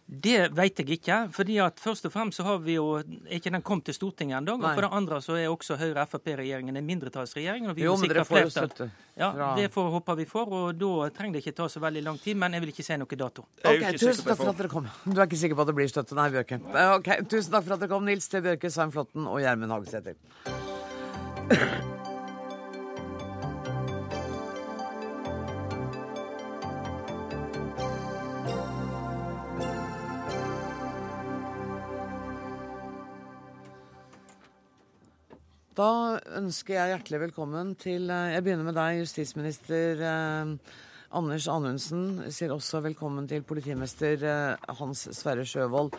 Det 0.07 0.51
vet 0.53 0.79
jeg 0.81 0.99
ikke. 0.99 1.17
fordi 1.33 1.59
at 1.61 1.77
Først 1.81 2.07
og 2.07 2.13
fremst 2.13 2.39
så 2.39 2.45
har 2.45 2.59
vi 2.59 2.75
jo 2.75 3.03
ikke 3.29 3.51
den 3.53 3.63
kommet 3.63 3.85
til 3.85 3.95
Stortinget 3.95 4.39
ennå. 4.39 4.55
Og 4.57 4.75
for 4.75 4.81
det 4.81 4.91
andre 4.93 5.21
så 5.21 5.37
er 5.37 5.49
også 5.49 5.77
Høyre-Frp-regjeringen 5.77 6.77
en 6.77 6.87
mindretallsregjering. 6.87 7.69
og 7.69 7.77
vi 7.77 7.85
jo, 7.85 7.97
men 7.97 8.09
dere 8.09 8.25
får 8.25 8.41
jo 8.45 8.51
støtte. 8.53 8.91
Ja, 9.17 9.55
Det 9.57 9.71
får, 9.73 9.91
håper 9.91 10.17
vi 10.17 10.25
får. 10.25 10.49
og 10.53 10.79
Da 10.79 11.09
trenger 11.11 11.33
det 11.35 11.45
ikke 11.45 11.57
ta 11.57 11.69
så 11.69 11.81
veldig 11.81 12.03
lang 12.03 12.19
tid. 12.19 12.37
Men 12.37 12.53
jeg 12.53 12.61
vil 12.61 12.73
ikke 12.73 12.85
si 12.85 12.97
noe 12.97 13.17
dato. 13.17 13.47
Ok, 13.65 13.85
Tusen 13.99 14.25
takk 14.25 14.37
for 14.37 14.49
at 14.49 14.57
dere 14.57 14.69
kom. 14.69 14.89
Du 15.05 15.21
er 15.21 15.27
ikke 15.27 15.37
sikker 15.37 15.57
på 15.57 15.61
at 15.61 15.67
det 15.67 15.75
blir 15.77 15.89
støtte? 15.89 16.15
Nei, 16.15 16.31
Bjørke. 16.31 16.61
Ok, 16.97 17.29
Tusen 17.29 17.53
takk 17.53 17.65
for 17.65 17.75
at 17.75 17.81
dere 17.81 17.89
kom, 17.93 18.05
Nils 18.05 18.29
T. 18.29 18.41
Bjørke, 18.41 18.71
Svein 18.73 18.93
Flåtten 18.93 19.29
og 19.29 19.41
Gjermund 19.41 19.73
Hagesæter. 19.73 20.17
Da 35.75 36.21
ønsker 36.39 36.77
jeg 36.77 36.91
hjertelig 36.93 37.19
velkommen 37.25 37.73
til 37.75 38.07
eh, 38.07 38.35
Jeg 38.37 38.45
begynner 38.47 38.69
med 38.69 38.77
deg, 38.79 39.01
justisminister 39.01 40.03
eh, 40.07 40.53
Anders 41.19 41.49
Anundsen. 41.51 42.05
Sier 42.31 42.55
også 42.55 42.79
velkommen 42.85 43.27
til 43.27 43.43
politimester 43.43 44.23
eh, 44.23 44.69
Hans 44.79 45.09
Sverre 45.19 45.43
Sjøvold 45.43 45.91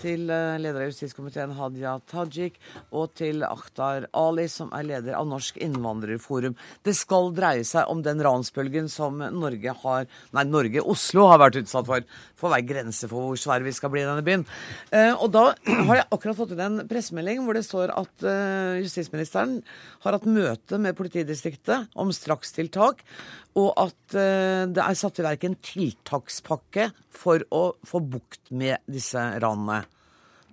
til 0.00 0.28
eh, 0.30 0.58
leder 0.60 0.84
av 0.84 0.90
justiskomiteen 0.92 1.54
Hadia 1.56 1.96
Tajik 2.10 2.58
og 2.94 3.12
til 3.18 3.42
Akhtar 3.46 4.06
Ali, 4.16 4.46
som 4.50 4.70
er 4.76 4.86
leder 4.86 5.16
av 5.18 5.26
Norsk 5.28 5.58
innvandrerforum. 5.64 6.56
Det 6.86 6.94
skal 6.96 7.32
dreie 7.36 7.64
seg 7.66 7.90
om 7.90 8.02
den 8.06 8.22
ransbølgen 8.24 8.90
som 8.92 9.18
Norge 9.18 9.74
har 9.82 10.06
Nei, 10.36 10.44
Norge, 10.48 10.84
Oslo 10.84 11.26
har 11.30 11.40
vært 11.42 11.60
utsatt 11.62 11.88
for. 11.88 12.06
For 12.38 12.52
hver 12.52 12.64
grense 12.66 13.08
for 13.10 13.30
hvor 13.30 13.40
svær 13.40 13.64
vi 13.66 13.74
skal 13.74 13.90
bli 13.92 14.04
i 14.04 14.06
denne 14.06 14.24
byen. 14.26 14.46
Eh, 14.94 15.12
og 15.16 15.32
da 15.34 15.50
har 15.88 16.00
jeg 16.00 16.08
akkurat 16.14 16.38
fått 16.38 16.54
inn 16.54 16.64
en 16.64 16.86
pressemelding 16.90 17.42
hvor 17.44 17.58
det 17.58 17.66
står 17.66 17.94
at 17.96 18.26
eh, 18.28 18.78
justisministeren 18.84 19.58
har 20.04 20.18
hatt 20.18 20.28
møte 20.28 20.78
med 20.80 20.96
politidistriktet 20.98 21.98
om 21.98 22.14
strakstiltak, 22.14 23.02
og 23.58 23.72
at 23.80 24.14
det 24.14 24.82
er 24.84 24.94
satt 24.94 25.18
i 25.18 25.24
verk 25.24 25.42
en 25.48 25.56
tiltakspakke 25.64 26.84
for 27.10 27.42
å 27.50 27.62
få 27.88 28.00
bukt 28.04 28.52
med 28.54 28.84
disse 28.86 29.18
ranene. 29.42 29.87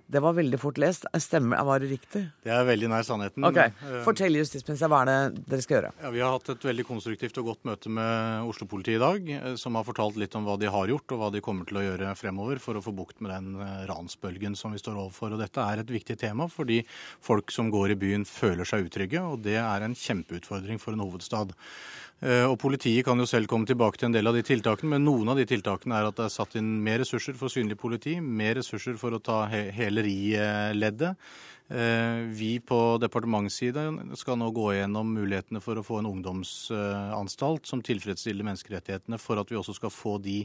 Det 0.06 0.20
var 0.22 0.36
veldig 0.36 0.58
fort 0.62 0.78
lest. 0.78 1.06
Stemmer, 1.18 1.58
Var 1.66 1.80
det 1.82 1.88
riktig? 1.90 2.22
Det 2.44 2.52
er 2.54 2.64
veldig 2.68 2.90
nær 2.92 3.02
sannheten. 3.06 3.42
Ok, 3.46 3.58
Fortell 4.04 4.38
justisministeren 4.38 4.92
hva 4.92 5.00
er 5.02 5.10
det 5.10 5.46
dere 5.50 5.64
skal 5.64 5.76
gjøre. 5.76 5.90
Ja, 6.02 6.10
Vi 6.14 6.22
har 6.22 6.30
hatt 6.36 6.50
et 6.54 6.66
veldig 6.68 6.84
konstruktivt 6.86 7.40
og 7.42 7.50
godt 7.50 7.66
møte 7.66 7.90
med 7.90 8.46
Oslo-politiet 8.46 9.00
i 9.00 9.02
dag, 9.02 9.28
eh, 9.34 9.56
som 9.58 9.74
har 9.74 9.86
fortalt 9.88 10.16
litt 10.20 10.34
om 10.38 10.46
hva 10.46 10.56
de 10.60 10.70
har 10.70 10.86
gjort 10.86 11.16
og 11.16 11.18
hva 11.18 11.32
de 11.34 11.42
kommer 11.42 11.66
til 11.66 11.80
å 11.80 11.84
gjøre 11.88 12.14
fremover 12.14 12.62
for 12.62 12.78
å 12.78 12.84
få 12.84 12.94
bukt 12.94 13.20
med 13.20 13.34
den 13.34 13.60
eh, 13.60 13.84
ransbølgen 13.90 14.54
som 14.54 14.72
vi 14.72 14.78
står 14.78 14.94
overfor. 14.94 15.34
Og 15.34 15.42
Dette 15.42 15.58
er 15.58 15.82
et 15.82 15.94
viktig 15.98 16.18
tema 16.22 16.46
fordi 16.46 16.84
folk 17.20 17.50
som 17.50 17.70
går 17.74 17.96
i 17.96 18.00
byen 18.06 18.24
føler 18.28 18.64
seg 18.68 18.86
utrygge, 18.86 19.26
og 19.26 19.42
det 19.42 19.58
er 19.58 19.82
en 19.82 19.98
kjempeutfordring 19.98 20.78
for 20.78 20.94
en 20.94 21.02
hovedstad. 21.02 21.56
Eh, 22.24 22.44
og 22.48 22.56
Politiet 22.62 23.04
kan 23.04 23.20
jo 23.20 23.26
selv 23.28 23.48
komme 23.50 23.68
tilbake 23.68 24.00
til 24.00 24.08
en 24.08 24.16
del 24.16 24.30
av 24.30 24.36
de 24.36 24.44
tiltakene, 24.46 24.94
men 24.94 25.04
noen 25.04 25.28
av 25.28 25.36
de 25.36 25.44
tiltakene 25.48 25.98
er 25.98 26.08
at 26.08 26.16
det 26.16 26.28
er 26.28 26.36
satt 26.36 26.56
inn 26.56 26.78
mer 26.84 27.02
ressurser 27.02 27.36
for 27.36 27.52
synlig 27.52 27.76
politi, 27.80 28.16
mer 28.20 28.56
ressurser 28.56 28.96
for 29.00 29.12
å 29.12 29.20
ta 29.20 29.42
helerileddet. 29.50 31.12
Eh, 31.66 32.22
vi 32.30 32.60
på 32.62 32.78
departementssiden 33.02 34.14
skal 34.14 34.38
nå 34.38 34.52
gå 34.54 34.68
gjennom 34.76 35.08
mulighetene 35.16 35.58
for 35.58 35.76
å 35.76 35.82
få 35.82 35.98
en 35.98 36.08
ungdomsanstalt 36.12 37.66
som 37.66 37.82
tilfredsstiller 37.82 38.46
menneskerettighetene, 38.46 39.18
for 39.18 39.42
at 39.42 39.50
vi 39.50 39.58
også 39.58 39.74
skal 39.74 39.90
få 39.90 40.14
de 40.22 40.38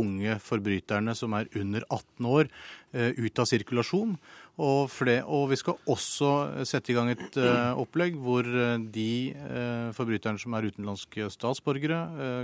unge 0.00 0.38
forbryterne 0.40 1.12
som 1.18 1.36
er 1.36 1.50
under 1.60 1.84
18 1.90 2.30
år, 2.38 2.48
ut 2.92 3.40
av 3.40 3.48
sirkulasjon. 3.48 4.16
Og, 4.60 4.90
flere, 4.92 5.22
og, 5.24 5.46
vi 5.48 5.56
skal 5.56 5.78
også 5.88 6.64
sette 6.68 6.92
i 6.92 6.96
gang 6.96 7.08
et 7.14 7.38
uh, 7.40 7.72
opplegg 7.80 8.18
hvor 8.20 8.44
uh, 8.44 8.76
de 8.76 9.32
uh, 9.32 9.88
forbryterne 9.96 10.40
som 10.40 10.52
er 10.58 10.68
utenlandske 10.68 11.30
statsborgere, 11.32 12.00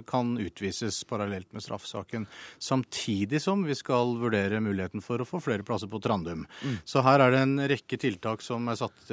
kan 0.08 0.30
utvises 0.40 1.02
parallelt 1.08 1.48
med 1.52 1.62
straffesaken. 1.62 2.24
Samtidig 2.62 3.40
som 3.42 3.61
vi 3.66 3.74
skal 3.76 4.14
vurdere 4.20 4.61
muligheten 4.64 5.02
for 5.04 5.20
å 5.20 5.26
få 5.28 5.40
flere 5.42 5.64
plasser 5.66 5.90
på 5.90 6.00
Trandum. 6.02 6.44
Mm. 6.62 6.78
Så 6.88 7.02
her 7.04 7.22
er 7.24 7.34
det 7.34 7.42
en 7.44 7.54
rekke 7.70 7.98
tiltak 8.00 8.42
som 8.44 8.68
er 8.70 8.78
satt 8.80 9.12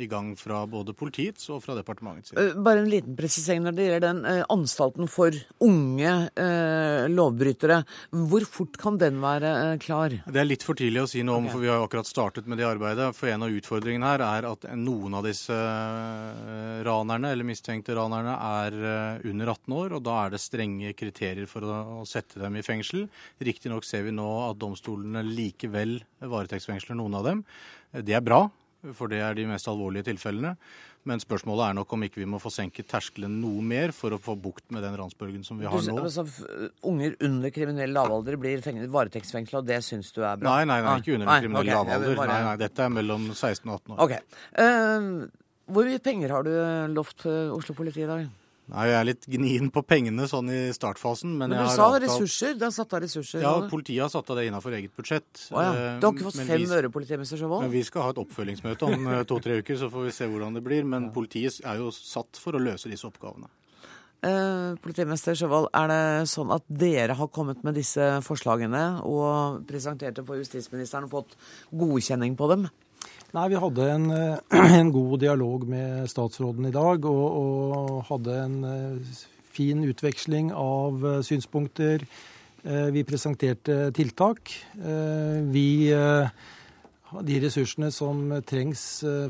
i 0.00 0.06
gang 0.10 0.32
fra 0.38 0.62
både 0.70 0.94
politiets 0.96 1.48
og 1.52 1.62
fra 1.64 1.76
departementets 1.78 2.32
side. 2.32 2.54
Bare 2.64 2.82
en 2.84 2.90
liten 2.90 3.16
presisering 3.18 3.64
når 3.66 3.76
det 3.76 3.86
gjelder 3.86 4.06
den 4.06 4.44
anstalten 4.52 5.10
for 5.10 5.36
unge 5.66 6.14
lovbrytere. 7.12 7.82
Hvor 8.30 8.48
fort 8.48 8.80
kan 8.80 9.00
den 9.00 9.20
være 9.24 9.52
klar? 9.82 10.14
Det 10.24 10.42
er 10.42 10.48
litt 10.48 10.66
for 10.66 10.69
tidlig 10.78 11.04
å 11.04 11.08
si 11.10 11.22
noe 11.26 11.40
om, 11.40 11.46
okay. 11.48 11.54
for 11.54 11.64
vi 11.64 11.70
har 11.72 11.84
akkurat 11.84 12.08
startet 12.08 12.30
startet 12.30 12.48
med 12.48 12.58
det 12.58 12.66
arbeidet. 12.68 13.10
For 13.16 13.30
en 13.30 13.44
av 13.44 13.54
utfordringene 13.54 14.06
her 14.06 14.22
er 14.24 14.46
at 14.48 14.66
noen 14.78 15.14
av 15.18 15.24
disse 15.26 15.54
eh, 15.54 16.82
ranerne, 16.86 17.32
eller 17.32 17.46
mistenkte 17.48 17.96
ranerne, 17.96 18.36
er 18.62 18.76
eh, 18.76 19.30
under 19.30 19.52
18 19.52 19.76
år. 19.76 19.96
Og 19.96 20.04
da 20.06 20.16
er 20.24 20.34
det 20.34 20.42
strenge 20.42 20.92
kriterier 20.94 21.48
for 21.50 21.66
å 21.66 22.04
sette 22.08 22.40
dem 22.40 22.56
i 22.56 22.64
fengsel. 22.64 23.08
Riktignok 23.40 23.84
ser 23.84 24.06
vi 24.06 24.14
nå 24.14 24.28
at 24.48 24.60
domstolene 24.60 25.24
likevel 25.26 25.98
varetektsfengsler 26.20 26.98
noen 26.98 27.18
av 27.18 27.26
dem. 27.26 27.44
Det 27.90 28.14
er 28.16 28.24
bra, 28.24 28.44
for 28.96 29.10
det 29.10 29.20
er 29.24 29.36
de 29.36 29.48
mest 29.50 29.68
alvorlige 29.68 30.10
tilfellene. 30.10 30.54
Men 31.08 31.22
spørsmålet 31.22 31.70
er 31.70 31.76
nok 31.78 31.92
om 31.96 32.02
ikke 32.04 32.20
vi 32.20 32.26
må 32.28 32.40
få 32.42 32.52
senket 32.52 32.88
terskelen 32.90 33.38
noe 33.40 33.62
mer 33.64 33.94
for 33.96 34.12
å 34.12 34.18
få 34.20 34.34
bukt 34.40 34.66
med 34.74 34.84
den 34.84 34.98
ransbølgen 35.00 35.44
som 35.46 35.60
vi 35.60 35.68
har 35.68 35.86
nå. 35.86 35.96
Altså, 36.02 36.26
unger 36.86 37.16
under 37.24 37.54
kriminell 37.54 37.94
lavalder 37.96 38.36
blir 38.40 38.60
varetektsfengsla, 38.92 39.62
og 39.62 39.70
det 39.70 39.80
syns 39.86 40.12
du 40.12 40.20
er 40.20 40.40
bra? 40.42 40.58
Nei, 40.58 40.66
nei, 40.68 40.80
nei 40.84 40.96
ikke 41.00 41.16
under 41.16 41.30
nei, 41.30 41.38
kriminell 41.44 41.62
okay, 41.64 41.78
lavalder. 41.78 42.18
Bare... 42.20 42.34
Nei, 42.34 42.42
nei, 42.50 42.58
dette 42.60 42.84
er 42.84 42.92
mellom 42.98 43.30
16 43.32 43.64
og 43.64 43.78
18 43.78 43.94
år. 43.96 44.02
Okay. 44.04 44.20
Uh, 44.60 45.48
hvor 45.70 45.88
mye 45.88 46.02
penger 46.04 46.36
har 46.36 46.44
du 46.44 46.52
lovt 46.92 47.24
Oslo-politiet 47.30 48.04
i 48.04 48.10
dag? 48.10 48.28
Nei, 48.70 48.86
Jeg 48.86 48.96
er 49.00 49.06
litt 49.08 49.26
gnien 49.26 49.70
på 49.74 49.82
pengene 49.82 50.26
sånn 50.30 50.50
i 50.54 50.60
startfasen. 50.74 51.32
Men, 51.34 51.50
men 51.50 51.64
du 51.64 51.70
sa 51.72 51.88
avtalt... 51.88 52.04
ressurser? 52.06 52.56
Det 52.58 52.68
er 52.68 52.74
satt 52.74 52.92
av 52.94 53.02
ressurser? 53.02 53.42
Ja, 53.42 53.54
politiet 53.70 54.04
har 54.04 54.12
satt 54.12 54.30
av 54.30 54.38
det 54.38 54.46
innenfor 54.46 54.76
eget 54.78 54.94
budsjett. 54.96 55.30
Å, 55.50 55.64
ja. 55.64 55.72
Du 55.98 56.06
har 56.06 56.14
ikke 56.14 56.28
fått 56.28 56.38
men 56.38 56.50
fem 56.52 56.62
vi... 56.62 56.74
øre, 56.78 56.90
politimester 56.94 57.40
Sjøvold? 57.40 57.64
Men 57.66 57.72
Vi 57.74 57.82
skal 57.88 58.06
ha 58.06 58.12
et 58.14 58.20
oppfølgingsmøte 58.22 58.90
om 58.90 59.08
eh, 59.10 59.22
to-tre 59.30 59.58
uker, 59.62 59.80
så 59.80 59.90
får 59.90 60.06
vi 60.06 60.12
se 60.20 60.28
hvordan 60.30 60.58
det 60.58 60.62
blir. 60.66 60.86
Men 60.86 61.08
politiet 61.14 61.58
er 61.66 61.80
jo 61.82 61.90
satt 61.94 62.38
for 62.38 62.54
å 62.54 62.62
løse 62.62 62.92
disse 62.92 63.08
oppgavene. 63.10 63.50
Eh, 64.20 64.76
politimester 64.84 65.34
Sjøvold, 65.40 65.70
er 65.74 65.90
det 65.90 66.28
sånn 66.28 66.52
at 66.52 66.66
dere 66.68 67.16
har 67.16 67.30
kommet 67.32 67.64
med 67.64 67.78
disse 67.80 68.06
forslagene 68.22 69.00
og 69.08 69.64
presentert 69.68 70.18
dem 70.18 70.28
for 70.28 70.38
justisministeren 70.38 71.08
og 71.08 71.14
fått 71.14 71.36
godkjenning 71.72 72.36
på 72.38 72.50
dem? 72.52 72.68
Nei, 73.30 73.48
Vi 73.48 73.58
hadde 73.62 73.84
en, 73.92 74.10
eh, 74.10 74.38
en, 74.80 74.90
god 74.90 75.20
dialog 75.22 75.66
med 75.68 76.08
statsråden 76.10 76.66
i 76.66 76.74
dag, 76.74 77.04
og, 77.06 77.26
og 77.38 78.00
hadde 78.08 78.38
en 78.42 78.56
eh, 78.66 79.20
fin 79.54 79.84
utveksling 79.86 80.50
av 80.56 81.04
eh, 81.06 81.20
synspunkter. 81.26 82.06
Vi 82.60 83.00
presenterte 83.08 83.86
tiltak. 83.96 84.50
Vi 85.48 85.68
de 87.24 87.38
ressursene 87.40 87.88
som 87.88 88.18
trengs 88.44 88.82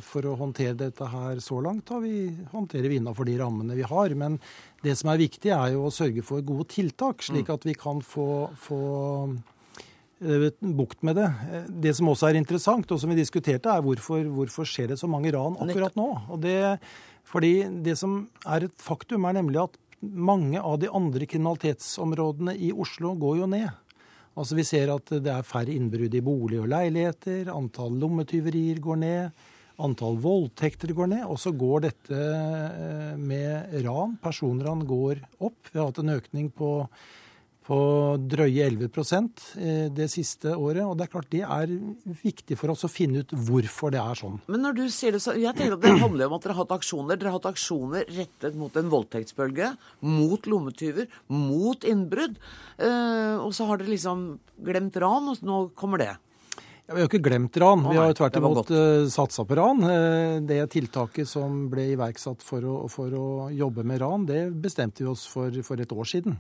for 0.03 0.27
å 0.27 0.33
håndtere 0.41 0.75
dette 0.81 1.07
her 1.13 1.39
så 1.39 1.61
langt, 1.63 1.93
har 1.95 2.03
vi, 2.03 2.25
håndterer 2.51 2.91
vi 2.91 2.99
innafor 2.99 3.29
de 3.31 3.37
rammene 3.39 3.77
vi 3.79 3.87
har. 3.87 4.17
Men 4.19 4.41
det 4.83 4.97
som 4.99 5.13
er 5.13 5.23
viktig, 5.23 5.55
er 5.55 5.77
jo 5.77 5.87
å 5.87 5.95
sørge 5.95 6.27
for 6.27 6.43
gode 6.43 6.67
tiltak, 6.75 7.23
slik 7.23 7.47
mm. 7.47 7.55
at 7.55 7.69
vi 7.71 7.77
kan 7.79 8.03
få, 8.03 8.27
få 8.59 8.81
bukt 10.21 11.03
med 11.03 11.17
det. 11.17 11.29
Eh, 11.53 11.69
det 11.87 11.95
som 11.97 12.09
også 12.13 12.29
er 12.29 12.39
interessant, 12.41 12.91
og 12.91 13.01
som 13.01 13.11
vi 13.11 13.19
diskuterte, 13.19 13.73
er 13.73 13.85
hvorfor, 13.85 14.25
hvorfor 14.25 14.69
skjer 14.69 14.93
det 14.93 14.99
så 15.01 15.09
mange 15.09 15.33
ran 15.33 15.59
akkurat 15.61 15.97
nå. 15.97 16.09
Og 16.31 16.41
det, 16.43 16.79
fordi 17.25 17.65
det 17.85 17.97
som 17.99 18.27
er 18.47 18.69
et 18.69 18.83
faktum, 18.83 19.25
er 19.25 19.39
nemlig 19.41 19.63
at 19.65 19.79
mange 20.01 20.61
av 20.61 20.79
de 20.81 20.89
andre 20.89 21.27
kriminalitetsområdene 21.29 22.57
i 22.57 22.73
Oslo 22.73 23.15
går 23.21 23.41
jo 23.43 23.49
ned. 23.51 23.71
Altså 24.39 24.57
Vi 24.57 24.65
ser 24.65 24.93
at 24.95 25.11
det 25.11 25.33
er 25.33 25.47
færre 25.47 25.75
innbrudd 25.75 26.15
i 26.15 26.23
bolig 26.25 26.61
og 26.63 26.69
leiligheter, 26.71 27.51
antall 27.53 27.99
lommetyverier 28.01 28.79
går 28.81 29.01
ned. 29.03 29.49
Antall 29.81 30.19
voldtekter 30.21 30.93
går 30.93 31.09
ned, 31.09 31.25
og 31.25 31.39
så 31.41 31.53
går 31.57 31.87
dette 31.87 32.17
eh, 32.21 33.17
med 33.17 33.73
ran, 33.87 34.19
personran, 34.21 34.85
går 34.85 35.23
opp. 35.41 35.71
Vi 35.73 35.81
har 35.81 35.89
hatt 35.89 36.03
en 36.03 36.13
økning 36.19 36.51
på, 36.53 36.85
på 37.67 37.79
drøye 38.31 38.65
11 38.67 38.89
eh, 38.89 39.89
det 39.93 40.09
siste 40.11 40.55
året. 40.57 40.83
Og 40.87 40.97
det 40.97 41.07
er 41.07 41.13
klart 41.13 41.29
det 41.33 41.43
er 41.45 41.75
viktig 42.23 42.57
for 42.59 42.73
oss 42.73 42.87
å 42.87 42.91
finne 42.91 43.23
ut 43.23 43.35
hvorfor 43.35 43.93
det 43.95 44.01
er 44.03 44.19
sånn. 44.19 44.41
Men 44.51 44.65
når 44.65 44.79
du 44.79 44.85
sier 44.93 45.15
det 45.15 45.23
så, 45.25 45.37
jeg 45.39 45.55
tenker 45.59 45.77
at 45.77 45.85
det 45.85 45.99
handler 46.01 46.31
om 46.31 46.39
at 46.39 46.47
dere 46.47 46.57
har 46.57 46.65
hatt 46.65 46.79
aksjoner. 46.81 47.21
Dere 47.21 47.33
har 47.33 47.39
hatt 47.39 47.51
aksjoner 47.53 48.09
rettet 48.17 48.57
mot 48.59 48.81
en 48.81 48.91
voldtektsbølge, 48.95 49.75
mot 50.07 50.51
lommetyver, 50.51 51.13
mot 51.37 51.87
innbrudd. 51.87 52.41
Eh, 52.81 53.37
og 53.37 53.55
så 53.57 53.69
har 53.69 53.81
dere 53.81 53.95
liksom 53.95 54.27
glemt 54.65 54.99
ran, 55.01 55.31
og 55.31 55.47
nå 55.47 55.63
kommer 55.79 56.03
det. 56.03 56.11
Ja, 56.89 56.97
vi 56.97 57.05
har 57.05 57.07
ikke 57.07 57.23
glemt 57.23 57.55
ran. 57.61 57.85
Vi 57.87 58.01
har 58.01 58.17
tvert 58.19 58.41
imot 58.41 58.71
uh, 58.75 59.07
satsa 59.07 59.45
på 59.47 59.55
ran. 59.55 59.85
Det 60.43 60.59
tiltaket 60.73 61.29
som 61.31 61.69
ble 61.71 61.85
iverksatt 61.93 62.43
for 62.43 62.67
å, 62.67 62.75
for 62.91 63.15
å, 63.15 63.27
jobbe 63.55 63.85
med 63.87 64.03
ran, 64.03 64.27
det 64.27 64.49
bestemte 64.59 65.05
vi 65.05 65.13
oss 65.13 65.23
for 65.31 65.55
for 65.63 65.79
et 65.79 65.95
år 65.95 66.09
siden. 66.11 66.35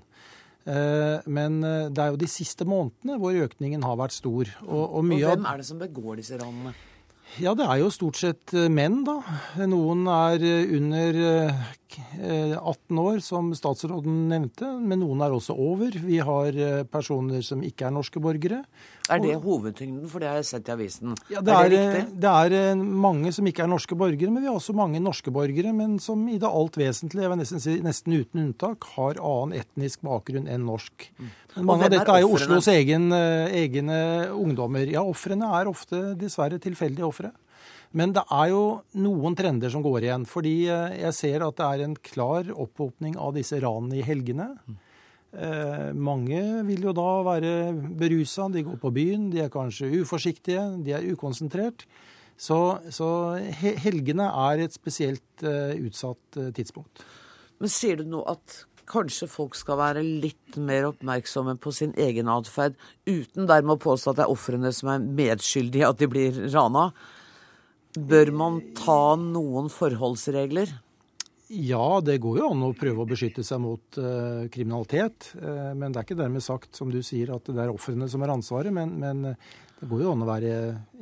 Uh, 0.69 1.25
men 1.31 1.59
det 1.63 2.03
er 2.03 2.13
jo 2.13 2.21
de 2.21 2.29
siste 2.31 2.67
månedene 2.69 3.17
hvor 3.21 3.37
økningen 3.47 3.85
har 3.87 3.99
vært 4.01 4.17
stor. 4.17 4.51
Og, 4.67 4.83
og, 4.83 5.01
og 5.01 5.11
hvem 5.11 5.49
er 5.49 5.61
det 5.63 5.69
som 5.71 5.81
begår 5.81 6.21
disse 6.21 6.39
ranene? 6.41 6.75
Ja, 7.41 7.55
det 7.55 7.65
er 7.65 7.79
jo 7.79 7.93
stort 7.95 8.19
sett 8.19 8.53
menn, 8.75 9.05
da. 9.07 9.21
Noen 9.71 10.03
er 10.11 10.43
under 10.77 11.21
18 12.21 13.03
år, 13.03 13.19
som 13.25 13.51
statsråden 13.57 14.29
nevnte, 14.31 14.69
men 14.79 15.03
noen 15.03 15.25
er 15.25 15.35
også 15.35 15.57
over. 15.59 15.97
Vi 16.05 16.21
har 16.23 16.57
personer 16.93 17.43
som 17.47 17.65
ikke 17.67 17.89
er 17.89 17.95
norske 17.97 18.23
borgere. 18.23 18.63
Er 19.11 19.21
det 19.23 19.37
hovedtyngden? 19.43 20.07
For 20.11 20.23
det 20.23 20.29
har 20.31 20.39
jeg 20.39 20.49
sett 20.51 20.69
i 20.69 20.75
avisen. 20.75 21.17
Ja, 21.33 21.43
det, 21.43 21.55
er, 21.55 21.65
er 21.65 21.73
det, 21.73 22.03
det 22.23 22.31
er 22.31 22.55
eh, 22.61 22.83
mange 23.07 23.33
som 23.35 23.47
ikke 23.49 23.65
er 23.65 23.71
norske 23.71 23.99
borgere, 23.99 24.31
men 24.31 24.45
vi 24.45 24.51
har 24.51 24.59
også 24.59 24.75
mange 24.77 25.03
norske 25.03 25.33
borgere, 25.35 25.73
men 25.77 25.99
som 26.03 26.23
i 26.31 26.39
det 26.41 26.51
alt 26.51 26.79
vesentlige, 26.79 27.25
jeg 27.27 27.33
vil 27.33 27.41
nesten 27.43 27.65
si 27.65 27.77
nesten 27.85 28.17
uten 28.17 28.45
unntak, 28.45 28.87
har 28.95 29.19
annen 29.19 29.59
etnisk 29.61 30.05
bakgrunn 30.07 30.47
enn 30.51 30.67
norsk. 30.69 31.09
Mm. 31.19 31.31
Men 31.57 31.69
mange 31.73 31.89
av 31.89 31.95
dette 31.97 32.17
er 32.17 32.23
jo 32.23 32.35
Oslos 32.37 32.71
egen, 32.71 33.11
eh, 33.17 33.61
egne 33.65 34.01
ungdommer. 34.37 34.87
Ja, 34.91 35.03
ofrene 35.03 35.51
er 35.59 35.71
ofte 35.71 36.11
dessverre 36.21 36.63
tilfeldige 36.63 37.09
ofre. 37.09 37.35
Men 37.99 38.13
det 38.15 38.23
er 38.31 38.53
jo 38.53 38.63
noen 39.03 39.35
trender 39.39 39.73
som 39.73 39.83
går 39.83 40.07
igjen. 40.07 40.27
Fordi 40.29 40.55
eh, 40.71 41.01
jeg 41.07 41.17
ser 41.17 41.47
at 41.47 41.59
det 41.59 41.67
er 41.67 41.85
en 41.87 41.97
klar 41.99 42.53
opphopning 42.55 43.19
av 43.19 43.35
disse 43.39 43.59
ranene 43.63 43.99
i 43.99 44.07
helgene. 44.07 44.53
Mm. 44.69 44.79
Eh, 45.31 45.91
mange 45.95 46.41
vil 46.67 46.89
jo 46.89 46.95
da 46.95 47.11
være 47.27 47.53
berusa, 47.99 48.49
de 48.51 48.65
går 48.67 48.79
på 48.83 48.91
byen, 48.95 49.29
de 49.31 49.45
er 49.45 49.53
kanskje 49.53 49.93
uforsiktige, 50.03 50.65
de 50.83 50.95
er 50.97 51.07
ukonsentrert. 51.13 51.87
Så, 52.41 52.57
så 52.91 53.37
helgene 53.61 54.31
er 54.49 54.65
et 54.65 54.75
spesielt 54.75 55.45
eh, 55.45 55.77
utsatt 55.85 56.39
uh, 56.41 56.49
tidspunkt. 56.57 57.03
Men 57.61 57.69
sier 57.69 58.01
du 58.01 58.07
nå 58.09 58.23
at 58.31 58.63
kanskje 58.91 59.29
folk 59.31 59.55
skal 59.59 59.77
være 59.79 60.03
litt 60.03 60.57
mer 60.59 60.89
oppmerksomme 60.89 61.59
på 61.61 61.71
sin 61.77 61.93
egen 62.01 62.31
atferd, 62.33 62.79
uten 63.05 63.47
dermed 63.47 63.77
å 63.77 63.83
påstå 63.85 64.15
at 64.15 64.23
det 64.23 64.25
er 64.25 64.33
ofrene 64.33 64.73
som 64.75 64.89
er 64.95 65.05
medskyldige 65.05 65.85
i 65.85 65.91
at 65.91 66.01
de 66.01 66.09
blir 66.11 66.41
rana? 66.49 66.89
Bør 67.99 68.31
man 68.31 68.61
ta 68.79 69.17
noen 69.19 69.67
forholdsregler? 69.73 70.71
Ja, 71.51 71.99
det 71.99 72.21
går 72.23 72.37
jo 72.39 72.51
an 72.53 72.63
å 72.63 72.75
prøve 72.79 73.03
å 73.03 73.09
beskytte 73.11 73.43
seg 73.43 73.59
mot 73.59 73.99
uh, 73.99 74.47
kriminalitet. 74.55 75.33
Uh, 75.35 75.73
men 75.75 75.91
det 75.91 75.99
er 75.99 76.07
ikke 76.07 76.21
dermed 76.21 76.45
sagt, 76.47 76.71
som 76.79 76.93
du 76.93 77.01
sier, 77.03 77.33
at 77.35 77.51
det 77.51 77.59
er 77.59 77.73
ofrene 77.73 78.07
som 78.11 78.23
har 78.23 78.31
ansvaret. 78.37 78.71
Men, 78.75 78.95
men, 79.03 79.35
det 79.81 79.89
går 79.91 80.05
jo 80.05 80.13
an 80.13 80.23
å 80.23 80.29
være 80.29 80.55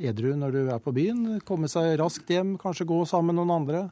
edru 0.09 0.31
når 0.39 0.55
du 0.55 0.59
er 0.73 0.81
på 0.81 0.95
byen. 0.97 1.43
Komme 1.45 1.69
seg 1.69 1.99
raskt 2.01 2.31
hjem, 2.33 2.55
kanskje 2.63 2.87
gå 2.89 3.03
sammen 3.11 3.35
med 3.35 3.43
noen 3.43 3.57
andre. 3.59 3.83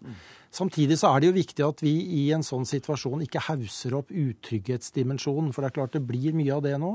Samtidig 0.55 0.97
så 1.01 1.11
er 1.11 1.21
det 1.21 1.29
jo 1.29 1.37
viktig 1.37 1.67
at 1.67 1.83
vi 1.85 1.93
i 2.23 2.25
en 2.33 2.47
sånn 2.47 2.65
situasjon 2.65 3.27
ikke 3.27 3.43
hauser 3.51 3.99
opp 3.99 4.15
utrygghetsdimensjonen. 4.15 5.51
For 5.53 5.61
det 5.61 5.73
er 5.73 5.79
klart 5.83 5.99
det 5.99 6.07
blir 6.07 6.39
mye 6.39 6.55
av 6.55 6.65
det 6.65 6.77
nå. 6.81 6.95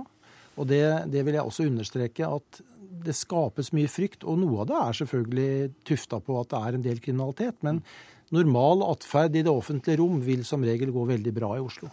Og 0.58 0.68
det, 0.72 0.82
det 1.12 1.22
vil 1.28 1.38
jeg 1.38 1.45
også 1.45 1.68
understreke 1.68 2.32
at 2.32 2.64
det 3.06 3.16
skapes 3.18 3.72
mye 3.76 3.89
frykt. 3.92 4.26
Og 4.28 4.39
noe 4.44 4.64
av 4.64 4.72
det 4.72 4.80
er 4.80 4.98
selvfølgelig 5.02 5.52
tufta 5.88 6.22
på 6.24 6.39
at 6.42 6.52
det 6.54 6.62
er 6.62 6.78
en 6.78 6.88
del 6.88 7.04
kriminalitet. 7.04 7.62
men 7.62 7.84
normal 8.32 8.86
atferd 8.88 9.36
i 9.36 9.44
det 9.44 9.52
offentlige 9.52 10.00
rom 10.00 10.22
vil 10.24 10.46
som 10.48 10.64
regel 10.64 10.94
gå 10.96 11.04
veldig 11.10 11.34
bra 11.36 11.56
i 11.58 11.64
Oslo. 11.64 11.89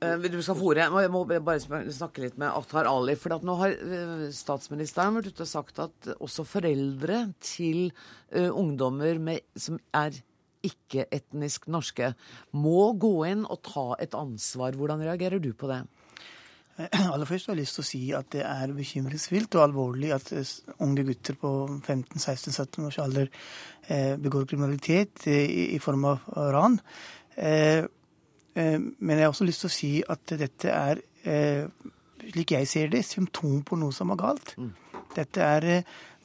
Eh, 0.00 0.16
du 0.32 0.40
skal 0.40 0.56
fore. 0.56 0.86
Jeg 0.86 1.12
må 1.12 1.24
bare 1.28 1.60
snakke 1.92 2.24
litt 2.24 2.38
med 2.40 2.48
Akhtar 2.48 2.88
Ali. 2.88 3.16
For 3.20 3.36
nå 3.44 3.56
har 3.60 3.76
eh, 3.76 4.26
statsministeren 4.34 5.18
vært 5.18 5.32
ute 5.34 5.44
og 5.44 5.50
sagt 5.50 5.80
at 5.84 6.10
også 6.18 6.46
foreldre 6.48 7.26
til 7.44 7.90
uh, 8.32 8.48
ungdommer 8.48 9.20
med, 9.20 9.44
som 9.56 9.80
er 9.96 10.16
ikke-etnisk 10.64 11.68
norske, 11.72 12.12
må 12.52 12.90
gå 13.00 13.14
inn 13.30 13.46
og 13.48 13.62
ta 13.64 13.86
et 14.00 14.16
ansvar. 14.16 14.76
Hvordan 14.76 15.04
reagerer 15.04 15.40
du 15.40 15.52
på 15.56 15.68
det? 15.70 15.82
Aller 17.12 17.28
først 17.28 17.48
har 17.48 17.56
jeg 17.56 17.64
lyst 17.64 17.76
til 17.78 17.84
å 17.84 17.88
si 17.88 18.00
at 18.16 18.28
det 18.34 18.42
er 18.46 18.74
bekymringsfullt 18.76 19.56
og 19.58 19.64
alvorlig 19.66 20.12
at 20.16 20.32
eh, 20.36 20.52
unge 20.84 21.04
gutter 21.08 21.36
på 21.40 21.52
15-16-17 21.78 22.86
års 22.88 22.98
alder 23.02 23.30
eh, 23.88 24.14
begår 24.20 24.48
kriminalitet 24.48 25.26
i, 25.30 25.78
form 25.82 26.06
av 26.12 26.28
ran. 26.54 26.78
Eh, 27.36 27.82
men 28.54 29.14
jeg 29.14 29.24
har 29.24 29.32
også 29.32 29.46
lyst 29.46 29.64
til 29.64 29.70
å 29.70 29.74
si 29.74 29.90
at 30.10 30.32
dette 30.36 30.72
er, 30.74 30.98
slik 32.32 32.50
jeg 32.56 32.68
ser 32.68 32.88
det, 32.92 33.04
symptom 33.06 33.60
på 33.64 33.78
noe 33.78 33.94
som 33.94 34.10
er 34.10 34.18
galt. 34.20 34.56
Mm. 34.58 34.72
Dette 35.14 35.44
er, 35.46 35.66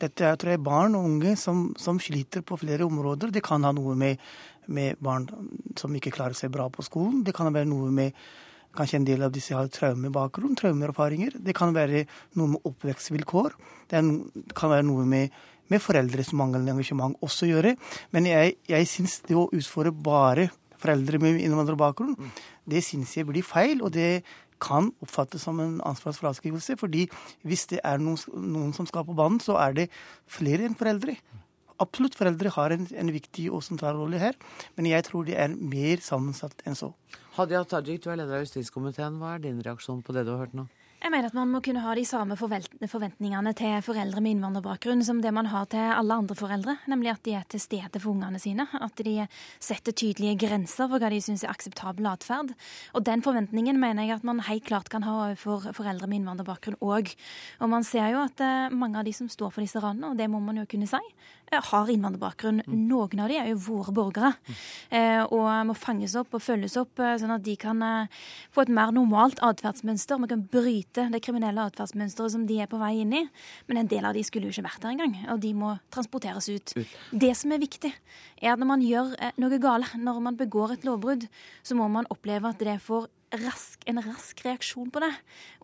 dette 0.01 0.26
er 0.26 0.39
tror 0.41 0.56
jeg, 0.56 0.64
barn 0.66 0.97
og 0.97 1.06
unge 1.06 1.36
som, 1.39 1.68
som, 1.80 2.01
sliter 2.01 2.41
på 2.45 2.58
flere 2.60 2.88
områder. 2.89 3.32
Det 3.32 3.43
kan 3.45 3.64
ha 3.64 3.72
noe 3.78 3.93
med, 3.99 4.26
med 4.74 4.97
barn 5.06 5.30
som 5.78 5.93
ikke 5.95 6.16
klarer 6.18 6.36
seg 6.38 6.51
bra 6.53 6.66
på 6.74 6.84
skolen. 6.86 7.22
Det 7.26 7.36
kan 7.38 7.53
være 7.53 7.70
noe 7.70 7.93
med 7.93 8.18
Kanskje 8.76 8.99
en 8.99 9.07
del 9.07 9.26
av 9.26 9.34
disse 9.36 9.55
har 9.55 9.69
traumebakgrunn, 9.71 10.55
traumeerfaringer. 10.59 11.38
Det 11.39 11.55
kan 11.57 11.73
være 11.76 12.05
noe 12.39 12.55
med 12.55 12.69
oppvekstvilkår. 12.69 13.55
Det 13.91 14.01
kan 14.57 14.73
være 14.73 14.88
noe 14.88 15.05
med, 15.09 15.34
med 15.71 15.84
foreldres 15.84 16.34
manglende 16.36 16.76
engasjement 16.76 17.17
også 17.26 17.47
å 17.47 17.51
gjøre. 17.53 17.76
Men 18.15 18.30
jeg, 18.30 18.57
jeg 18.69 18.91
syns 18.91 19.21
det 19.28 19.38
å 19.39 19.47
utfordre 19.55 19.95
bare 19.95 20.49
foreldre 20.82 21.21
med 21.23 21.39
innvandrerbakgrunn, 21.39 22.17
det 22.67 22.84
syns 22.84 23.15
jeg 23.15 23.28
blir 23.30 23.45
feil. 23.45 23.82
og 23.82 23.93
det 23.95 24.26
kan 24.61 24.91
oppfattes 25.03 25.43
som 25.43 25.59
en 25.59 25.82
ansvarsfraskrivelse. 25.84 26.78
fordi 26.78 27.07
hvis 27.43 27.65
det 27.67 27.80
er 27.84 27.97
noen, 27.97 28.17
noen 28.34 28.73
som 28.73 28.86
skal 28.88 29.05
på 29.05 29.13
banen, 29.13 29.39
så 29.39 29.57
er 29.59 29.73
det 29.73 29.89
flere 30.28 30.65
enn 30.65 30.76
foreldre. 30.76 31.17
Absolutt, 31.84 32.15
foreldre 32.15 32.53
har 32.55 32.76
en, 32.76 32.88
en 32.88 33.11
viktig 33.11 33.49
og 33.51 33.63
sentral 33.65 33.99
rolle 33.99 34.21
her, 34.21 34.38
men 34.78 34.88
jeg 34.88 35.07
tror 35.09 35.28
det 35.28 35.36
er 35.41 35.55
mer 35.55 36.03
sammensatt 36.03 36.63
enn 36.65 36.78
så. 36.80 36.93
Hadia 37.36 37.65
Tajik, 37.67 37.99
du 38.03 38.09
er 38.13 38.21
leder 38.21 38.39
av 38.39 38.45
justiskomiteen. 38.45 39.19
Hva 39.19 39.36
er 39.36 39.43
din 39.43 39.59
reaksjon 39.63 40.03
på 40.05 40.15
det 40.15 40.23
du 40.23 40.36
har 40.36 40.45
hørt 40.45 40.55
nå? 40.55 40.69
Jeg 41.05 41.11
mener 41.13 41.28
at 41.30 41.36
man 41.38 41.51
må 41.53 41.59
kunne 41.61 41.84
ha 41.84 41.91
de 41.93 42.01
samme 42.07 42.34
forventningene 42.39 43.51
til 43.53 43.76
foreldre 43.86 44.23
med 44.26 44.34
innvandrerbakgrunn 44.34 45.03
som 45.05 45.19
det 45.21 45.30
man 45.36 45.51
har 45.51 45.67
til 45.69 45.84
alle 45.93 46.15
andre 46.17 46.38
foreldre, 46.39 46.73
nemlig 46.89 47.11
at 47.11 47.21
de 47.28 47.36
er 47.38 47.43
til 47.51 47.61
stede 47.61 47.99
for 47.99 48.15
ungene 48.15 48.39
sine. 48.41 48.65
At 48.73 49.03
de 49.05 49.28
setter 49.61 49.93
tydelige 49.93 50.39
grenser 50.47 50.89
for 50.89 50.97
hva 50.97 51.11
de 51.13 51.19
syns 51.21 51.43
er 51.45 51.51
akseptabel 51.51 52.07
atferd. 52.09 52.55
Og 52.97 53.05
den 53.05 53.21
forventningen 53.21 53.78
mener 53.78 54.07
jeg 54.07 54.15
at 54.15 54.26
man 54.26 54.41
helt 54.47 54.65
klart 54.65 54.89
kan 54.89 55.05
ha 55.05 55.13
overfor 55.28 55.67
foreldre 55.78 56.09
med 56.09 56.23
innvandrerbakgrunn 56.23 56.82
òg. 56.82 57.13
Og 57.59 57.69
man 57.69 57.86
ser 57.86 58.09
jo 58.15 58.23
at 58.23 58.41
eh, 58.41 58.73
mange 58.73 58.97
av 58.97 59.05
de 59.05 59.13
som 59.13 59.30
står 59.30 59.53
for 59.53 59.61
disse 59.61 59.84
ranene, 59.84 60.09
og 60.09 60.17
det 60.17 60.32
må 60.32 60.41
man 60.41 60.63
jo 60.63 60.65
kunne 60.71 60.89
si, 60.89 61.03
har 61.52 61.91
innvandrerbakgrunn. 61.91 62.64
Mm. 62.66 62.78
Noen 62.89 63.22
av 63.24 63.32
de 63.32 63.39
er 63.39 63.52
jo 63.52 63.60
våre 63.68 63.93
borgere. 63.96 64.34
Mm. 64.48 65.28
Og 65.36 65.50
må 65.70 65.76
fanges 65.78 66.16
opp 66.20 66.36
og 66.36 66.43
følges 66.43 66.78
opp, 66.80 67.00
sånn 67.00 67.34
at 67.36 67.43
de 67.46 67.56
kan 67.60 67.82
få 68.54 68.66
et 68.66 68.74
mer 68.74 68.93
normalt 68.96 69.41
atferdsmønster. 69.46 70.20
Vi 70.24 70.32
kan 70.32 70.46
bryte 70.52 71.08
det 71.14 71.22
kriminelle 71.26 71.68
atferdsmønsteret 71.70 72.36
som 72.36 72.46
de 72.50 72.60
er 72.64 72.70
på 72.72 72.80
vei 72.82 72.96
inn 73.04 73.14
i. 73.16 73.24
Men 73.70 73.82
en 73.82 73.91
del 73.91 74.08
av 74.08 74.16
de 74.18 74.24
skulle 74.26 74.50
jo 74.50 74.56
ikke 74.56 74.68
vært 74.68 74.84
der 74.84 74.96
engang, 74.96 75.16
og 75.32 75.41
de 75.43 75.52
må 75.58 75.76
transporteres 75.93 76.50
ut. 76.52 76.76
Det 77.12 77.34
som 77.38 77.54
er 77.56 77.64
viktig, 77.64 77.91
er 78.41 78.54
at 78.54 78.62
når 78.62 78.72
man 78.72 78.86
gjør 78.86 79.14
eh, 79.20 79.36
noe 79.41 79.60
gale, 79.62 79.89
når 80.00 80.22
man 80.28 80.39
begår 80.39 80.76
et 80.76 80.88
lovbrudd, 80.88 81.28
så 81.66 81.78
må 81.78 81.88
man 81.91 82.10
oppleve 82.14 82.52
at 82.52 82.62
det 82.62 82.80
får 82.84 83.08
rask, 83.34 83.82
en 83.89 84.01
rask 84.03 84.41
reaksjon 84.45 84.91
på 84.93 85.01
det, 85.03 85.11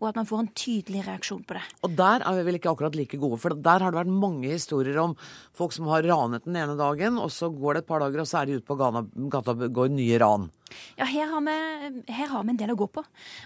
og 0.01 0.09
at 0.09 0.18
man 0.20 0.28
får 0.30 0.43
en 0.43 0.51
tydelig 0.57 1.03
reaksjon 1.07 1.43
på 1.47 1.57
det. 1.57 1.64
Og 1.86 1.93
der 1.97 2.26
er 2.26 2.38
vi 2.38 2.45
vel 2.47 2.59
ikke 2.59 2.72
akkurat 2.74 2.97
like 2.97 3.20
gode, 3.22 3.39
for 3.41 3.55
der 3.55 3.86
har 3.86 3.93
det 3.93 4.01
vært 4.01 4.22
mange 4.24 4.49
historier 4.51 4.97
om 5.03 5.16
folk 5.57 5.76
som 5.76 5.89
har 5.91 6.05
ranet 6.07 6.47
den 6.47 6.57
ene 6.59 6.78
dagen, 6.80 7.20
og 7.22 7.32
så 7.34 7.51
går 7.53 7.78
det 7.78 7.84
et 7.84 7.91
par 7.91 8.03
dager, 8.03 8.24
og 8.24 8.30
så 8.30 8.41
er 8.41 8.49
de 8.49 8.59
ute 8.59 8.68
på 8.68 8.80
gata 8.80 9.55
og 9.55 9.68
går 9.76 9.93
nye 9.93 10.20
ran. 10.22 10.49
Ja, 10.99 11.07
her 11.09 11.32
har, 11.32 11.43
vi, 11.45 12.03
her 12.11 12.32
har, 12.32 12.45
vi, 12.45 12.53
en 12.53 12.59
del 12.59 12.74
å 12.74 12.78
gå 12.80 12.88
på. 12.91 13.03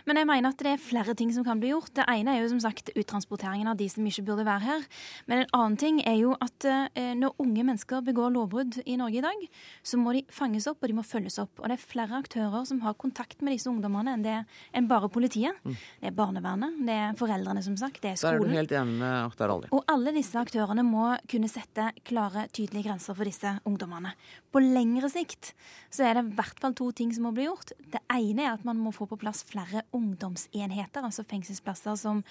Men 0.07 0.19
jeg 0.19 0.29
mener 0.29 0.51
at 0.53 0.63
det 0.65 0.75
er 0.75 0.81
flere 0.81 1.15
ting 1.17 1.31
som 1.35 1.45
kan 1.47 1.61
bli 1.61 1.71
gjort. 1.73 1.93
Det 1.97 2.07
ene 2.11 2.35
er 2.35 2.43
jo 2.43 2.51
som 2.53 2.61
sagt 2.63 2.91
uttransporteringen 2.95 3.69
av 3.71 3.79
de 3.79 3.87
som 3.91 4.05
ikke 4.05 4.25
burde 4.29 4.47
være 4.47 4.65
her. 4.65 4.87
Men 5.29 5.43
en 5.43 5.53
annen 5.57 5.79
ting 5.81 6.01
er 6.05 6.17
jo 6.19 6.35
at 6.43 6.67
eh, 6.69 7.13
når 7.17 7.37
unge 7.41 7.65
mennesker 7.65 8.03
begår 8.05 8.33
lovbrudd 8.35 8.79
i 8.85 8.97
Norge 8.99 9.21
i 9.21 9.25
dag, 9.25 9.45
så 9.85 9.99
må 10.01 10.15
de 10.15 10.25
fanges 10.33 10.67
opp 10.71 10.83
og 10.83 10.91
de 10.91 10.97
må 10.97 11.05
følges 11.05 11.39
opp. 11.41 11.61
Og 11.61 11.69
det 11.69 11.77
er 11.77 11.85
flere 11.85 12.19
aktører 12.19 12.67
som 12.67 12.81
har 12.85 12.97
kontakt 12.99 13.41
med 13.45 13.55
disse 13.55 13.69
ungdommene 13.71 14.15
enn, 14.15 14.25
det, 14.25 14.37
enn 14.75 14.89
bare 14.89 15.09
politiet. 15.11 15.57
Mm. 15.65 15.77
Det 16.01 16.11
er 16.11 16.15
barnevernet, 16.17 16.79
det 16.87 16.97
er 17.07 17.17
foreldrene, 17.19 17.63
som 17.65 17.77
sagt, 17.79 18.01
det 18.03 18.13
er 18.13 18.19
skolen. 18.19 18.45
Der 18.45 18.49
er 18.49 18.53
du 18.53 18.59
helt 18.59 18.75
enig 18.81 18.99
med 19.01 19.15
Akhtar 19.23 19.53
Ali. 19.53 19.71
Og 19.75 19.85
alle 19.91 20.13
disse 20.15 20.39
aktørene 20.39 20.85
må 20.85 21.11
kunne 21.31 21.49
sette 21.51 21.89
klare, 22.07 22.47
tydelige 22.55 22.89
grenser 22.89 23.17
for 23.17 23.27
disse 23.27 23.55
ungdommene. 23.67 24.13
På 24.53 24.61
lengre 24.63 25.09
sikt 25.11 25.53
så 25.93 26.05
er 26.07 26.17
det 26.17 26.25
i 26.25 26.37
hvert 26.37 26.61
fall 26.61 26.75
to 26.77 26.91
ting 26.95 27.13
som 27.15 27.25
må 27.27 27.31
bli 27.35 27.47
gjort. 27.47 27.73
Det 27.91 28.01
ene 28.11 28.45
er 28.45 28.53
at 28.53 28.65
man 28.67 28.79
må 28.81 28.91
få 28.95 29.07
på 29.09 29.17
plass 29.19 29.43
flere 29.47 29.85
ungdomsenheter, 29.95 31.05
altså 31.05 31.25
fengselsplasser 31.27 31.97
som 31.99 32.21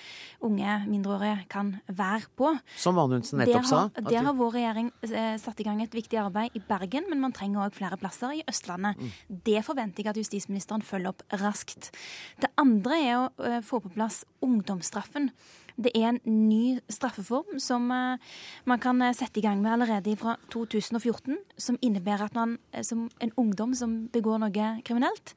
unge 0.45 0.77
mindreårige 0.87 1.49
kan 1.53 1.75
være 1.89 2.31
på. 2.39 2.53
Som 2.81 3.01
Anundsen 3.03 3.43
nettopp 3.43 3.69
sa. 3.69 3.83
Der 3.99 4.29
har 4.29 4.37
vår 4.39 4.55
regjering 4.59 4.93
eh, 5.09 5.35
satt 5.41 5.61
i 5.61 5.67
gang 5.67 5.83
et 5.85 5.97
viktig 5.97 6.21
arbeid 6.21 6.55
i 6.59 6.63
Bergen, 6.69 7.09
men 7.11 7.23
man 7.25 7.35
trenger 7.37 7.65
òg 7.67 7.77
flere 7.77 7.99
plasser 8.01 8.37
i 8.39 8.45
Østlandet. 8.51 9.01
Mm. 9.01 9.41
Det 9.49 9.65
forventer 9.67 10.05
jeg 10.05 10.15
at 10.15 10.23
justisministeren 10.23 10.85
følger 10.85 11.15
opp 11.15 11.25
raskt. 11.43 11.91
Det 12.41 12.53
andre 12.61 13.01
er 13.01 13.15
å 13.19 13.27
uh, 13.41 13.61
få 13.65 13.81
på 13.85 13.93
plass 13.95 14.23
ungdomsstraffen. 14.45 15.31
Det 15.77 15.91
er 15.99 16.13
en 16.13 16.21
ny 16.49 16.79
straffeform 16.93 17.59
som 17.59 17.89
uh, 17.91 18.21
man 18.65 18.83
kan 18.83 19.01
eh, 19.03 19.15
sette 19.17 19.41
i 19.41 19.43
gang 19.43 19.63
med 19.63 19.73
allerede 19.73 20.15
fra 20.17 20.37
2014, 20.53 21.39
som 21.59 21.79
innebærer 21.83 22.29
at 22.29 22.37
man 22.39 22.59
uh, 22.77 22.83
som 22.87 23.09
en 23.21 23.35
ungdom 23.37 23.75
som 23.75 23.97
begår 24.15 24.39
noe 24.43 24.69
kriminelt, 24.87 25.35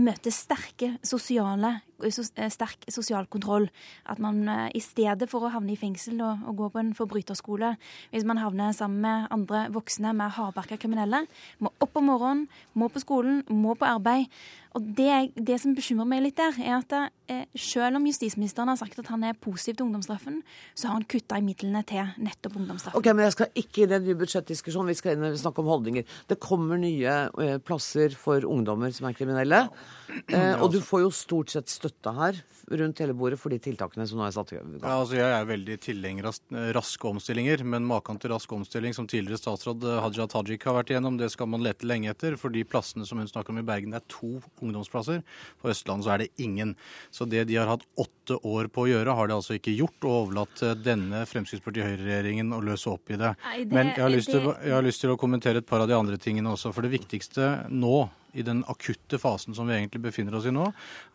møter 0.00 0.32
sterke 0.34 0.94
sosiale 1.04 1.78
sterk 2.00 2.86
sosial 2.92 3.26
kontroll. 3.30 3.68
At 4.08 4.20
man 4.22 4.44
i 4.74 4.82
stedet 4.82 5.28
for 5.30 5.46
å 5.46 5.52
havne 5.52 5.74
i 5.74 5.80
fengsel 5.80 6.20
og, 6.24 6.46
og 6.48 6.60
gå 6.62 6.70
på 6.74 6.82
en 6.82 6.94
forbryterskole, 6.98 7.74
hvis 8.12 8.26
man 8.28 8.40
havner 8.42 8.76
sammen 8.76 9.02
med 9.04 9.28
andre 9.34 9.66
voksne 9.74 10.14
med 10.16 10.34
hardbarka 10.38 10.78
kriminelle, 10.80 11.24
må 11.58 11.72
opp 11.82 11.98
om 11.98 12.08
morgenen, 12.10 12.46
må 12.78 12.90
på 12.92 13.02
skolen, 13.02 13.42
må 13.48 13.74
på 13.78 13.88
arbeid. 13.88 14.30
Og 14.76 14.84
det, 14.96 15.32
det, 15.34 15.56
som 15.62 15.72
bekymrer 15.74 16.06
meg 16.06 16.20
litt 16.22 16.36
der, 16.38 16.54
er 16.60 16.74
at 16.76 16.92
eh, 17.32 17.46
selv 17.58 17.98
om 17.98 18.04
justisministeren 18.06 18.68
har 18.70 18.76
sagt 18.78 18.98
at 19.00 19.08
han 19.10 19.24
er 19.24 19.38
positiv 19.40 19.78
til 19.78 19.86
ungdomsstraffen, 19.86 20.42
så 20.76 20.90
har 20.90 20.98
han 20.98 21.06
kutta 21.08 21.38
i 21.40 21.44
midlene 21.44 21.82
til 21.88 22.12
nettopp 22.22 22.58
ungdomsstraffen. 22.60 22.98
Ok, 23.00 23.08
men 23.10 23.24
Jeg 23.26 23.34
skal 23.34 23.62
ikke 23.62 23.82
i 23.82 23.88
den 23.90 24.04
nye 24.04 24.18
budsjettdiskusjonen, 24.20 24.92
vi 24.92 24.98
skal 25.00 25.16
inn 25.16 25.40
snakke 25.40 25.64
om 25.64 25.72
holdninger. 25.72 26.04
Det 26.28 26.38
kommer 26.42 26.78
nye 26.78 27.16
eh, 27.26 27.56
plasser 27.64 28.14
for 28.18 28.44
ungdommer 28.44 28.92
som 28.94 29.08
er 29.08 29.16
kriminelle. 29.16 29.64
Eh, 30.28 30.54
og 30.60 30.70
du 30.76 30.78
får 30.84 31.06
jo 31.06 31.10
stort 31.16 31.56
sett 31.56 31.72
støtte 31.72 31.87
her 32.18 32.38
rundt 32.68 33.00
hele 33.00 33.14
bordet 33.16 33.38
for 33.40 33.52
de 33.52 33.58
tiltakene 33.62 34.04
som 34.08 34.20
nå 34.20 34.26
er 34.26 34.34
satt 34.34 34.52
i 34.52 34.58
gang. 34.58 34.74
Ja, 34.76 34.98
altså 34.98 35.16
jeg 35.16 35.32
er 35.32 35.46
veldig 35.48 35.76
tilhenger 35.84 36.28
av 36.30 36.38
raske 36.76 37.08
omstillinger, 37.08 37.62
men 37.64 37.86
maken 37.88 38.20
til 38.20 38.32
rask 38.34 38.52
omstilling 38.52 38.96
som 38.96 39.08
tidligere 39.08 39.40
statsråd 39.40 39.86
Haja 40.02 40.28
Tajik 40.28 40.66
har 40.68 40.76
vært 40.76 40.92
igjennom, 40.92 41.18
det 41.20 41.30
skal 41.32 41.48
man 41.50 41.64
lete 41.64 41.88
lenge 41.88 42.12
etter. 42.12 42.36
For 42.40 42.52
de 42.52 42.64
plassene 42.68 43.06
som 43.08 43.20
hun 43.20 43.30
snakker 43.30 43.54
om 43.54 43.62
i 43.62 43.66
Bergen, 43.66 43.94
det 43.94 44.02
er 44.02 44.12
to 44.12 44.34
ungdomsplasser. 44.60 45.22
På 45.62 45.72
Østlandet 45.72 46.08
så 46.08 46.14
er 46.14 46.24
det 46.24 46.30
ingen. 46.44 46.74
Så 47.14 47.28
det 47.28 47.46
de 47.48 47.58
har 47.60 47.70
hatt 47.72 47.86
åtte 47.98 48.38
år 48.44 48.68
på 48.72 48.84
å 48.84 48.90
gjøre, 48.90 49.16
har 49.16 49.30
de 49.30 49.38
altså 49.38 49.56
ikke 49.56 49.76
gjort, 49.76 49.98
og 50.04 50.16
overlatt 50.22 50.54
til 50.60 50.76
denne 50.84 51.24
Fremskrittsparti-Høyre-regjeringen 51.30 52.52
å 52.56 52.62
løse 52.64 52.92
opp 52.92 53.14
i 53.14 53.20
det. 53.20 53.34
Nei, 53.46 53.58
det 53.64 53.74
men 53.74 53.92
jeg 53.94 54.04
har, 54.04 54.20
til, 54.28 54.52
jeg 54.68 54.76
har 54.76 54.86
lyst 54.86 55.04
til 55.04 55.14
å 55.14 55.20
kommentere 55.20 55.62
et 55.62 55.68
par 55.68 55.84
av 55.84 55.90
de 55.90 55.96
andre 55.96 56.20
tingene 56.20 56.52
også. 56.52 56.74
For 56.76 56.84
det 56.84 56.92
viktigste 56.98 57.54
nå 57.72 58.08
i 58.38 58.46
den 58.46 58.62
akutte 58.70 59.18
fasen 59.20 59.56
som 59.56 59.68
vi 59.68 59.76
egentlig 59.76 60.02
befinner 60.06 60.36
oss 60.38 60.46
i 60.48 60.54
nå, 60.54 60.68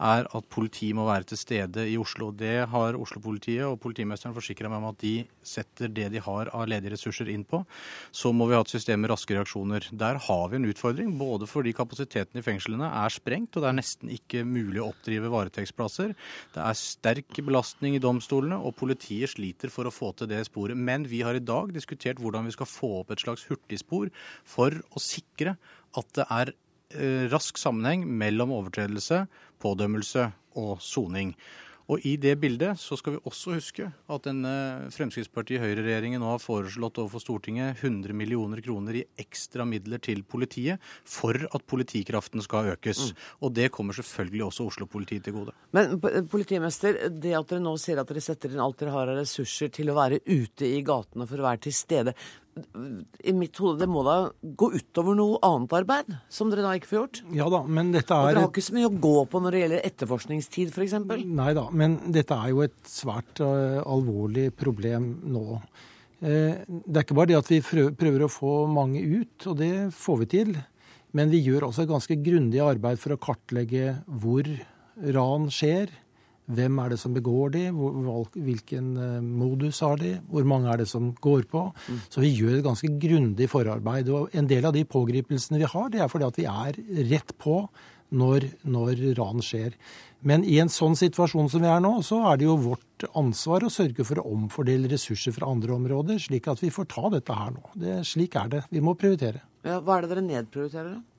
er 0.03 0.27
at 0.27 0.49
politiet 0.53 0.95
må 0.97 1.07
være 1.07 1.29
til 1.31 1.39
stede 1.39 1.85
i 1.89 1.97
Oslo. 1.99 2.31
Det 2.35 2.67
har 2.71 2.99
Oslo-politiet 2.99 3.65
og 3.67 3.79
politimesteren 3.83 4.35
forsikra 4.35 4.71
meg 4.71 4.81
om 4.81 4.89
at 4.91 4.99
de 5.03 5.15
setter 5.45 5.91
det 5.93 6.09
de 6.13 6.21
har 6.23 6.51
av 6.53 6.67
ledige 6.69 6.95
ressurser 6.95 7.31
inn 7.33 7.45
på. 7.47 7.63
Så 8.11 8.33
må 8.35 8.47
vi 8.49 8.57
ha 8.57 8.63
et 8.63 8.73
system 8.73 9.03
med 9.03 9.13
raske 9.13 9.35
reaksjoner. 9.35 9.89
Der 9.91 10.19
har 10.27 10.45
vi 10.51 10.59
en 10.59 10.69
utfordring, 10.69 11.13
både 11.19 11.47
fordi 11.49 11.75
kapasiteten 11.75 12.39
i 12.39 12.45
fengslene 12.45 12.89
er 13.03 13.13
sprengt, 13.13 13.55
og 13.55 13.65
det 13.65 13.71
er 13.71 13.79
nesten 13.79 14.13
ikke 14.13 14.43
mulig 14.47 14.81
å 14.83 14.89
oppdrive 14.91 15.31
varetektsplasser. 15.33 16.15
Det 16.55 16.63
er 16.63 16.79
sterk 16.79 17.41
belastning 17.43 17.97
i 17.97 18.03
domstolene, 18.03 18.59
og 18.59 18.77
politiet 18.79 19.33
sliter 19.33 19.71
for 19.73 19.89
å 19.89 19.93
få 19.93 20.13
til 20.17 20.31
det 20.31 20.43
sporet. 20.49 20.77
Men 20.77 21.07
vi 21.09 21.23
har 21.25 21.37
i 21.37 21.43
dag 21.43 21.73
diskutert 21.75 22.21
hvordan 22.21 22.47
vi 22.47 22.55
skal 22.55 22.69
få 22.69 22.91
opp 23.01 23.13
et 23.13 23.23
slags 23.23 23.47
hurtigspor 23.49 24.11
for 24.47 24.75
å 24.93 25.01
sikre 25.01 25.57
at 25.99 26.13
det 26.17 26.25
er 26.33 26.53
rask 27.31 27.57
sammenheng 27.59 28.05
mellom 28.07 28.53
overtredelse, 28.55 29.25
pådømmelse 29.63 30.29
og 30.59 30.81
soning. 30.83 31.33
Og 31.91 31.99
I 32.07 32.13
det 32.21 32.37
bildet 32.39 32.79
så 32.79 32.95
skal 32.95 33.17
vi 33.17 33.21
også 33.27 33.57
huske 33.57 33.89
at 33.91 34.23
denne 34.23 34.51
Fremskrittsparti-Høyre-regjeringen 34.95 36.21
nå 36.23 36.29
har 36.31 36.39
foreslått 36.41 37.01
overfor 37.01 37.19
Stortinget 37.19 37.81
100 37.83 38.15
millioner 38.15 38.61
kroner 38.63 39.01
i 39.01 39.03
ekstra 39.19 39.65
midler 39.67 39.99
til 40.03 40.23
politiet 40.23 40.79
for 41.03 41.35
at 41.35 41.65
politikraften 41.67 42.43
skal 42.45 42.71
økes. 42.77 43.09
Mm. 43.11 43.23
Og 43.43 43.55
det 43.59 43.67
kommer 43.75 43.97
selvfølgelig 43.97 44.45
også 44.47 44.69
Oslo-politiet 44.71 45.27
til 45.27 45.35
gode. 45.35 45.55
Men 45.75 45.99
politimester, 46.31 47.01
det 47.11 47.35
at 47.35 47.51
dere 47.51 47.65
nå 47.65 47.75
sier 47.81 47.99
at 47.99 48.07
dere 48.07 48.23
setter 48.23 48.53
inn 48.53 48.63
alt 48.63 48.79
dere 48.79 48.95
har 48.95 49.11
av 49.11 49.19
ressurser 49.19 49.73
til 49.73 49.91
å 49.91 49.97
være 49.99 50.21
ute 50.23 50.69
i 50.69 50.79
gatene 50.87 51.27
for 51.27 51.43
å 51.43 51.49
være 51.49 51.65
til 51.67 51.75
stede, 51.75 52.15
i 53.23 53.33
mitt 53.35 53.57
hode, 53.61 53.79
det 53.81 53.87
må 53.89 54.03
da 54.05 54.17
gå 54.41 54.69
utover 54.75 55.17
noe 55.17 55.39
annet 55.45 55.73
arbeid, 55.79 56.11
som 56.31 56.51
dere 56.51 56.65
da 56.65 56.73
ikke 56.77 56.89
får 56.91 56.99
gjort? 56.99 57.21
Ja 57.35 57.47
da, 57.51 57.63
men 57.65 57.93
dette 57.95 58.13
er... 58.13 58.27
Og 58.27 58.29
dere 58.29 58.43
har 58.45 58.51
ikke 58.51 58.65
så 58.65 58.75
mye 58.77 58.89
å 58.89 58.99
gå 59.05 59.15
på 59.29 59.41
når 59.43 59.55
det 59.55 59.63
gjelder 59.63 59.87
etterforskningstid, 59.89 60.73
f.eks.? 60.73 60.97
Nei 61.23 61.49
da, 61.57 61.65
men 61.73 61.97
dette 62.13 62.37
er 62.37 62.51
jo 62.53 62.61
et 62.65 62.77
svært 62.89 63.41
uh, 63.43 63.79
alvorlig 63.81 64.49
problem 64.59 65.09
nå. 65.33 65.45
Uh, 66.23 66.61
det 66.67 66.93
er 66.93 67.01
ikke 67.05 67.17
bare 67.19 67.33
det 67.33 67.39
at 67.41 67.51
vi 67.51 67.63
prøver 67.63 68.27
å 68.27 68.31
få 68.31 68.53
mange 68.71 69.01
ut, 69.01 69.49
og 69.49 69.57
det 69.63 69.73
får 69.97 70.21
vi 70.23 70.29
til. 70.37 70.53
Men 71.13 71.33
vi 71.33 71.43
gjør 71.45 71.67
også 71.69 71.85
et 71.85 71.91
ganske 71.91 72.21
grundig 72.25 72.61
arbeid 72.63 73.01
for 73.01 73.15
å 73.15 73.21
kartlegge 73.21 73.97
hvor 74.21 74.47
ran 75.13 75.49
skjer, 75.53 75.91
hvem 76.51 76.79
er 76.83 76.91
det 76.91 76.99
som 76.99 77.13
begår 77.15 77.53
de? 77.55 77.63
Hvilken 78.35 78.91
eh, 78.99 79.19
modus 79.23 79.79
har 79.85 79.97
de? 80.01 80.17
Hvor 80.27 80.43
mange 80.47 80.71
er 80.71 80.81
det 80.81 80.89
som 80.91 81.13
går 81.23 81.45
på? 81.51 81.65
Mm. 81.87 81.99
Så 82.11 82.23
vi 82.23 82.33
gjør 82.35 82.57
et 82.57 82.65
ganske 82.65 82.89
grundig 82.99 83.47
forarbeid. 83.51 84.11
Og 84.11 84.35
en 84.35 84.49
del 84.49 84.67
av 84.67 84.75
de 84.75 84.83
pågripelsene 84.83 85.61
vi 85.61 85.69
har, 85.71 85.91
det 85.93 86.03
er 86.03 86.11
fordi 86.11 86.27
at 86.27 86.39
vi 86.41 86.47
er 86.51 86.81
rett 87.13 87.31
på 87.39 87.61
når, 88.13 88.49
når 88.67 89.05
ran 89.17 89.39
skjer. 89.43 89.77
Men 90.23 90.43
i 90.47 90.59
en 90.63 90.71
sånn 90.71 90.95
situasjon 90.99 91.49
som 91.51 91.63
vi 91.63 91.71
er 91.71 91.81
nå, 91.83 91.95
så 92.05 92.21
er 92.29 92.39
det 92.39 92.47
jo 92.47 92.59
vårt 92.63 93.07
ansvar 93.19 93.65
å 93.65 93.71
sørge 93.73 94.05
for 94.07 94.21
å 94.21 94.27
omfordele 94.35 94.91
ressurser 94.91 95.35
fra 95.35 95.49
andre 95.51 95.75
områder, 95.75 96.21
slik 96.23 96.47
at 96.51 96.61
vi 96.63 96.71
får 96.71 96.87
ta 96.93 97.09
dette 97.11 97.35
her 97.39 97.55
nå. 97.55 97.63
Det, 97.79 97.97
slik 98.07 98.37
er 98.39 98.51
det. 98.51 98.61
Vi 98.71 98.83
må 98.83 98.95
prioritere. 98.99 99.43
Ja, 99.63 99.79
hva 99.83 99.97
er 99.97 100.05
det 100.05 100.13
dere 100.13 100.27
nedprioriterer, 100.27 100.95
da? 100.95 101.12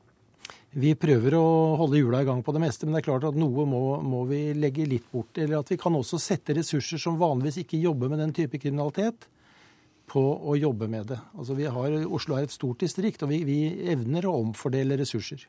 Vi 0.74 0.94
prøver 0.98 1.36
å 1.38 1.44
holde 1.78 2.00
hjula 2.00 2.24
i 2.24 2.26
gang 2.26 2.40
på 2.42 2.52
det 2.54 2.62
meste, 2.64 2.86
men 2.86 2.96
det 2.96 3.04
er 3.04 3.06
klart 3.06 3.28
at 3.28 3.36
noe 3.38 3.66
må, 3.68 3.82
må, 4.02 4.24
vi 4.26 4.48
legge 4.58 4.86
litt 4.90 5.06
bort. 5.12 5.38
Eller 5.38 5.60
at 5.60 5.70
vi 5.70 5.78
kan 5.78 5.94
også 5.94 6.18
sette 6.18 6.56
ressurser 6.56 6.98
som 6.98 7.20
vanligvis 7.20 7.62
ikke 7.62 7.82
jobber 7.82 8.10
med 8.10 8.22
den 8.24 8.34
type 8.34 8.58
kriminalitet, 8.58 9.28
på 10.10 10.20
å 10.20 10.56
jobbe 10.58 10.88
med 10.90 11.06
det. 11.14 11.20
Altså 11.38 11.54
vi 11.56 11.68
har, 11.70 11.94
Oslo 12.12 12.36
er 12.36 12.44
et 12.44 12.52
stort 12.52 12.82
distrikt, 12.82 13.22
og 13.24 13.30
vi, 13.30 13.40
vi 13.46 13.58
evner 13.94 14.26
å 14.28 14.34
omfordele 14.42 14.98
ressurser. 15.00 15.46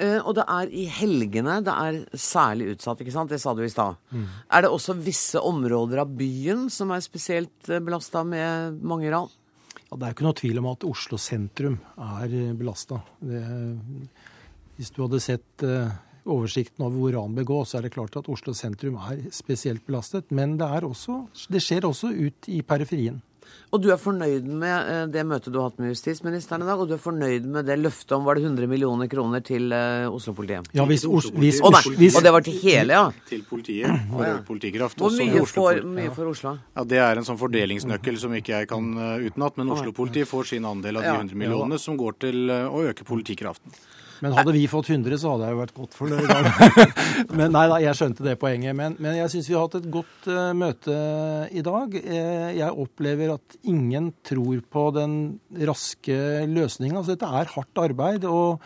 Uh, 0.00 0.18
og 0.24 0.32
det 0.38 0.44
er 0.50 0.72
i 0.74 0.86
helgene 0.90 1.60
det 1.62 1.74
er 1.84 1.98
særlig 2.18 2.72
utsatt, 2.72 3.02
ikke 3.02 3.14
sant? 3.14 3.30
Det 3.30 3.38
sa 3.42 3.52
du 3.54 3.62
i 3.66 3.70
stad. 3.70 3.98
Mm. 4.10 4.24
Er 4.48 4.64
det 4.64 4.72
også 4.72 4.96
visse 4.98 5.42
områder 5.42 6.02
av 6.02 6.16
byen 6.18 6.68
som 6.72 6.90
er 6.94 7.04
spesielt 7.04 7.70
eh, 7.70 7.82
belasta 7.82 8.24
med 8.26 8.80
mange 8.82 9.10
ran? 9.12 9.30
Ja, 9.90 9.98
det 9.98 10.06
er 10.06 10.16
ikke 10.16 10.26
noe 10.26 10.38
tvil 10.38 10.62
om 10.62 10.70
at 10.72 10.86
Oslo 10.88 11.18
sentrum 11.20 11.76
er 12.00 12.34
belasta. 12.58 13.02
Det 13.20 13.42
hvis 14.76 14.92
du 14.94 15.02
hadde 15.04 15.20
sett 15.22 15.66
uh, 15.66 15.90
oversikten 16.24 16.86
over 16.86 16.98
hvor 16.98 17.18
ran 17.18 17.36
begås, 17.36 17.72
så 17.72 17.80
er 17.80 17.88
det 17.88 17.96
klart 17.96 18.16
at 18.20 18.30
Oslo 18.32 18.54
sentrum 18.56 19.00
er 19.10 19.26
spesielt 19.34 19.84
belastet. 19.86 20.30
Men 20.30 20.56
det, 20.60 20.70
også, 20.86 21.24
det 21.52 21.62
skjer 21.64 21.88
også 21.88 22.12
ut 22.14 22.48
i 22.52 22.62
periferien. 22.66 23.20
Og 23.72 23.80
du 23.80 23.88
er 23.92 23.98
fornøyd 24.00 24.46
med 24.48 24.88
uh, 24.88 25.02
det 25.12 25.22
møtet 25.28 25.52
du 25.52 25.58
har 25.60 25.70
hatt 25.70 25.80
med 25.80 25.92
justisministeren 25.92 26.64
i 26.64 26.68
dag? 26.68 26.80
Og 26.80 26.88
du 26.88 26.94
er 26.96 27.00
fornøyd 27.00 27.46
med 27.52 27.66
det 27.68 27.78
løftet 27.80 28.14
om 28.16 28.24
var 28.24 28.36
det 28.36 28.44
100 28.46 28.68
millioner 28.68 29.08
kroner 29.12 29.44
til 29.44 29.72
uh, 29.72 30.08
Oslo-politiet? 30.12 30.68
Ja, 30.76 30.84
hvis, 30.88 31.04
Oslo 31.08 31.40
hvis, 31.40 31.60
oh, 31.64 31.72
hvis, 31.96 32.16
Og 32.16 32.24
det 32.24 32.32
var 32.32 32.44
til 32.44 32.56
hele, 32.62 32.96
ja? 32.96 33.06
Til 33.28 33.44
politiet. 33.48 34.04
For 34.12 34.26
ja. 34.28 34.34
politikraft. 34.48 35.00
Hvor 35.00 35.16
mye 35.16 35.46
får, 35.48 35.82
mye 35.88 36.12
for 36.16 36.32
Oslo? 36.32 36.54
Ja, 36.76 36.84
Det 36.88 37.00
er 37.00 37.20
en 37.20 37.28
sånn 37.28 37.40
fordelingsnøkkel 37.40 38.20
som 38.20 38.36
ikke 38.36 38.58
jeg 38.58 38.70
kan 38.72 38.92
utenat. 39.24 39.56
Men 39.60 39.72
Oslo-politiet 39.76 40.28
får 40.28 40.52
sin 40.54 40.68
andel 40.68 41.00
av 41.00 41.08
de 41.08 41.16
100 41.16 41.42
millionene 41.44 41.80
som 41.80 41.96
går 42.00 42.20
til 42.28 42.52
å 42.52 42.86
øke 42.92 43.08
politikraften. 43.08 43.72
Men 44.22 44.36
hadde 44.36 44.54
vi 44.54 44.62
fått 44.70 44.90
100, 44.92 45.18
så 45.18 45.32
hadde 45.32 45.48
jeg 45.48 45.56
jo 45.56 45.60
vært 45.60 45.74
godt 45.74 45.96
fornøyd. 45.98 46.28
men 47.38 47.50
nei 47.54 47.64
da, 47.72 47.80
jeg 47.82 47.98
skjønte 47.98 48.26
det 48.26 48.36
poenget. 48.38 48.76
Men, 48.78 48.94
men 49.02 49.18
jeg 49.18 49.32
syns 49.32 49.48
vi 49.50 49.56
har 49.56 49.66
hatt 49.66 49.80
et 49.80 49.88
godt 49.92 50.28
uh, 50.30 50.52
møte 50.54 50.94
i 51.50 51.64
dag. 51.66 51.96
Uh, 51.98 52.48
jeg 52.54 52.78
opplever 52.84 53.34
at 53.34 53.58
ingen 53.66 54.12
tror 54.22 54.62
på 54.70 54.86
den 54.94 55.18
raske 55.66 56.16
løsninga. 56.46 57.00
Altså, 57.00 57.16
dette 57.16 57.32
er 57.42 57.52
hardt 57.56 57.82
arbeid. 57.82 58.28
og 58.30 58.62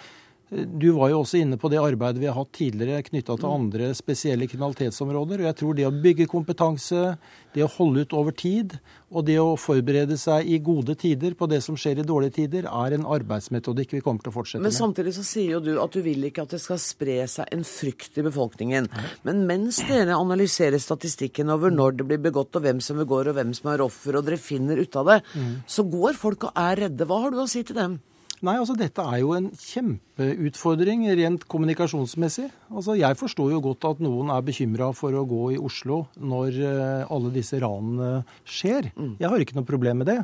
Du 0.46 0.92
var 0.94 1.10
jo 1.10 1.24
også 1.24 1.40
inne 1.42 1.56
på 1.58 1.66
det 1.72 1.80
arbeidet 1.82 2.20
vi 2.22 2.28
har 2.28 2.36
hatt 2.36 2.52
tidligere 2.54 3.02
knytta 3.08 3.34
til 3.34 3.48
andre 3.50 3.88
spesielle 3.98 4.46
kriminalitetsområder. 4.46 5.40
og 5.42 5.48
jeg 5.48 5.56
tror 5.58 5.74
det 5.74 5.86
å 5.88 5.90
bygge 5.90 6.28
kompetanse, 6.30 7.16
det 7.52 7.64
å 7.64 7.72
holde 7.74 8.04
ut 8.06 8.14
over 8.14 8.30
tid 8.30 8.76
og 9.10 9.26
det 9.26 9.40
å 9.42 9.56
forberede 9.58 10.14
seg 10.14 10.46
i 10.46 10.60
gode 10.62 10.94
tider 10.94 11.34
på 11.34 11.48
det 11.50 11.58
som 11.66 11.74
skjer 11.74 11.98
i 11.98 12.06
dårlige 12.06 12.36
tider, 12.38 12.70
er 12.70 12.94
en 12.94 13.08
arbeidsmetodikk 13.10 13.96
vi 13.96 14.04
kommer 14.06 14.22
til 14.22 14.30
å 14.30 14.36
fortsette 14.38 14.62
med. 14.62 14.70
Men 14.70 14.78
samtidig 14.78 15.16
så 15.18 15.26
sier 15.26 15.56
jo 15.56 15.62
du 15.66 15.74
at 15.82 15.98
du 15.98 16.02
vil 16.06 16.30
ikke 16.30 16.46
at 16.46 16.54
det 16.54 16.62
skal 16.62 16.78
spre 16.78 17.20
seg 17.26 17.50
en 17.50 17.66
frykt 17.66 18.22
i 18.22 18.26
befolkningen. 18.30 18.86
Men 19.26 19.46
mens 19.50 19.82
dere 19.90 20.14
analyserer 20.14 20.78
statistikken 20.78 21.50
over 21.50 21.74
når 21.74 21.98
det 21.98 22.10
blir 22.12 22.22
begått, 22.22 22.54
og 22.54 22.62
hvem 22.62 22.78
som 22.78 23.02
begår, 23.02 23.32
og 23.32 23.40
hvem 23.40 23.54
som 23.56 23.74
er 23.74 23.82
offer, 23.82 24.14
og 24.14 24.30
dere 24.30 24.38
finner 24.38 24.78
ut 24.78 25.02
av 25.02 25.10
det, 25.10 25.22
så 25.66 25.82
går 25.90 26.14
folk 26.14 26.52
og 26.52 26.60
er 26.68 26.86
redde. 26.86 27.08
Hva 27.08 27.24
har 27.26 27.34
du 27.34 27.42
å 27.42 27.50
si 27.50 27.66
til 27.66 27.82
dem? 27.82 27.98
Nei, 28.44 28.58
altså 28.60 28.74
Dette 28.76 29.00
er 29.00 29.22
jo 29.22 29.30
en 29.32 29.46
kjempeutfordring 29.56 31.06
rent 31.16 31.46
kommunikasjonsmessig. 31.48 32.50
Altså 32.68 32.96
Jeg 32.98 33.16
forstår 33.16 33.54
jo 33.54 33.62
godt 33.64 33.86
at 33.88 34.02
noen 34.04 34.28
er 34.34 34.44
bekymra 34.44 34.90
for 34.96 35.16
å 35.16 35.24
gå 35.28 35.54
i 35.54 35.60
Oslo 35.60 36.02
når 36.20 36.58
eh, 36.60 37.06
alle 37.08 37.32
disse 37.32 37.60
ranene 37.62 38.26
skjer. 38.44 38.90
Jeg 39.16 39.30
har 39.32 39.40
ikke 39.40 39.56
noe 39.56 39.68
problem 39.68 40.02
med 40.02 40.10
det. 40.12 40.20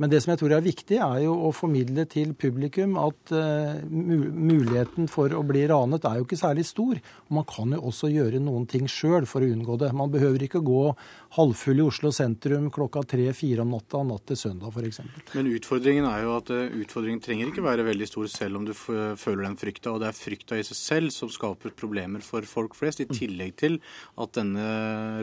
Men 0.00 0.10
det 0.12 0.22
som 0.24 0.32
jeg 0.32 0.40
tror 0.40 0.54
er 0.56 0.64
viktig, 0.64 0.98
er 1.04 1.22
jo 1.26 1.34
å 1.48 1.50
formidle 1.54 2.04
til 2.10 2.32
publikum 2.38 2.96
at 3.00 3.32
uh, 3.34 3.82
muligheten 3.86 5.08
for 5.10 5.32
å 5.36 5.42
bli 5.46 5.64
ranet 5.70 6.06
er 6.08 6.20
jo 6.20 6.26
ikke 6.26 6.40
særlig 6.40 6.64
stor. 6.68 7.00
Og 7.28 7.36
man 7.38 7.46
kan 7.48 7.74
jo 7.74 7.82
også 7.90 8.10
gjøre 8.12 8.40
noen 8.42 8.64
ting 8.70 8.88
sjøl 8.90 9.26
for 9.28 9.44
å 9.44 9.50
unngå 9.52 9.76
det. 9.82 9.92
Man 9.96 10.12
behøver 10.12 10.46
ikke 10.46 10.62
gå 10.64 10.84
halvfull 11.36 11.82
i 11.82 11.86
Oslo 11.86 12.12
sentrum 12.14 12.70
klokka 12.72 13.04
tre-fire 13.08 13.64
om 13.64 13.72
natta 13.72 14.02
natt 14.06 14.26
til 14.30 14.40
søndag 14.40 14.72
f.eks. 14.72 15.02
Men 15.36 15.50
utfordringen 15.52 16.08
er 16.08 16.24
jo 16.26 16.34
at 16.38 16.52
uh, 16.54 16.64
utfordringen 16.82 17.22
trenger 17.24 17.52
ikke 17.52 17.66
være 17.66 17.86
veldig 17.86 18.08
stor 18.10 18.30
selv 18.32 18.60
om 18.60 18.68
du 18.68 18.74
føler 18.74 19.44
den 19.44 19.58
frykta. 19.60 19.92
Og 19.92 20.02
det 20.02 20.10
er 20.10 20.18
frykta 20.18 20.58
i 20.58 20.66
seg 20.66 20.78
selv 20.78 21.14
som 21.14 21.30
skaper 21.32 21.76
problemer 21.76 22.24
for 22.24 22.46
folk 22.48 22.76
flest, 22.78 23.02
i 23.02 23.08
tillegg 23.10 23.54
til 23.60 23.78
at 24.20 24.34
denne 24.36 24.64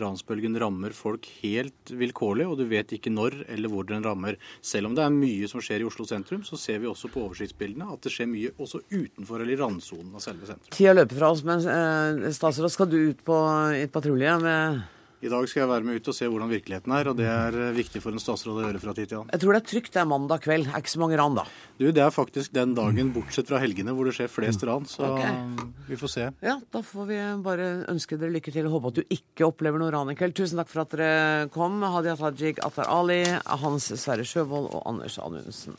ransbølgen 0.02 0.58
rammer 0.62 0.94
folk 0.96 1.28
helt 1.42 1.94
vilkårlig, 1.94 2.48
og 2.50 2.58
du 2.60 2.66
vet 2.70 2.92
ikke 2.96 3.12
når 3.14 3.44
eller 3.50 3.72
hvor 3.72 3.88
den 3.90 4.06
rammer. 4.06 4.38
Selv 4.62 4.90
om 4.90 4.96
det 4.98 5.06
er 5.06 5.14
mye 5.14 5.48
som 5.52 5.64
skjer 5.64 5.84
i 5.84 5.88
Oslo 5.88 6.06
sentrum, 6.08 6.44
så 6.44 6.60
ser 6.60 6.82
vi 6.84 6.90
også 6.90 7.12
på 7.14 7.24
oversiktsbildene 7.28 7.88
at 7.94 8.04
det 8.04 8.12
skjer 8.14 8.30
mye 8.32 8.54
også 8.60 8.82
utenfor 8.92 9.40
eller 9.40 9.56
i 9.56 9.60
randsonen 9.60 10.16
av 10.18 10.24
selve 10.24 10.50
sentrum. 10.50 10.72
Tida 10.76 10.96
løper 10.98 11.20
fra 11.22 11.34
oss, 11.34 11.44
men 11.48 11.64
eh, 11.64 12.32
statsråd, 12.36 12.74
skal 12.74 12.90
du 12.92 12.98
ut 13.12 13.24
på 13.26 13.38
i 13.80 13.86
patrulje 13.92 14.36
med 14.44 14.82
I 15.20 15.28
dag 15.28 15.44
skal 15.52 15.66
jeg 15.66 15.68
være 15.68 15.84
med 15.84 16.00
ut 16.00 16.08
og 16.08 16.16
se 16.16 16.28
hvordan 16.32 16.48
virkeligheten 16.48 16.94
er, 16.96 17.08
og 17.12 17.18
det 17.20 17.26
er 17.28 17.56
eh, 17.60 17.74
viktig 17.76 18.00
for 18.00 18.16
en 18.16 18.22
statsråd 18.24 18.62
å 18.62 18.64
gjøre 18.64 18.80
fra 18.80 18.94
tid 18.96 19.10
til 19.10 19.18
annen. 19.18 19.34
Jeg 19.36 19.44
tror 19.44 19.56
det 19.56 19.60
er 19.60 19.66
trygt, 19.68 19.92
det 19.92 20.00
er 20.00 20.08
mandag 20.08 20.46
kveld. 20.46 20.70
Er 20.70 20.80
ikke 20.80 20.94
så 20.94 21.02
mange 21.02 21.18
ran, 21.20 21.36
da. 21.36 21.44
Du, 21.76 21.90
Det 21.92 22.06
er 22.06 22.14
faktisk 22.16 22.54
den 22.56 22.72
dagen, 22.78 23.12
bortsett 23.16 23.52
fra 23.52 23.60
helgene, 23.60 23.92
hvor 23.98 24.08
det 24.08 24.16
skjer 24.16 24.32
flest 24.32 24.64
ran, 24.70 24.88
så 24.88 25.10
okay. 25.18 25.68
vi 25.90 26.00
får 26.00 26.14
se. 26.14 26.30
Ja, 26.46 26.56
da 26.72 26.84
får 26.88 27.12
vi 27.12 27.20
bare 27.44 27.68
ønske 27.92 28.16
dere 28.22 28.32
lykke 28.38 28.56
til 28.56 28.70
og 28.70 28.78
håpe 28.78 28.94
at 28.94 29.02
du 29.02 29.14
ikke 29.18 29.50
opplever 29.50 29.84
noe 29.84 29.92
ran 29.92 30.14
i 30.14 30.16
kveld. 30.20 30.38
Tusen 30.40 30.64
takk 30.64 30.72
for 30.72 30.86
at 30.86 30.96
dere 30.96 31.52
kom. 31.52 31.84
Hadia 31.84 32.16
Tajik, 32.20 32.64
Atar 32.64 32.88
Ali, 32.88 33.26
Hans 33.44 33.92
Sverre 34.00 34.24
Sjøvold 34.24 34.72
og 34.72 34.88
Anders 34.88 35.20
Anundsen. 35.20 35.76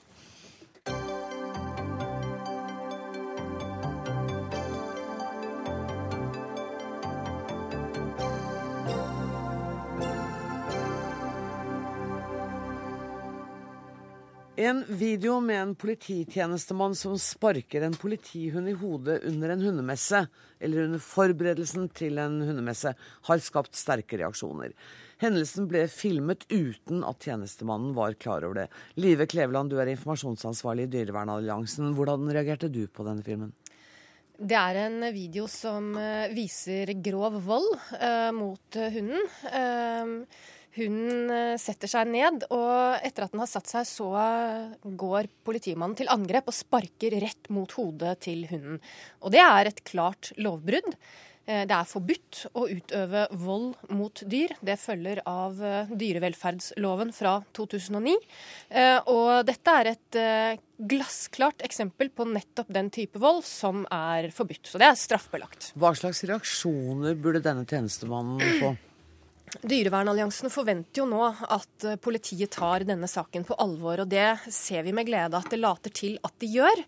En 14.61 14.85
video 14.89 15.39
med 15.41 15.63
en 15.63 15.71
polititjenestemann 15.75 16.95
som 16.95 17.15
sparker 17.19 17.81
en 17.81 17.95
politihund 17.97 18.69
i 18.69 18.75
hodet 18.77 19.23
under 19.25 19.49
en 19.49 19.63
hundemesse, 19.63 20.27
eller 20.61 20.83
under 20.83 21.01
forberedelsen 21.01 21.87
til 21.97 22.21
en 22.21 22.35
hundemesse, 22.45 22.93
har 23.29 23.41
skapt 23.41 23.81
sterke 23.81 24.19
reaksjoner. 24.21 24.75
Hendelsen 25.25 25.65
ble 25.71 25.87
filmet 25.89 26.45
uten 26.53 27.01
at 27.09 27.25
tjenestemannen 27.25 27.97
var 27.97 28.19
klar 28.21 28.45
over 28.45 28.61
det. 28.61 28.69
Live 29.01 29.31
Kleveland, 29.33 29.73
du 29.73 29.81
er 29.81 29.95
informasjonsansvarlig 29.95 30.91
i 30.91 30.93
Dyrevernalliansen. 30.99 31.95
Hvordan 31.97 32.29
reagerte 32.29 32.69
du 32.69 32.85
på 32.85 33.09
denne 33.09 33.25
filmen? 33.25 33.57
Det 34.37 34.61
er 34.61 34.85
en 34.85 35.09
video 35.17 35.49
som 35.49 35.95
eh, 35.97 36.29
viser 36.37 36.99
grov 37.01 37.41
vold 37.49 37.73
uh, 37.97 38.29
mot 38.37 38.83
hunden. 38.93 39.25
Eh, 39.57 40.59
hunden 40.77 41.31
eh, 41.35 41.57
setter 41.61 41.91
seg 41.91 42.11
ned, 42.13 42.45
og 42.55 43.01
etter 43.07 43.25
at 43.27 43.33
den 43.35 43.43
har 43.43 43.51
satt 43.51 43.67
seg, 43.71 43.87
så 43.89 44.11
eh, 44.21 44.77
går 45.01 45.29
politimannen 45.47 45.97
til 45.99 46.11
angrep 46.13 46.51
og 46.53 46.57
sparker 46.57 47.17
rett 47.23 47.51
mot 47.51 47.73
hodet 47.79 48.19
til 48.27 48.47
hunden. 48.51 48.79
Og 49.25 49.35
det 49.35 49.43
er 49.43 49.71
et 49.73 49.83
klart 49.89 50.31
lovbrudd. 50.39 50.95
Eh, 51.47 51.65
Det 51.67 51.75
er 51.75 51.89
forbudt 51.89 52.45
å 52.55 52.67
utøve 52.71 53.25
vold 53.41 53.73
mot 53.91 54.23
dyr. 54.31 54.53
Det 54.63 54.77
følger 54.79 55.23
av 55.27 55.57
dyrevelferdsloven 55.91 57.11
fra 57.17 57.39
2009. 57.57 58.15
Eh, 58.71 59.01
Og 59.11 59.45
dette 59.49 59.75
er 59.81 59.91
et 59.95 60.21
glassklart 60.81 61.61
eksempel 61.67 62.09
på 62.15 62.25
nettopp 62.31 62.71
den 62.73 62.89
type 62.95 63.19
vold 63.21 63.43
som 63.45 63.83
er 63.93 64.31
forbudt. 64.33 64.69
Så 64.71 64.79
det 64.81 64.87
er 64.89 64.97
straffbelagt. 65.01 65.73
Hva 65.77 65.91
slags 65.99 66.23
reaksjoner 66.29 67.19
burde 67.21 67.43
denne 67.45 67.67
tjenestemannen 67.69 68.61
få? 68.61 68.77
Dyrevernalliansen 69.51 70.51
forventer 70.53 71.01
jo 71.03 71.07
nå 71.11 71.25
at 71.27 71.87
eh, 71.89 71.97
politiet 71.99 72.53
tar 72.55 72.85
denne 72.87 73.09
saken 73.11 73.43
på 73.49 73.57
alvor, 73.59 74.05
og 74.05 74.11
det 74.13 74.39
ser 74.55 74.85
vi 74.87 74.95
med 74.95 75.09
glede 75.09 75.35
at 75.35 75.51
det 75.51 75.59
later 75.59 75.91
til 75.95 76.21
at 76.23 76.37
de 76.39 76.53
gjør. 76.55 76.83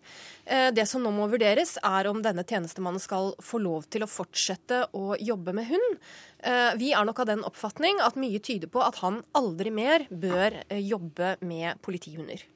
Eh, 0.46 0.68
Det 0.70 0.86
som 0.86 1.02
nå 1.02 1.10
må 1.10 1.26
vurderes, 1.32 1.74
er 1.82 2.06
om 2.06 2.22
denne 2.22 2.46
tjenestemannen 2.46 3.02
skal 3.02 3.34
få 3.42 3.58
lov 3.64 3.90
til 3.90 4.06
å 4.06 4.10
fortsette 4.10 4.84
å 4.94 5.18
jobbe 5.18 5.56
med 5.58 5.72
hund. 5.72 5.98
Eh, 6.38 6.70
Vi 6.78 6.92
er 6.94 7.04
nok 7.04 7.24
av 7.24 7.32
den 7.32 7.42
oppfatning 7.42 7.98
at 8.00 8.14
mye 8.14 8.38
tyder 8.38 8.70
på 8.70 8.86
at 8.86 9.02
han 9.02 9.24
aldri 9.34 9.74
mer 9.74 10.06
bør 10.08 10.62
jobbe 10.70 11.36
med 11.42 11.82
politihunder. 11.82 12.46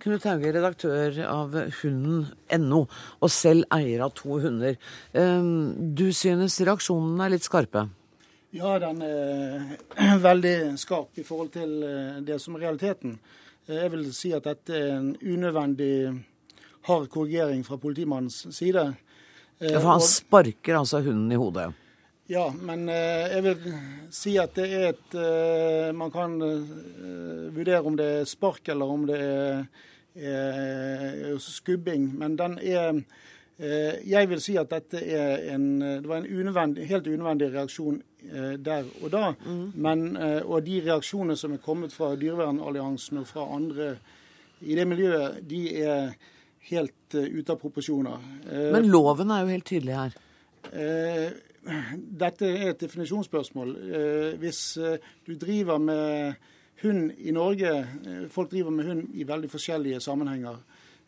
Knut 0.00 0.24
Hauge, 0.24 0.54
redaktør 0.54 1.18
av 1.26 1.52
hunden.no, 1.82 2.86
og 3.20 3.30
selv 3.30 3.66
eier 3.74 4.00
av 4.06 4.14
to 4.16 4.38
hunder. 4.40 4.78
Du 5.12 6.08
synes 6.16 6.56
reaksjonene 6.64 7.26
er 7.26 7.34
litt 7.34 7.44
skarpe? 7.44 7.90
Ja, 8.50 8.78
den 8.82 9.02
er 9.02 9.76
veldig 10.28 10.54
skarp 10.80 11.18
i 11.20 11.24
forhold 11.26 11.52
til 11.54 11.76
eh, 11.86 12.16
det 12.26 12.40
som 12.42 12.56
er 12.58 12.64
realiteten. 12.66 13.18
Eh, 13.68 13.76
Jeg 13.84 13.92
vil 13.92 14.08
si 14.16 14.32
at 14.34 14.48
dette 14.48 14.74
er 14.74 14.96
en 14.96 15.12
unødvendig 15.22 15.92
hard 16.88 17.06
korrigering 17.12 17.62
fra 17.66 17.78
politimannens 17.78 18.46
side. 18.56 18.88
Eh, 19.60 19.70
Ja, 19.70 19.78
for 19.78 19.92
han 19.92 20.02
sparker 20.02 20.78
altså 20.80 21.02
hunden 21.04 21.30
i 21.32 21.38
hodet. 21.38 21.68
Ja, 22.30 22.46
men 22.54 22.84
jeg 22.86 23.40
vil 23.42 23.72
si 24.14 24.36
at 24.38 24.52
det 24.54 24.68
er 24.70 24.84
et 24.92 25.14
Man 25.98 26.12
kan 26.14 26.36
vurdere 27.56 27.80
om 27.82 27.96
det 27.98 28.06
er 28.20 28.28
spark 28.30 28.68
eller 28.70 28.86
om 28.86 29.02
det 29.08 29.16
er 29.18 29.64
er 30.14 31.38
skubbing. 31.42 32.06
Men 32.18 32.36
den 32.38 32.54
er 32.62 33.02
Jeg 34.06 34.28
vil 34.30 34.40
si 34.40 34.54
at 34.62 34.70
dette 34.70 35.02
er 35.02 35.50
en 35.56 35.80
Det 35.80 36.06
var 36.08 36.22
en 36.22 36.30
unødvendig, 36.30 36.86
helt 36.86 37.06
unødvendig 37.10 37.50
reaksjon 37.52 37.98
der 38.64 38.84
og 39.02 39.10
da. 39.12 39.34
Men, 39.74 40.16
eh, 40.16 40.40
og 40.44 40.64
de 40.66 40.80
reaksjonene 40.86 41.36
som 41.36 41.52
er 41.56 41.62
kommet 41.64 41.92
fra 41.92 42.12
Dyrevernalliansen 42.16 43.18
og 43.22 43.26
fra 43.30 43.46
andre 43.56 43.94
i 44.60 44.74
det 44.76 44.86
miljøet, 44.88 45.40
de 45.48 45.62
er 45.82 46.10
helt 46.70 47.14
eh, 47.16 47.28
ute 47.32 47.54
av 47.54 47.60
proporsjoner. 47.62 48.18
Eh, 48.50 48.66
Men 48.74 48.90
loven 48.92 49.30
er 49.32 49.44
jo 49.46 49.54
helt 49.54 49.68
tydelig 49.70 49.96
her. 49.96 50.18
Eh, 50.72 51.30
dette 52.20 52.48
er 52.48 52.70
et 52.74 52.80
definisjonsspørsmål. 52.84 53.74
Eh, 53.76 54.38
hvis 54.40 54.76
eh, 54.80 54.98
du 55.26 55.34
driver 55.40 55.78
med 55.80 56.34
hund 56.82 57.10
i 57.18 57.32
Norge 57.36 57.72
eh, 57.78 58.28
Folk 58.32 58.50
driver 58.52 58.70
med 58.72 58.86
hund 58.88 59.08
i 59.14 59.24
veldig 59.28 59.50
forskjellige 59.52 60.00
sammenhenger. 60.00 60.60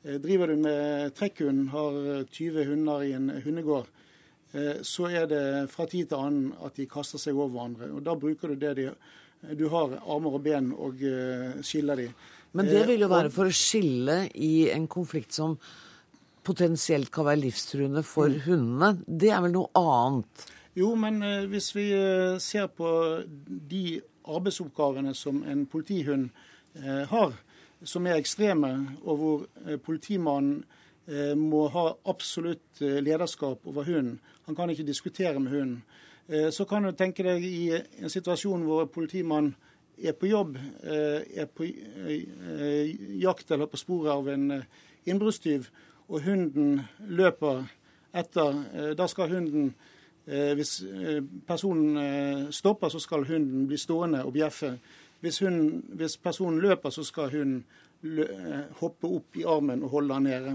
Eh, 0.04 0.18
driver 0.20 0.46
du 0.52 0.56
med 0.56 1.12
trekkhund, 1.16 1.68
har 1.72 2.00
eh, 2.18 2.24
20 2.32 2.64
hunder 2.72 3.04
i 3.06 3.12
en 3.16 3.30
hundegård, 3.44 3.86
eh, 3.86 4.01
så 4.84 5.06
er 5.08 5.26
det 5.30 5.42
fra 5.72 5.86
tid 5.88 6.10
til 6.10 6.18
annen 6.18 6.52
at 6.64 6.76
de 6.76 6.84
kaster 6.86 7.18
seg 7.18 7.34
over 7.38 7.48
hverandre. 7.54 7.90
Og 7.96 8.02
Da 8.04 8.14
bruker 8.20 8.52
du 8.52 8.54
det 8.60 8.74
de, 8.76 8.90
du 9.58 9.68
har, 9.72 9.94
armer 10.04 10.34
og 10.36 10.42
ben, 10.44 10.72
og 10.76 11.00
eh, 11.02 11.62
skiller 11.64 11.96
de. 11.96 12.08
Men 12.52 12.66
det 12.68 12.82
Eh, 12.82 12.86
vil 12.90 13.00
jo 13.00 13.08
være 13.08 13.30
for 13.32 13.48
å 13.48 13.54
skille 13.56 14.28
i 14.34 14.68
en 14.70 14.84
konflikt 14.92 15.32
som 15.32 15.56
potensielt 16.44 17.10
kan 17.14 17.24
være 17.24 17.40
livstruende 17.40 18.02
for 18.04 18.28
Mm. 18.28 18.40
hundene. 18.44 19.04
Det 19.06 19.30
er 19.30 19.40
vel 19.40 19.52
noe 19.52 19.70
annet? 19.74 20.46
Jo, 20.76 20.94
men 20.94 21.22
eh, 21.22 21.46
hvis 21.46 21.74
vi 21.76 21.92
eh, 21.92 22.38
ser 22.38 22.66
på 22.66 23.24
de 23.46 24.00
arbeidsoppgavene 24.28 25.14
som 25.14 25.42
en 25.44 25.66
politihund 25.66 26.30
eh, 26.76 27.04
har, 27.08 27.32
som 27.84 28.06
er 28.06 28.16
ekstreme, 28.20 28.96
og 29.04 29.16
hvor 29.18 29.46
eh, 29.66 29.76
politimannen 29.76 30.64
eh, 31.08 31.34
må 31.34 31.68
ha 31.68 31.92
absolutt 32.06 32.80
eh, 32.80 33.00
lederskap 33.02 33.66
over 33.66 33.84
hunden. 33.84 34.20
Han 34.46 34.56
kan 34.56 34.70
ikke 34.70 34.86
diskutere 34.86 35.40
med 35.40 35.52
hunden. 35.52 35.82
Eh, 36.28 36.50
så 36.50 36.64
kan 36.64 36.82
du 36.82 36.92
tenke 36.92 37.24
deg 37.26 37.44
i 37.44 37.68
en 37.74 38.10
situasjon 38.10 38.64
hvor 38.66 38.86
politimannen 38.90 39.54
er 40.02 40.14
på 40.18 40.30
jobb, 40.30 40.56
eh, 40.56 41.22
er 41.42 41.48
på 41.50 41.66
eh, 41.66 42.92
jakt 43.22 43.50
eller 43.50 43.70
på 43.70 43.80
sporet 43.80 44.12
av 44.14 44.28
en 44.32 44.62
innbruddstyv, 45.04 45.68
og 46.08 46.22
hunden 46.24 46.80
løper 47.08 47.66
etter, 48.12 48.94
da 48.94 49.06
skal 49.08 49.30
hunden 49.32 49.72
hvis 50.22 50.84
personen 51.48 52.50
stopper, 52.52 52.92
så 52.92 53.00
skal 53.02 53.24
hunden 53.26 53.64
bli 53.66 53.78
stående 53.80 54.20
og 54.22 54.34
bjeffe. 54.36 54.74
Hvis, 55.24 55.40
hun, 55.42 55.80
hvis 55.96 56.18
personen 56.22 56.60
løper, 56.62 56.92
så 56.94 57.02
skal 57.02 57.32
hunden 57.32 57.64
hoppe 58.78 59.08
opp 59.08 59.40
i 59.40 59.46
armen 59.48 59.82
og 59.82 59.96
holde 59.96 60.18
han 60.18 60.28
nede. 60.28 60.54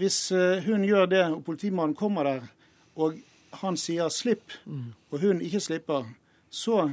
Hvis 0.00 0.30
hun 0.68 0.86
gjør 0.86 1.10
det, 1.10 1.24
og 1.34 1.44
politimannen 1.44 1.98
kommer 1.98 2.30
der, 2.30 2.48
og 2.96 3.20
han 3.62 3.76
sier 3.76 4.08
'slipp', 4.08 4.58
og 5.10 5.20
hun 5.20 5.40
ikke 5.40 5.60
slipper, 5.60 6.06
så 6.50 6.90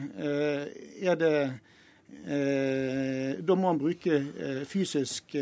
er 1.01 1.15
det 1.15 1.59
Da 3.47 3.55
må 3.55 3.67
han 3.67 3.79
bruke 3.79 4.65
fysisk 4.65 5.35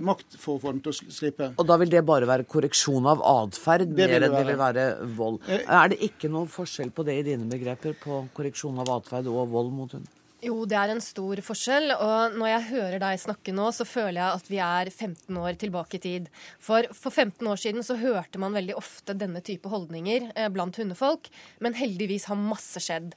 makt 0.00 0.36
for 0.38 0.56
å 0.56 0.60
få 0.62 0.72
den 0.72 0.80
til 0.80 0.92
å 0.92 1.12
slippe. 1.12 1.48
Og 1.58 1.66
da 1.66 1.76
vil 1.76 1.90
det 1.90 2.06
bare 2.06 2.26
være 2.26 2.46
korreksjon 2.46 3.06
av 3.10 3.20
atferd 3.20 3.90
mer 3.90 4.14
enn 4.16 4.32
det 4.32 4.46
vil 4.46 4.56
være 4.56 4.84
vold. 5.18 5.40
Er 5.50 5.88
det 5.88 5.98
ikke 6.00 6.30
noen 6.30 6.48
forskjell 6.48 6.90
på 6.94 7.04
det 7.04 7.18
i 7.18 7.26
dine 7.26 7.48
begreper, 7.50 7.96
på 8.00 8.28
korreksjon 8.32 8.78
av 8.78 8.88
atferd 9.00 9.26
og 9.26 9.50
vold 9.50 9.72
mot 9.74 9.92
hund? 9.92 10.06
Jo, 10.44 10.58
det 10.68 10.76
er 10.76 10.90
en 10.92 11.00
stor 11.00 11.40
forskjell. 11.44 11.94
Og 11.94 12.34
når 12.36 12.50
jeg 12.50 12.66
hører 12.68 13.00
deg 13.00 13.20
snakke 13.22 13.54
nå, 13.56 13.70
så 13.72 13.86
føler 13.88 14.18
jeg 14.18 14.40
at 14.40 14.50
vi 14.50 14.58
er 14.60 14.90
15 14.90 15.38
år 15.40 15.56
tilbake 15.60 15.96
i 15.96 16.02
tid. 16.04 16.28
For 16.60 16.84
for 16.92 17.14
15 17.14 17.48
år 17.48 17.60
siden 17.62 17.86
så 17.86 17.96
hørte 18.00 18.40
man 18.42 18.56
veldig 18.56 18.76
ofte 18.76 19.16
denne 19.16 19.40
type 19.44 19.70
holdninger 19.72 20.28
blant 20.52 20.76
hundefolk. 20.80 21.30
Men 21.64 21.78
heldigvis 21.78 22.28
har 22.28 22.40
masse 22.40 22.82
skjedd. 22.84 23.14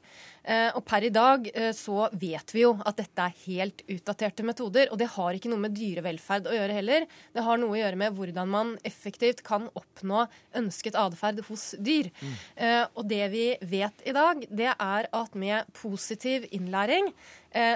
Og 0.47 0.79
per 0.87 1.03
i 1.03 1.09
dag 1.11 1.47
så 1.75 2.05
vet 2.15 2.53
vi 2.55 2.61
jo 2.61 2.69
at 2.87 2.95
dette 3.01 3.23
er 3.25 3.33
helt 3.47 3.81
utdaterte 3.91 4.45
metoder. 4.47 4.87
Og 4.93 4.99
det 5.01 5.09
har 5.17 5.35
ikke 5.35 5.51
noe 5.51 5.59
med 5.65 5.73
dyrevelferd 5.75 6.47
å 6.47 6.53
gjøre 6.55 6.77
heller. 6.77 7.07
Det 7.35 7.43
har 7.43 7.59
noe 7.59 7.75
å 7.75 7.79
gjøre 7.81 7.99
med 7.99 8.15
hvordan 8.15 8.53
man 8.53 8.71
effektivt 8.87 9.43
kan 9.47 9.67
oppnå 9.75 10.23
ønsket 10.55 10.95
atferd 10.99 11.41
hos 11.49 11.73
dyr. 11.83 12.07
Mm. 12.21 12.37
Og 12.95 13.03
det 13.11 13.25
vi 13.33 13.43
vet 13.67 14.07
i 14.07 14.15
dag, 14.15 14.45
det 14.47 14.71
er 14.71 15.09
at 15.19 15.35
med 15.35 15.67
positiv 15.75 16.47
innlæring 16.55 17.11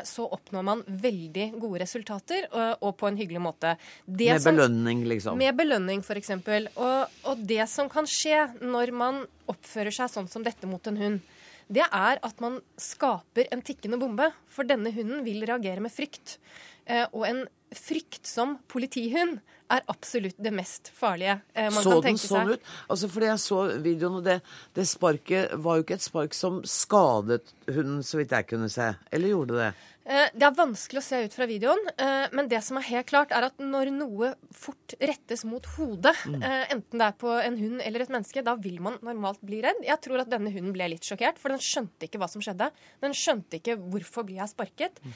så 0.05 0.27
oppnår 0.29 0.65
man 0.65 0.81
veldig 0.85 1.47
gode 1.57 1.81
resultater, 1.81 2.47
og, 2.51 2.91
på 2.99 3.07
en 3.07 3.17
hyggelig 3.17 3.41
måte. 3.41 3.75
Det 4.05 4.29
med 4.33 4.43
som, 4.43 4.55
belønning, 4.55 5.03
liksom? 5.09 5.39
Med 5.41 5.57
belønning, 5.57 6.03
f.eks. 6.05 6.33
Og, 6.75 7.19
og 7.31 7.45
det 7.49 7.65
som 7.71 7.89
kan 7.91 8.09
skje 8.09 8.45
når 8.61 8.93
man 8.95 9.23
oppfører 9.51 9.93
seg 9.95 10.11
sånn 10.11 10.29
som 10.31 10.45
dette 10.45 10.69
mot 10.69 10.91
en 10.91 10.99
hund, 10.99 11.31
det 11.71 11.85
er 11.87 12.19
at 12.19 12.43
man 12.43 12.59
skaper 12.79 13.47
en 13.51 13.63
tikkende 13.65 13.99
bombe. 14.01 14.27
For 14.51 14.67
denne 14.67 14.91
hunden 14.95 15.23
vil 15.27 15.45
reagere 15.47 15.83
med 15.83 15.93
frykt. 15.93 16.37
Og 17.13 17.23
en 17.27 17.45
fryktsom 17.71 18.57
politihund 18.71 19.37
er 19.71 19.85
absolutt 19.87 20.35
det 20.43 20.51
mest 20.51 20.89
farlige 20.91 21.37
man 21.55 21.77
så 21.79 21.93
kan 21.93 22.01
tenke 22.09 22.19
seg. 22.19 22.27
Så 22.27 22.35
den 22.35 22.41
sånn 22.41 22.49
ut? 22.51 22.71
Altså, 22.91 23.09
fordi 23.13 23.29
jeg 23.29 23.41
så 23.45 23.59
videoen, 23.85 24.17
og 24.19 24.25
det, 24.25 24.35
det 24.75 24.85
sparket 24.89 25.53
var 25.63 25.77
jo 25.79 25.85
ikke 25.85 25.95
et 25.95 26.03
spark 26.03 26.35
som 26.35 26.57
skadet 26.67 27.53
hunden, 27.69 28.01
så 28.03 28.19
vidt 28.19 28.35
jeg 28.35 28.49
kunne 28.49 28.67
se. 28.73 28.89
Eller 29.15 29.31
gjorde 29.31 29.61
det? 29.61 29.69
Det 30.01 30.41
er 30.41 30.55
vanskelig 30.57 30.97
å 30.97 31.05
se 31.05 31.17
ut 31.27 31.35
fra 31.35 31.45
videoen, 31.45 31.81
men 32.33 32.47
det 32.49 32.57
som 32.65 32.79
er 32.79 32.87
helt 32.87 33.07
klart, 33.11 33.33
er 33.35 33.45
at 33.45 33.59
når 33.61 33.91
noe 33.93 34.31
fort 34.49 34.95
rettes 34.97 35.43
mot 35.45 35.65
hodet, 35.75 36.15
mm. 36.25 36.41
enten 36.73 37.01
det 37.01 37.05
er 37.05 37.17
på 37.21 37.29
en 37.35 37.57
hund 37.59 37.83
eller 37.85 38.03
et 38.03 38.13
menneske, 38.13 38.41
da 38.45 38.55
vil 38.57 38.79
man 38.81 38.97
normalt 39.05 39.43
bli 39.45 39.59
redd. 39.61 39.83
Jeg 39.85 40.01
tror 40.01 40.23
at 40.23 40.31
denne 40.31 40.49
hunden 40.53 40.73
ble 40.73 40.87
litt 40.95 41.05
sjokkert, 41.05 41.37
for 41.41 41.53
den 41.53 41.61
skjønte 41.61 42.07
ikke 42.07 42.21
hva 42.21 42.29
som 42.31 42.41
skjedde. 42.43 42.71
Den 43.05 43.13
skjønte 43.17 43.59
ikke 43.59 43.77
hvorfor 43.77 44.25
blir 44.25 44.41
jeg 44.41 44.53
sparket. 44.55 44.97
Mm. 45.05 45.13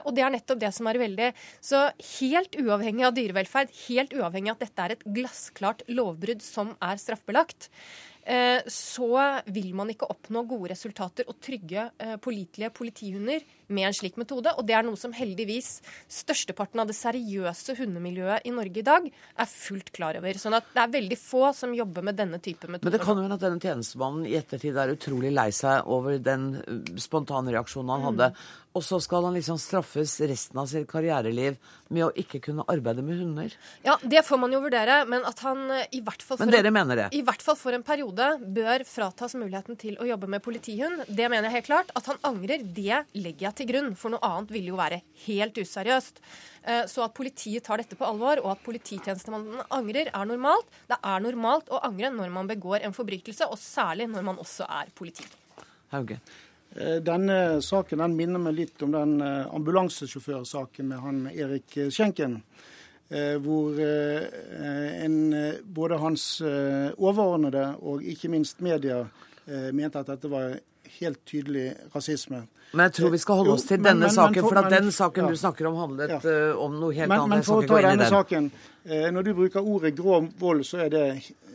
Og 0.00 0.10
det 0.16 0.24
er 0.26 0.34
nettopp 0.34 0.64
det 0.64 0.72
som 0.74 0.90
er 0.90 0.98
veldig 1.04 1.30
Så 1.64 1.84
helt 2.18 2.58
uavhengig 2.58 3.06
av 3.06 3.14
dyrevelferd, 3.14 3.70
helt 3.86 4.18
uavhengig 4.18 4.50
av 4.50 4.58
at 4.58 4.66
dette 4.66 4.88
er 4.88 4.96
et 4.96 5.06
glassklart 5.20 5.86
lovbrudd 5.94 6.42
som 6.44 6.74
er 6.82 6.98
straffbelagt, 7.00 7.70
så 8.72 9.08
vil 9.52 9.74
man 9.76 9.90
ikke 9.92 10.08
oppnå 10.08 10.46
gode 10.48 10.70
resultater 10.72 11.28
og 11.28 11.36
trygge, 11.44 11.90
pålitelige 12.24 12.70
politihunder 12.72 13.44
med 13.68 13.88
en 13.88 13.96
slik 13.96 14.18
metode. 14.20 14.52
Og 14.58 14.66
det 14.66 14.76
er 14.76 14.86
noe 14.86 14.98
som 15.00 15.14
heldigvis 15.14 15.78
størsteparten 16.10 16.82
av 16.82 16.90
det 16.90 16.96
seriøse 16.98 17.76
hundemiljøet 17.78 18.48
i 18.48 18.54
Norge 18.54 18.82
i 18.82 18.86
dag 18.86 19.06
er 19.08 19.50
fullt 19.50 19.92
klar 19.94 20.18
over. 20.20 20.40
Sånn 20.40 20.58
at 20.58 20.68
det 20.74 20.82
er 20.84 20.96
veldig 20.96 21.20
få 21.20 21.46
som 21.56 21.74
jobber 21.76 22.06
med 22.06 22.18
denne 22.18 22.40
type 22.42 22.68
metoder. 22.68 22.90
Men 22.90 22.96
det 22.98 23.04
kan 23.04 23.16
jo 23.16 23.26
hende 23.26 23.38
at 23.38 23.46
denne 23.46 23.62
tjenestemannen 23.62 24.28
i 24.28 24.36
ettertid 24.40 24.76
er 24.80 24.94
utrolig 24.96 25.32
lei 25.34 25.48
seg 25.54 25.88
over 25.90 26.18
den 26.22 26.50
spontane 27.00 27.54
reaksjonen 27.54 27.94
han 27.96 28.06
hadde. 28.10 28.30
Mm. 28.34 28.60
Og 28.74 28.82
så 28.82 28.98
skal 28.98 29.22
han 29.28 29.36
liksom 29.36 29.58
straffes 29.62 30.16
resten 30.26 30.58
av 30.58 30.66
sitt 30.66 30.88
karriereliv 30.90 31.60
med 31.94 32.08
å 32.08 32.10
ikke 32.18 32.40
kunne 32.42 32.64
arbeide 32.70 33.04
med 33.06 33.20
hunder. 33.20 33.52
Ja, 33.86 33.94
det 34.02 34.24
får 34.26 34.40
man 34.42 34.54
jo 34.54 34.58
vurdere, 34.64 34.96
men 35.06 35.22
at 35.28 35.44
han 35.46 35.62
i 35.94 36.00
hvert 36.02 36.24
fall 36.26 36.40
for, 36.40 36.50
en? 36.50 37.02
I 37.14 37.22
hvert 37.22 37.44
fall 37.44 37.58
for 37.60 37.76
en 37.76 37.84
periode 37.86 38.26
bør 38.42 38.82
fratas 38.88 39.36
muligheten 39.38 39.78
til 39.78 39.94
å 40.02 40.08
jobbe 40.08 40.30
med 40.34 40.42
politihund. 40.42 41.04
Det 41.06 41.28
mener 41.30 41.46
jeg 41.46 41.60
helt 41.60 41.68
klart. 41.70 41.94
At 41.94 42.10
han 42.10 42.18
angrer, 42.26 42.66
det 42.66 43.04
legger 43.14 43.46
jeg 43.46 43.58
til 43.60 43.63
grunn, 43.68 43.92
for 43.98 44.14
noe 44.14 44.24
annet 44.26 44.52
ville 44.54 44.72
jo 44.72 44.78
være 44.80 45.02
helt 45.26 45.58
useriøst. 45.60 46.20
Så 46.88 47.02
at 47.04 47.12
politiet 47.12 47.66
tar 47.66 47.82
dette 47.82 47.96
på 47.98 48.06
alvor, 48.08 48.40
og 48.40 48.54
at 48.54 48.62
polititjenestemannen 48.64 49.66
angrer, 49.74 50.08
er 50.08 50.28
normalt. 50.30 50.70
Det 50.88 50.96
er 50.96 51.20
normalt 51.20 51.68
å 51.68 51.82
angre 51.84 52.08
når 52.14 52.32
man 52.32 52.48
begår 52.48 52.86
en 52.86 52.96
forbrytelse, 52.96 53.50
og 53.50 53.60
særlig 53.60 54.06
når 54.08 54.24
man 54.30 54.40
også 54.40 54.64
er 54.80 54.88
politi. 54.96 55.26
Hauge. 55.92 56.16
Denne 56.74 57.60
saken 57.62 58.00
den 58.02 58.16
minner 58.18 58.40
meg 58.42 58.56
litt 58.56 58.80
om 58.82 58.90
den 58.96 59.20
ambulansesjåførsaken 59.22 60.88
med 60.90 61.04
han 61.04 61.20
Erik 61.30 61.76
Skjenken. 61.92 62.40
Hvor 63.44 63.76
en, 63.78 65.18
både 65.76 66.00
hans 66.02 66.24
overordnede 66.42 67.66
og 67.84 68.02
ikke 68.02 68.32
minst 68.32 68.64
media 68.64 69.04
mente 69.46 70.00
at 70.00 70.08
dette 70.08 70.32
var 70.32 70.56
helt 70.96 71.20
tydelig 71.28 71.68
rasisme. 71.94 72.46
Men 72.74 72.88
jeg 72.88 72.94
tror 72.98 73.12
vi 73.14 73.20
skal 73.22 73.38
holde 73.40 73.54
oss 73.54 73.66
til 73.68 73.78
denne 73.78 74.00
men, 74.00 74.08
men, 74.08 74.14
saken, 74.14 74.42
for, 74.42 74.58
for 74.58 74.74
den 74.74 74.90
saken 74.94 75.24
ja. 75.24 75.30
du 75.30 75.38
snakker 75.38 75.68
om, 75.70 75.76
handlet 75.78 76.14
ja. 76.16 76.20
uh, 76.24 76.62
om 76.64 76.74
noe 76.80 76.94
helt 76.96 77.10
men, 77.10 77.20
annet. 77.22 77.36
Men 77.36 77.46
for 77.46 77.62
å 77.62 77.68
ta 77.70 77.82
denne 77.86 78.08
saken, 78.10 78.48
uh, 78.90 79.06
når 79.14 79.28
du 79.28 79.32
bruker 79.38 79.70
ordet 79.74 79.94
grov 79.98 80.26
vold, 80.40 80.64
så 80.66 80.82
er 80.86 80.90
det, 80.94 81.04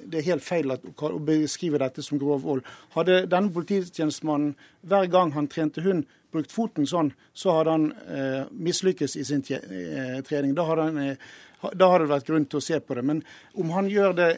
det 0.05 0.21
er 0.21 0.27
helt 0.29 0.45
feil 0.45 0.75
at, 0.75 0.85
å 0.87 1.19
beskrive 1.27 1.81
dette 1.83 2.05
som 2.05 2.21
grov 2.21 2.45
vold. 2.47 2.63
Hadde 2.95 3.25
denne 3.31 3.51
polititjenestemannen 3.55 4.55
hver 4.87 5.11
gang 5.11 5.35
han 5.35 5.51
trente 5.51 5.83
hund, 5.85 6.07
brukt 6.29 6.53
foten 6.53 6.87
sånn, 6.87 7.11
så 7.33 7.57
hadde 7.57 7.75
han 7.75 7.87
uh, 7.91 8.43
mislykkes 8.53 9.17
i 9.19 9.25
sin 9.27 9.43
trening. 9.43 10.53
Da 10.55 10.67
hadde, 10.69 10.87
han, 10.87 11.73
da 11.73 11.91
hadde 11.91 12.05
det 12.05 12.13
vært 12.13 12.29
grunn 12.29 12.47
til 12.47 12.61
å 12.61 12.67
se 12.69 12.79
på 12.79 12.95
det. 12.95 13.03
Men 13.11 13.23
om 13.59 13.75
han 13.75 13.89
gjør 13.91 14.15
det 14.15 14.31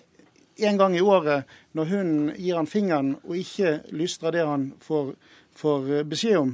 en 0.66 0.78
gang 0.78 0.96
i 0.96 1.02
året 1.02 1.48
når 1.78 1.92
hunden 1.92 2.34
gir 2.38 2.58
han 2.58 2.70
fingeren 2.70 3.14
og 3.22 3.38
ikke 3.40 3.80
lystrer 3.96 4.36
det 4.36 4.44
han 4.48 4.68
får, 4.84 5.14
får 5.58 5.90
beskjed 6.10 6.40
om, 6.42 6.54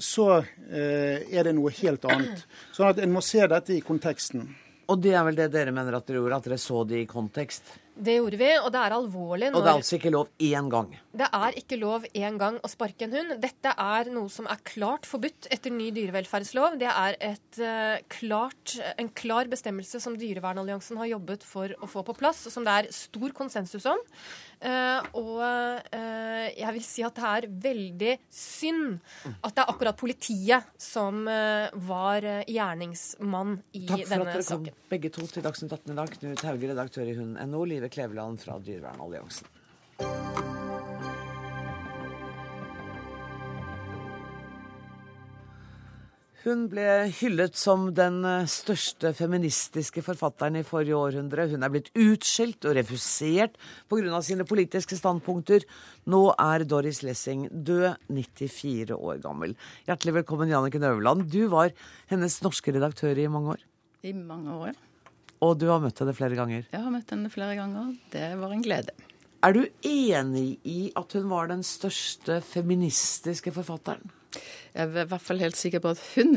så 0.00 0.28
er 0.70 1.44
det 1.44 1.52
noe 1.56 1.72
helt 1.76 2.06
annet. 2.08 2.46
Sånn 2.72 2.88
at 2.88 3.02
en 3.04 3.12
må 3.12 3.20
se 3.24 3.42
dette 3.50 3.74
i 3.76 3.82
konteksten. 3.84 4.46
Og 4.88 5.02
det 5.04 5.12
er 5.12 5.26
vel 5.26 5.36
det 5.36 5.50
dere 5.52 5.74
mener 5.76 5.98
at 5.98 6.06
dere 6.08 6.22
gjorde, 6.22 6.38
at 6.38 6.48
dere 6.48 6.60
så 6.62 6.80
det 6.88 7.02
i 7.02 7.08
kontekst? 7.10 7.74
Det 7.98 8.14
gjorde 8.14 8.38
vi, 8.38 8.48
og 8.62 8.70
det 8.74 8.80
er 8.80 8.94
alvorlig. 8.94 9.48
Når... 9.50 9.58
Og 9.58 9.64
det 9.64 9.70
er 9.70 9.80
altså 9.80 9.96
ikke 9.98 10.12
lov 10.14 10.28
én 10.38 10.68
gang? 10.70 10.92
Det 11.18 11.28
er 11.34 11.56
ikke 11.58 11.78
lov 11.80 12.04
én 12.14 12.36
gang 12.38 12.58
å 12.62 12.70
sparke 12.70 13.08
en 13.08 13.16
hund. 13.16 13.34
Dette 13.42 13.72
er 13.74 14.10
noe 14.14 14.30
som 14.30 14.46
er 14.50 14.60
klart 14.66 15.08
forbudt 15.08 15.48
etter 15.54 15.74
ny 15.74 15.88
dyrevelferdslov. 15.96 16.78
Det 16.78 16.90
er 16.92 17.18
et, 17.32 17.58
uh, 17.58 17.96
klart, 18.12 18.76
en 18.94 19.10
klar 19.18 19.50
bestemmelse 19.50 19.98
som 20.04 20.14
Dyrevernalliansen 20.18 21.00
har 21.02 21.10
jobbet 21.16 21.46
for 21.46 21.74
å 21.74 21.90
få 21.90 22.04
på 22.06 22.14
plass, 22.20 22.44
og 22.46 22.54
som 22.54 22.66
det 22.66 22.76
er 22.76 22.90
stor 22.94 23.34
konsensus 23.34 23.88
om. 23.90 23.98
Uh, 24.62 25.02
og 25.18 25.42
uh, 25.42 26.46
jeg 26.54 26.74
vil 26.78 26.86
si 26.86 27.02
at 27.06 27.18
det 27.18 27.28
er 27.34 27.50
veldig 27.66 28.14
synd 28.34 28.96
at 29.30 29.52
det 29.54 29.62
er 29.62 29.70
akkurat 29.70 29.98
politiet 29.98 30.66
som 30.78 31.26
var 31.26 32.24
gjerningsmann 32.46 33.58
i 33.74 33.84
denne 33.86 34.06
saken. 34.06 34.08
Takk 34.08 34.08
for 34.08 34.22
at 34.22 34.32
dere 34.32 34.46
kom 34.48 34.90
begge 34.92 35.10
to 35.14 35.26
til 35.30 35.44
Dagsnytt 35.44 35.74
18 35.74 35.92
i 35.92 35.96
dag. 35.98 36.12
Knut 36.18 36.44
Hauge, 36.46 36.70
redaktør 36.72 37.10
i 37.10 37.14
Hund.no. 37.18 37.64
Live 37.68 37.87
Kleveland 37.92 38.40
fra 38.42 38.58
Dyrevernalliansen. 38.62 39.46
Hun 46.48 46.68
ble 46.70 46.84
hyllet 47.18 47.58
som 47.58 47.88
den 47.92 48.22
største 48.48 49.10
feministiske 49.12 50.00
forfatteren 50.06 50.56
i 50.56 50.62
forrige 50.64 50.96
århundre. 50.96 51.44
Hun 51.50 51.66
er 51.66 51.72
blitt 51.74 51.90
utskjelt 51.98 52.64
og 52.64 52.76
refusert 52.78 53.58
pga. 53.90 54.22
sine 54.22 54.46
politiske 54.48 54.96
standpunkter. 54.96 55.66
Nå 56.06 56.22
er 56.38 56.64
Doris 56.64 57.02
Lessing 57.02 57.48
død, 57.50 57.98
94 58.08 58.96
år 58.96 59.20
gammel. 59.20 59.56
Hjertelig 59.90 60.22
velkommen, 60.22 60.48
Janniken 60.48 60.88
Øverland. 60.88 61.28
Du 61.28 61.48
var 61.48 61.74
hennes 62.08 62.40
norske 62.40 62.72
redaktør 62.72 63.18
i 63.18 63.28
mange 63.28 63.58
år. 63.58 63.64
I 64.06 64.12
mange 64.12 64.54
år, 64.54 64.72
ja. 64.72 64.87
Og 65.44 65.58
du 65.60 65.68
har 65.70 65.80
møtt 65.82 66.00
henne 66.02 66.14
flere 66.16 66.34
ganger? 66.38 66.64
Jeg 66.72 66.82
har 66.82 66.90
møtt 66.92 67.10
henne 67.14 67.30
flere 67.30 67.54
ganger. 67.58 67.92
Det 68.12 68.24
var 68.40 68.54
en 68.54 68.62
glede. 68.64 68.94
Er 69.46 69.54
du 69.54 69.60
enig 69.86 70.58
i 70.66 70.78
at 70.98 71.12
hun 71.14 71.28
var 71.30 71.46
den 71.50 71.60
største 71.66 72.40
feministiske 72.42 73.52
forfatteren? 73.54 74.10
Jeg 74.74 74.82
er 74.84 75.04
i 75.04 75.06
hvert 75.08 75.22
fall 75.24 75.38
helt 75.40 75.56
sikker 75.56 75.80
på 75.84 75.92
at 75.94 76.02
hun 76.16 76.34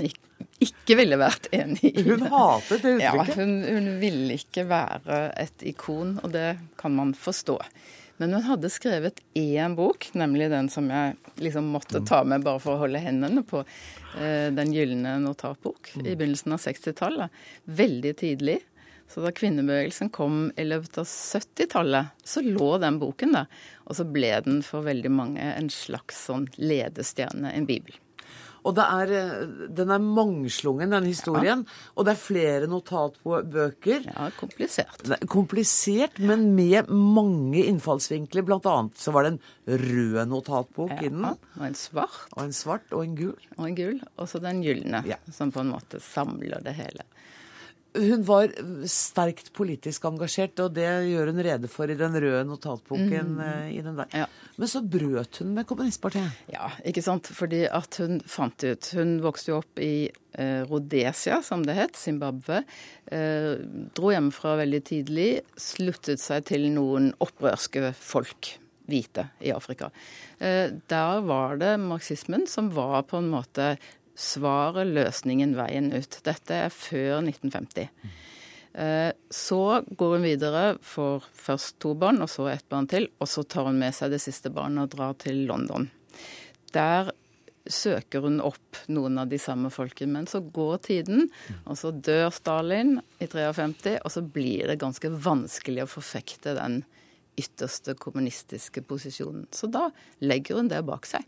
ikke 0.62 0.95
ville 0.99 1.18
vært 1.20 1.49
enig 1.54 1.82
i 1.89 1.95
det. 1.97 2.06
Hun 2.12 2.28
hatet 2.30 2.86
det 2.86 2.93
Ja, 3.02 3.16
uttrykket. 3.16 3.39
hun, 3.41 3.56
hun 3.66 3.89
ville 4.04 4.38
ikke 4.38 4.68
være 4.70 5.18
et 5.41 5.66
ikon, 5.74 6.16
og 6.22 6.32
det 6.38 6.45
kan 6.80 6.93
man 6.95 7.16
forstå. 7.18 7.58
Men 8.22 8.36
hun 8.38 8.45
hadde 8.45 8.70
skrevet 8.70 9.18
én 9.34 9.74
bok, 9.76 10.06
nemlig 10.14 10.52
den 10.54 10.70
som 10.70 10.86
jeg 10.93 11.16
liksom 11.41 11.72
måtte 11.74 12.04
ta 12.06 12.22
med 12.24 12.43
bare 12.45 12.62
for 12.62 12.78
å 12.78 12.84
holde 12.84 13.02
hendene 13.02 13.41
på, 13.49 13.64
eh, 14.22 14.52
Den 14.54 14.72
gylne 14.76 15.16
notatbok, 15.24 15.89
i 16.06 16.14
begynnelsen 16.14 16.54
av 16.54 16.62
60-tallet. 16.62 17.34
Veldig 17.66 18.14
tidlig. 18.22 18.60
Så 19.12 19.24
da 19.24 19.34
kvinnebevegelsen 19.36 20.12
kom 20.16 20.45
i 20.55 20.64
løpet 20.64 21.01
av 21.01 21.09
70-tallet, 21.09 22.14
så 22.24 22.43
lå 22.45 22.70
den 22.80 22.99
boken 23.01 23.36
der. 23.36 23.49
Og 23.89 23.97
så 23.97 24.05
ble 24.07 24.32
den 24.45 24.62
for 24.64 24.88
veldig 24.88 25.12
mange 25.12 25.49
en 25.51 25.68
slags 25.74 26.24
sånn 26.30 26.47
ledestjerne, 26.55 27.51
en 27.51 27.68
bibel. 27.68 27.97
Og 28.62 28.76
det 28.78 28.84
er, 28.86 29.12
eh, 29.18 29.68
den 29.74 29.89
er 29.89 30.01
mangslungen, 30.01 30.93
den 30.93 31.07
historien. 31.09 31.64
Og 31.97 32.05
det 32.05 32.14
er 32.14 32.22
flere 32.22 32.68
notatbøker. 32.70 34.05
Ja, 34.05 34.30
komplisert. 34.38 35.01
Er 35.09 35.26
komplisert, 35.26 36.20
men 36.20 36.53
med 36.55 36.89
mange 36.89 37.66
innfallsvinkler. 37.66 38.45
Blant 38.45 38.70
annet 38.70 39.01
så 39.01 39.12
var 39.12 39.26
det 39.26 39.34
en 39.34 39.41
rød 39.82 40.28
notatbok 40.30 40.93
i 41.01 41.09
den. 41.09 41.26
Og 41.26 41.66
en 41.66 41.74
svart. 41.74 42.30
Og 42.38 42.43
en 42.43 42.53
svart 42.53 42.93
og 42.93 43.03
en 43.03 43.16
gul. 43.16 43.49
Og 43.57 43.66
en 43.68 43.76
gul. 43.76 43.99
Og 44.18 44.30
så 44.30 44.39
den 44.39 44.62
gylne, 44.62 45.03
som 45.32 45.51
på 45.51 45.66
en 45.66 45.74
måte 45.74 45.99
samler 45.99 46.62
det 46.62 46.78
hele. 46.78 47.07
Hun 47.92 48.24
var 48.24 48.54
sterkt 48.88 49.50
politisk 49.58 50.06
engasjert, 50.08 50.56
og 50.64 50.78
det 50.78 50.88
gjør 51.10 51.32
hun 51.34 51.42
rede 51.44 51.68
for 51.72 51.92
i 51.92 51.98
den 52.00 52.16
røde 52.16 52.46
notatboken. 52.48 53.34
Mm. 53.36 53.42
eh, 53.44 53.68
i 53.76 53.82
den 53.84 54.00
der. 54.00 54.30
Men 54.56 54.72
så 54.72 54.82
brøt 54.84 55.42
hun 55.42 55.52
med 55.58 55.68
kommunistpartiet. 55.68 56.39
Ja, 56.54 56.70
ikke 56.88 57.04
sant. 57.04 57.28
Fordi 57.36 57.66
at 57.68 58.00
hun 58.02 58.22
fant 58.30 58.64
ut 58.64 58.89
Hun 58.96 59.18
vokste 59.24 59.52
jo 59.52 59.60
opp 59.60 59.82
i 59.82 60.08
eh, 60.08 60.64
Rhodesia, 60.70 61.42
som 61.44 61.66
det 61.68 61.76
het, 61.76 62.00
Zimbabwe. 62.00 62.64
Eh, 63.12 63.54
dro 63.98 64.12
hjemmefra 64.14 64.56
veldig 64.64 64.82
tidlig, 64.88 65.30
sluttet 65.60 66.24
seg 66.24 66.48
til 66.52 66.70
noen 66.76 67.12
opprørske 67.20 67.92
folk. 67.98 68.56
Hvite 68.92 69.28
i 69.39 69.52
Afrika. 69.56 69.92
Eh, 70.39 70.72
der 70.92 71.22
var 71.28 71.60
det 71.62 71.76
marxismen 71.80 72.48
som 72.50 72.72
var 72.76 73.06
på 73.08 73.22
en 73.22 73.30
måte 73.32 73.76
svaret, 74.16 74.91
løsningen, 74.91 75.55
veien 75.57 75.91
ut. 75.93 76.20
Dette 76.26 76.57
er 76.68 76.74
før 76.74 77.22
1950. 77.24 77.89
Eh, 78.74 79.12
Så 79.30 79.84
går 79.97 80.18
hun 80.18 80.24
videre, 80.28 80.78
får 80.82 81.26
først 81.34 81.80
to 81.80 81.93
barn, 81.93 82.22
og 82.22 82.30
så 82.30 82.49
ett 82.51 82.68
barn 82.70 82.88
til. 82.88 83.09
Og 83.20 83.28
så 83.28 83.43
tar 83.43 83.68
hun 83.68 83.80
med 83.80 83.95
seg 83.95 84.12
det 84.12 84.22
siste 84.22 84.51
barnet 84.53 84.88
og 84.88 84.97
drar 84.97 85.18
til 85.20 85.45
London. 85.47 85.89
Der 86.72 87.12
søker 87.68 88.24
hun 88.26 88.39
opp 88.41 88.80
noen 88.88 89.20
av 89.22 89.30
de 89.30 89.38
samme 89.41 89.70
folkene. 89.74 90.16
Men 90.16 90.30
så 90.30 90.41
går 90.41 90.82
tiden, 90.88 91.30
og 91.66 91.78
så 91.78 91.91
dør 91.93 92.32
Stalin 92.34 92.97
i 93.22 93.28
53, 93.28 93.99
og 94.01 94.12
så 94.12 94.24
blir 94.26 94.72
det 94.72 94.80
ganske 94.82 95.12
vanskelig 95.12 95.86
å 95.86 95.91
forfekte 95.91 96.55
den 96.57 96.82
ytterste 97.39 97.95
kommunistiske 97.99 98.84
posisjonen. 98.86 99.47
Så 99.53 99.70
da 99.72 99.89
legger 100.22 100.59
hun 100.59 100.72
det 100.72 100.82
bak 100.88 101.07
seg. 101.09 101.26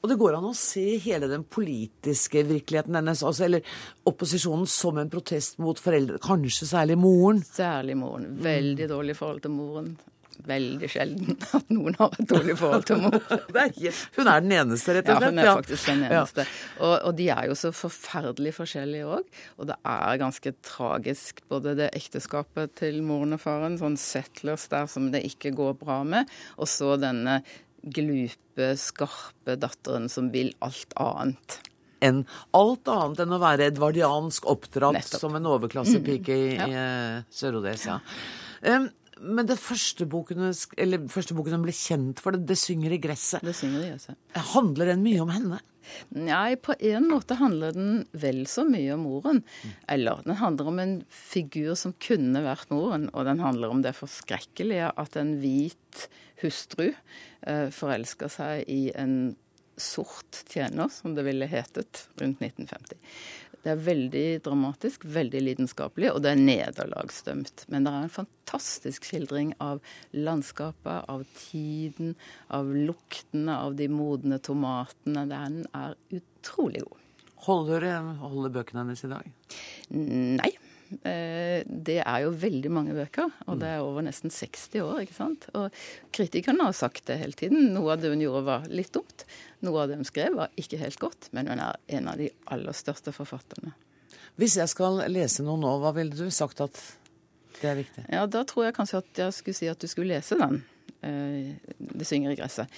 Og 0.00 0.10
det 0.10 0.18
går 0.20 0.38
an 0.38 0.50
å 0.50 0.54
se 0.56 0.84
hele 1.02 1.30
den 1.30 1.44
politiske 1.44 2.44
virkeligheten 2.48 2.98
hennes, 2.98 3.24
altså, 3.26 3.46
eller 3.48 3.66
opposisjonen, 4.08 4.68
som 4.70 4.98
en 5.00 5.12
protest 5.12 5.60
mot 5.62 5.78
foreldre, 5.78 6.20
kanskje 6.22 6.70
særlig 6.70 6.98
moren. 7.00 7.42
Særlig 7.46 7.98
moren. 8.00 8.32
Veldig 8.42 8.88
dårlig 8.90 9.18
forhold 9.18 9.44
til 9.44 9.54
moren. 9.56 9.92
Veldig 10.42 10.88
sjelden 10.90 11.36
at 11.56 11.68
noen 11.70 11.96
har 11.98 12.14
et 12.18 12.28
dårlig 12.30 12.56
forhold 12.58 12.86
til 12.88 13.02
mor. 13.04 13.18
hun 14.16 14.30
er 14.32 14.42
den 14.42 14.54
eneste, 14.56 14.96
rett 14.96 15.10
og 15.10 15.20
slett. 15.20 15.26
Ja, 15.26 15.28
hun 15.28 15.42
er 15.42 15.50
faktisk 15.50 15.90
den 15.90 16.04
eneste. 16.08 16.46
Og, 16.80 16.94
og 16.96 17.16
de 17.18 17.28
er 17.34 17.50
jo 17.50 17.58
så 17.58 17.72
forferdelig 17.76 18.54
forskjellige 18.58 19.18
òg. 19.18 19.42
Og 19.58 19.68
det 19.70 19.78
er 19.94 20.22
ganske 20.22 20.54
tragisk, 20.66 21.44
både 21.52 21.76
det 21.78 21.90
ekteskapet 21.98 22.74
til 22.80 23.02
moren 23.06 23.36
og 23.36 23.42
faren, 23.44 23.78
sånn 23.80 23.98
settlers 24.00 24.66
der 24.72 24.88
som 24.90 25.12
det 25.14 25.22
ikke 25.30 25.54
går 25.56 25.76
bra 25.82 26.02
med, 26.06 26.30
og 26.58 26.70
så 26.70 26.96
denne 27.00 27.42
glupe, 27.84 28.72
skarpe 28.78 29.56
datteren 29.58 30.08
som 30.10 30.30
vil 30.32 30.52
alt 30.62 30.92
annet. 31.00 31.58
enn 32.02 32.24
alt 32.58 32.88
annet 32.90 33.20
enn 33.22 33.30
å 33.36 33.38
være 33.38 33.68
edvardiansk 33.70 34.44
oppdratt 34.50 34.96
Nettopp. 34.96 35.20
som 35.20 35.36
en 35.38 35.44
overklassepike 35.46 36.28
i, 36.34 36.48
Mm, 36.58 36.58
ja. 36.58 36.66
i 36.66 36.72
eh, 36.72 37.22
Sør-Rhodesia. 37.30 38.00
Um, 38.66 38.88
men 39.20 39.46
det 39.46 39.56
første 39.58 40.04
boken, 40.10 40.52
eller 40.76 40.98
første 41.06 41.32
boken 41.34 41.52
hun 41.52 41.62
ble 41.62 41.70
kjent 41.72 42.18
for, 42.18 42.32
det, 42.32 42.44
'Det 42.46 42.58
synger 42.58 42.90
i 42.92 42.98
gresset', 42.98 43.40
Det 43.42 43.54
synger 43.54 43.84
i 43.86 43.90
gresset. 43.92 44.16
handler 44.34 44.86
den 44.86 45.02
mye 45.04 45.20
om 45.22 45.28
henne? 45.28 45.60
Nei, 46.16 46.56
på 46.56 46.76
en 46.78 47.08
måte 47.10 47.38
handler 47.40 47.76
den 47.76 47.92
vel 48.12 48.44
så 48.50 48.64
mye 48.68 48.94
om 48.96 49.04
moren. 49.06 49.42
Eller 49.90 50.22
den 50.26 50.38
handler 50.40 50.72
om 50.72 50.80
en 50.82 50.96
figur 51.12 51.74
som 51.78 51.94
kunne 52.02 52.44
vært 52.44 52.72
moren, 52.72 53.08
og 53.12 53.28
den 53.28 53.42
handler 53.42 53.74
om 53.74 53.84
det 53.84 53.96
forskrekkelige 53.98 54.92
at 54.98 55.18
en 55.20 55.36
hvit 55.42 56.06
hustru 56.42 56.88
eh, 56.90 57.68
forelsker 57.74 58.32
seg 58.32 58.66
i 58.70 58.82
en 58.98 59.34
sort 59.80 60.42
tjener, 60.52 60.90
som 60.92 61.14
det 61.16 61.24
ville 61.26 61.48
hetet 61.48 62.06
rundt 62.20 62.42
1950. 62.44 62.98
Det 63.62 63.70
er 63.70 63.82
veldig 63.86 64.24
dramatisk, 64.42 65.04
veldig 65.06 65.42
lidenskapelig, 65.46 66.10
og 66.10 66.22
det 66.24 66.32
er 66.32 66.40
nederlagsdømt. 66.40 67.66
Men 67.70 67.86
det 67.86 67.92
er 67.92 68.06
en 68.06 68.16
fantastisk 68.16 69.06
skildring 69.06 69.52
av 69.62 69.78
landskapet, 70.10 71.06
av 71.06 71.22
tiden, 71.36 72.16
av 72.50 72.72
luktene, 72.74 73.54
av 73.54 73.78
de 73.78 73.86
modne 73.92 74.40
tomatene. 74.42 75.28
Den 75.30 75.62
er 75.78 75.94
utrolig 76.10 76.82
god. 76.88 76.98
Holder, 77.46 77.86
holder 78.22 78.52
bøkene 78.54 78.84
hennes 78.84 79.06
i 79.06 79.14
dag? 79.14 79.30
Nei. 79.94 80.52
Eh, 81.04 81.62
Det 81.66 81.98
er 82.04 82.22
jo 82.24 82.30
veldig 82.30 82.70
mange 82.70 82.94
bøker, 82.96 83.30
og 83.46 83.58
det 83.60 83.68
er 83.68 83.80
over 83.84 84.02
nesten 84.02 84.30
60 84.30 84.80
år. 84.82 85.00
ikke 85.02 85.14
sant? 85.14 85.46
Og 85.54 85.70
kritikerne 86.12 86.64
har 86.64 86.72
sagt 86.72 87.06
det 87.06 87.18
hele 87.18 87.32
tiden. 87.32 87.72
Noe 87.74 87.92
av 87.92 88.00
det 88.02 88.10
hun 88.12 88.20
gjorde 88.20 88.44
var 88.44 88.66
litt 88.68 88.92
dumt. 88.92 89.24
Noe 89.62 89.82
av 89.82 89.88
det 89.88 89.96
hun 89.96 90.04
skrev 90.08 90.34
var 90.36 90.50
ikke 90.56 90.78
helt 90.78 90.98
godt, 90.98 91.28
men 91.32 91.46
hun 91.48 91.58
er 91.60 91.76
en 91.88 92.08
av 92.08 92.16
de 92.18 92.30
aller 92.46 92.72
største 92.72 93.12
forfatterne. 93.12 93.72
Hvis 94.38 94.56
jeg 94.56 94.68
skal 94.68 95.02
lese 95.12 95.42
noe 95.44 95.58
nå, 95.60 95.78
hva 95.80 95.92
ville 95.94 96.14
du 96.16 96.30
sagt 96.30 96.60
at 96.60 96.72
det 97.60 97.70
er 97.70 97.76
viktig? 97.76 98.04
Ja, 98.10 98.26
da 98.26 98.42
tror 98.44 98.64
jeg 98.64 98.74
kanskje 98.74 98.98
at 99.02 99.18
jeg 99.26 99.32
skulle 99.36 99.54
si 99.54 99.68
at 99.68 99.78
du 99.78 99.86
skulle 99.86 100.14
lese 100.14 100.38
den. 100.38 100.62
eh, 101.02 101.54
'Det 101.80 102.06
synger 102.06 102.30
i 102.32 102.36
gresset'. 102.36 102.68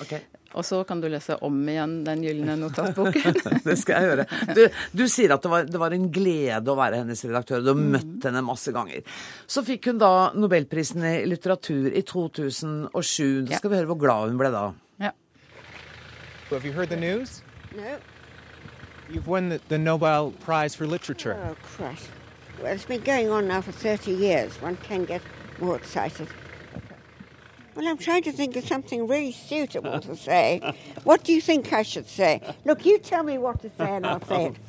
Og 0.55 0.63
så 0.65 0.79
kan 0.87 1.01
du 1.03 1.09
lese 1.11 1.35
om 1.43 1.57
igjen 1.69 1.97
den 2.07 2.23
gylne 2.23 2.55
notatboken. 2.61 3.35
det 3.67 3.75
skal 3.81 3.97
jeg 3.99 4.11
gjøre. 4.11 4.27
Du, 4.55 4.61
du 4.95 5.05
sier 5.11 5.35
at 5.35 5.43
det 5.43 5.51
var, 5.51 5.65
det 5.67 5.81
var 5.83 5.97
en 5.97 6.07
glede 6.15 6.71
å 6.71 6.77
være 6.79 7.01
hennes 7.03 7.25
redaktør. 7.27 7.61
Du 7.65 7.73
har 7.73 7.81
Mm. 7.81 7.91
møtt 7.97 8.25
henne 8.29 8.43
masse 8.47 8.71
ganger. 8.73 9.03
Så 9.51 9.65
fikk 9.67 9.91
hun 9.91 9.99
da 9.99 10.13
Nobelprisen 10.39 11.03
i 11.05 11.15
litteratur 11.27 11.91
i 11.91 12.03
2007. 12.07 13.49
Da 13.51 13.59
skal 13.59 13.71
vi 13.75 13.81
høre 13.83 13.91
hvor 13.91 13.99
glad 14.05 14.31
hun 14.31 14.39
ble 14.41 14.51
da. 14.55 14.65
So 16.49 16.57
have 16.57 16.65
you 16.67 16.73
heard 16.73 16.89
the 16.91 16.97
news? 16.97 17.43
No. 17.75 17.97
You've 19.11 19.27
won 19.27 19.49
the, 19.49 19.59
the 19.69 19.79
Nobel 19.79 20.31
Prize 20.45 20.75
for 20.75 20.87
Literature. 20.87 21.35
Oh, 21.35 21.55
Christ. 21.63 22.11
Well, 22.63 22.73
it's 22.73 22.85
been 22.85 23.01
going 23.03 23.31
on 23.31 23.49
now 23.49 23.61
for 23.61 23.73
30 23.73 24.13
years. 24.13 24.61
One 24.63 24.77
can 24.77 25.05
get 25.05 25.23
more 25.59 25.75
excited. 25.77 26.29
Well, 27.77 27.87
I'm 27.89 27.99
trying 27.99 28.23
to 28.25 28.33
think 28.33 28.57
of 28.57 28.65
something 28.67 29.07
really 29.09 29.33
suitable 29.33 30.01
to 30.01 30.15
say. 30.17 30.61
What 31.05 31.25
do 31.25 31.33
you 31.33 31.41
think 31.41 31.73
I 31.73 31.83
should 31.83 32.07
say? 32.09 32.41
Look, 32.65 32.85
you 32.87 32.99
tell 32.99 33.23
me 33.25 33.39
what 33.39 33.61
to 33.63 33.71
say, 33.77 33.97
and 33.97 34.07
I'll 34.07 34.25
say 34.27 34.47
it. 34.47 34.57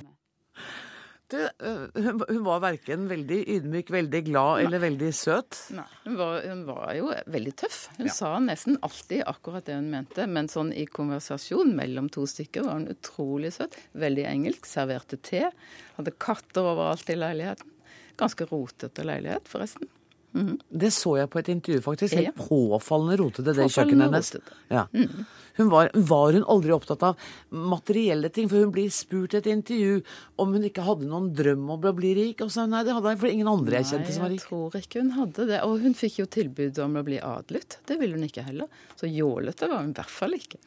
Du, 1.28 1.38
øh, 1.42 1.88
hun, 2.30 2.44
var 2.46 2.60
verken 2.62 3.08
veldig 3.10 3.40
ydmyk, 3.50 3.88
veldig 3.92 4.20
glad 4.28 4.60
eller 4.62 4.78
veldig 4.84 5.08
søt. 5.18 5.58
Nei, 5.74 5.86
hun 6.04 6.20
var, 6.20 6.36
hun 6.46 6.60
var 6.68 6.92
jo 6.94 7.08
veldig 7.34 7.54
tøff. 7.64 7.80
Hun 7.98 8.06
Ja. 8.06 8.14
sa 8.14 8.36
nesten 8.40 8.78
alltid 8.86 9.24
akkurat 9.26 9.66
det 9.66 9.74
hun 9.80 9.90
mente, 9.90 10.28
men 10.30 10.46
sånn 10.48 10.70
i 10.78 10.86
konversasjon 10.86 11.74
mellom 11.76 12.12
to 12.14 12.28
stykker 12.30 12.68
var 12.68 12.78
hun 12.78 12.88
utrolig 12.94 13.56
søt. 13.58 13.74
Veldig 13.98 14.28
engelsk. 14.30 14.70
Serverte 14.70 15.18
te. 15.18 15.48
Hadde 15.98 16.14
katter 16.14 16.62
overalt 16.62 17.10
i 17.10 17.18
leiligheten. 17.18 17.74
Ganske 18.22 18.46
rotete 18.54 19.04
leilighet, 19.10 19.50
forresten. 19.50 19.90
Mhm. 20.36 20.60
Det 20.70 20.92
så 20.92 21.16
jeg 21.18 21.30
på 21.32 21.40
et 21.40 21.50
intervju, 21.54 21.82
faktisk. 21.86 22.14
Ja. 22.14 22.28
Helt 22.28 22.36
påfallende 22.50 23.18
rotete, 23.22 23.56
det 23.56 23.70
kjøkkenet 23.72 24.10
hennes. 24.10 24.36
Ja. 24.70 24.88
Mhm. 24.92 25.26
Hun 25.56 25.70
var, 25.72 25.90
var 25.94 26.34
hun 26.36 26.44
aldri 26.52 26.74
opptatt 26.76 27.04
av 27.08 27.16
materielle 27.50 28.28
ting? 28.30 28.50
For 28.52 28.60
hun 28.60 28.74
blir 28.76 28.90
spurt 28.92 29.34
i 29.34 29.40
et 29.40 29.48
intervju 29.48 30.02
om 30.44 30.52
hun 30.52 30.66
ikke 30.68 30.84
hadde 30.84 31.08
noen 31.08 31.30
drøm 31.36 31.70
om 31.72 31.80
å 31.80 31.94
bli 31.96 32.12
rik. 32.18 32.44
Og 32.44 32.52
så 32.52 32.66
nei, 32.68 32.84
det 32.84 32.92
hadde 32.92 33.14
jeg, 33.14 33.22
for 33.22 33.32
ingen 33.32 33.48
andre 33.48 33.80
jeg 33.80 33.88
kjente 33.94 34.12
som 34.12 34.26
var 34.26 34.34
rik. 34.34 34.44
Nei, 34.44 34.60
jeg 34.60 34.74
tror 34.74 34.82
ikke 34.84 35.04
hun 35.06 35.14
hadde 35.16 35.48
det. 35.54 35.62
Og 35.64 35.80
hun 35.86 35.96
fikk 35.96 36.20
jo 36.20 36.26
tilbud 36.28 36.82
om 36.84 37.00
å 37.00 37.06
bli 37.08 37.22
adlet. 37.24 37.80
Det 37.88 37.96
ville 38.02 38.20
hun 38.20 38.28
ikke 38.28 38.44
heller. 38.44 38.68
Så 39.00 39.08
jålete 39.08 39.72
var 39.72 39.86
hun 39.86 39.96
i 39.96 40.00
hvert 40.02 40.12
fall 40.12 40.36
ikke. 40.36 40.60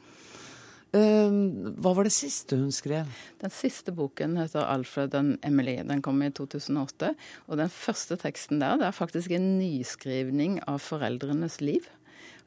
Ehm, 0.97 1.75
hva 1.77 1.93
var 1.99 2.09
det 2.09 2.15
siste 2.17 2.57
hun 2.57 2.73
skrev? 2.73 3.11
Den 3.43 3.53
siste 3.53 3.93
boken 3.93 4.39
heter 4.41 4.65
'Alfred 4.65 5.15
and 5.15 5.37
Emily'. 5.45 5.87
Den 5.87 6.01
kom 6.03 6.23
i 6.23 6.31
2008. 6.31 7.15
Og 7.49 7.57
den 7.61 7.69
første 7.69 8.17
teksten 8.17 8.61
der 8.61 8.79
det 8.79 8.87
er 8.89 8.97
faktisk 8.97 9.31
en 9.31 9.59
nyskrivning 9.59 10.61
av 10.67 10.81
foreldrenes 10.81 11.61
liv. 11.61 11.85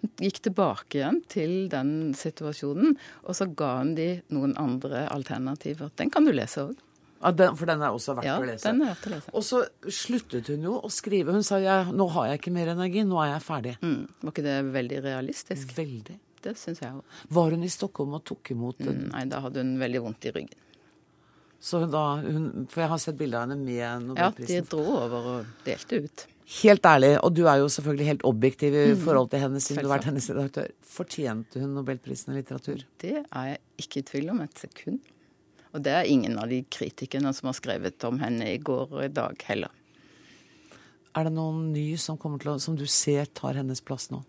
Hun 0.01 0.09
gikk 0.17 0.41
tilbake 0.41 0.97
igjen 0.97 1.21
til 1.29 1.69
den 1.69 2.13
situasjonen, 2.17 2.97
og 3.23 3.35
så 3.35 3.45
ga 3.55 3.77
hun 3.77 3.93
de 3.95 4.21
noen 4.33 4.55
andre 4.57 5.07
alternativer. 5.13 5.91
Den 5.95 6.09
kan 6.09 6.25
du 6.25 6.31
lese 6.31 6.65
òg. 6.65 6.75
Ja, 7.21 7.29
den, 7.29 7.55
for 7.55 7.69
den 7.69 7.83
er 7.83 7.93
også 7.93 8.15
verdt 8.17 8.25
Ja, 8.25 8.39
å 8.39 8.45
lese. 8.45 8.63
den 8.65 8.81
er 8.81 8.95
verdt 8.95 9.05
å 9.05 9.09
lese. 9.13 9.29
Og 9.37 9.43
så 9.45 9.61
sluttet 9.85 10.47
hun 10.47 10.63
jo 10.63 10.79
å 10.81 10.89
skrive. 10.89 11.31
Hun 11.31 11.43
sa 11.43 11.59
ja, 11.61 11.83
nå 11.83 12.09
har 12.09 12.31
jeg 12.31 12.39
ikke 12.41 12.53
mer 12.55 12.73
energi, 12.73 13.03
nå 13.05 13.21
er 13.21 13.35
jeg 13.35 13.43
ferdig. 13.45 13.77
Mm. 13.83 14.07
Var 14.23 14.31
ikke 14.31 14.47
det 14.47 14.73
veldig 14.73 15.03
realistisk? 15.03 15.77
Veldig. 15.77 16.17
Det 16.41 16.55
syns 16.57 16.81
jeg 16.81 16.91
òg. 16.97 17.03
Var 17.29 17.51
hun 17.55 17.63
i 17.63 17.69
Stockholm 17.69 18.13
og 18.17 18.23
tok 18.25 18.51
imot 18.55 18.79
Mm, 18.81 19.09
nei, 19.11 19.25
da 19.29 19.39
hadde 19.43 19.61
hun 19.61 19.77
veldig 19.79 20.01
vondt 20.01 20.25
i 20.25 20.31
ryggen. 20.31 20.57
Så 21.61 21.83
da 21.91 22.15
hun, 22.23 22.65
For 22.69 22.81
jeg 22.81 22.89
har 22.89 22.97
sett 22.97 23.17
bilder 23.19 23.43
av 23.43 23.49
henne 23.49 23.63
med 23.63 24.07
Nobelprisen. 24.07 24.55
Ja, 24.55 24.61
de 24.61 24.67
dro 24.71 24.85
over 24.97 25.27
og 25.35 25.45
delte 25.65 25.99
ut. 26.07 26.25
Helt 26.63 26.83
ærlig, 26.83 27.11
og 27.23 27.33
du 27.37 27.45
er 27.47 27.59
jo 27.61 27.67
selvfølgelig 27.71 28.05
helt 28.05 28.23
objektiv 28.27 28.73
i 28.73 28.93
Mm. 28.93 29.03
forhold 29.05 29.29
til 29.29 29.39
henne 29.39 29.59
siden 29.61 29.83
du 29.83 29.87
har 29.89 29.99
vært 29.99 30.05
hennes 30.09 30.29
redaktør. 30.29 30.71
Fortjente 30.83 31.61
hun 31.61 31.75
nobelprisen 31.75 32.33
i 32.33 32.41
litteratur? 32.41 32.83
Det 32.99 33.25
er 33.31 33.45
jeg 33.45 33.59
ikke 33.77 33.97
i 33.99 34.01
tvil 34.01 34.29
om 34.31 34.41
et 34.41 34.53
sekund. 34.55 34.99
Og 35.73 35.83
det 35.83 35.93
er 35.93 36.03
ingen 36.09 36.37
av 36.37 36.49
de 36.49 36.63
kritikerne 36.63 37.33
som 37.33 37.47
har 37.47 37.53
skrevet 37.53 38.03
om 38.03 38.19
henne 38.19 38.41
i 38.53 38.57
går 38.57 38.91
og 38.91 39.03
i 39.05 39.07
dag 39.07 39.37
heller. 39.47 39.69
Er 41.15 41.23
det 41.23 41.33
noen 41.33 41.71
ny 41.71 41.95
som, 41.97 42.17
å, 42.17 42.59
som 42.59 42.75
du 42.75 42.85
ser 42.87 43.25
tar 43.25 43.53
hennes 43.53 43.79
plass 43.81 44.09
nå? 44.11 44.23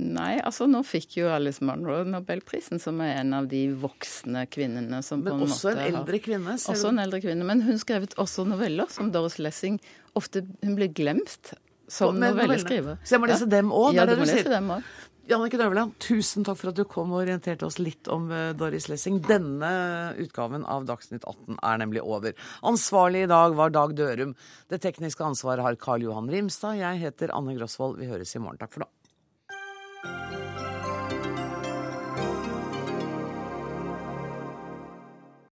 Nei, 0.00 0.38
altså 0.40 0.64
nå 0.70 0.80
fikk 0.86 1.18
jo 1.18 1.28
Alice 1.28 1.60
Munro 1.64 1.98
Nobelprisen, 2.08 2.80
som 2.80 3.00
er 3.04 3.18
en 3.20 3.34
av 3.36 3.48
de 3.50 3.66
voksne 3.82 4.46
kvinnene 4.48 5.02
som 5.04 5.20
Men 5.20 5.34
på 5.34 5.36
en 5.36 5.44
også 5.48 5.74
måte 5.74 5.84
en 5.84 5.98
eldre 6.00 6.20
kvinne, 6.24 6.56
ser 6.62 6.72
Også 6.72 6.92
en 6.94 7.02
eldre 7.02 7.20
kvinne. 7.20 7.44
Men 7.46 7.60
hun 7.66 7.80
skrevet 7.80 8.16
også 8.20 8.46
noveller, 8.48 8.88
som 8.92 9.12
Doris 9.12 9.36
Lessing. 9.42 9.76
Ofte 10.16 10.46
hun 10.64 10.78
blir 10.78 10.88
glemt 10.96 11.52
som 11.90 12.16
Men 12.16 12.32
novelleskriver. 12.32 13.00
Så 13.04 13.18
jeg 13.18 13.24
må 13.24 13.28
lese 13.28 13.48
dem 13.50 13.72
òg? 13.74 13.92
Ja, 13.98 14.06
du 14.08 14.16
må 14.16 14.28
lese 14.30 14.48
dem 14.48 14.72
òg. 14.78 14.88
Jannicke 15.30 15.60
Drøveland, 15.60 15.92
tusen 16.02 16.42
takk 16.46 16.58
for 16.58 16.72
at 16.72 16.78
du 16.80 16.82
kom 16.90 17.12
og 17.14 17.20
orienterte 17.20 17.62
oss 17.68 17.76
litt 17.78 18.08
om 18.10 18.24
eh, 18.34 18.48
Doris 18.58 18.88
Lessing. 18.90 19.20
Denne 19.22 19.70
utgaven 20.18 20.64
av 20.66 20.88
Dagsnytt 20.88 21.22
18 21.22 21.60
er 21.60 21.82
nemlig 21.84 22.02
over. 22.02 22.34
Ansvarlig 22.66 23.26
i 23.26 23.30
dag 23.30 23.54
var 23.58 23.70
Dag 23.74 23.94
Dørum. 23.98 24.32
Det 24.72 24.80
tekniske 24.82 25.22
ansvaret 25.22 25.62
har 25.62 25.78
Karl 25.78 26.08
Johan 26.08 26.30
Rimstad. 26.32 26.80
Jeg 26.80 27.04
heter 27.04 27.36
Anne 27.36 27.54
Grosvold. 27.58 28.00
Vi 28.00 28.10
høres 28.10 28.34
i 28.34 28.42
morgen. 28.42 28.58
Takk 28.58 28.74
for 28.74 28.86
nå. 28.86 28.90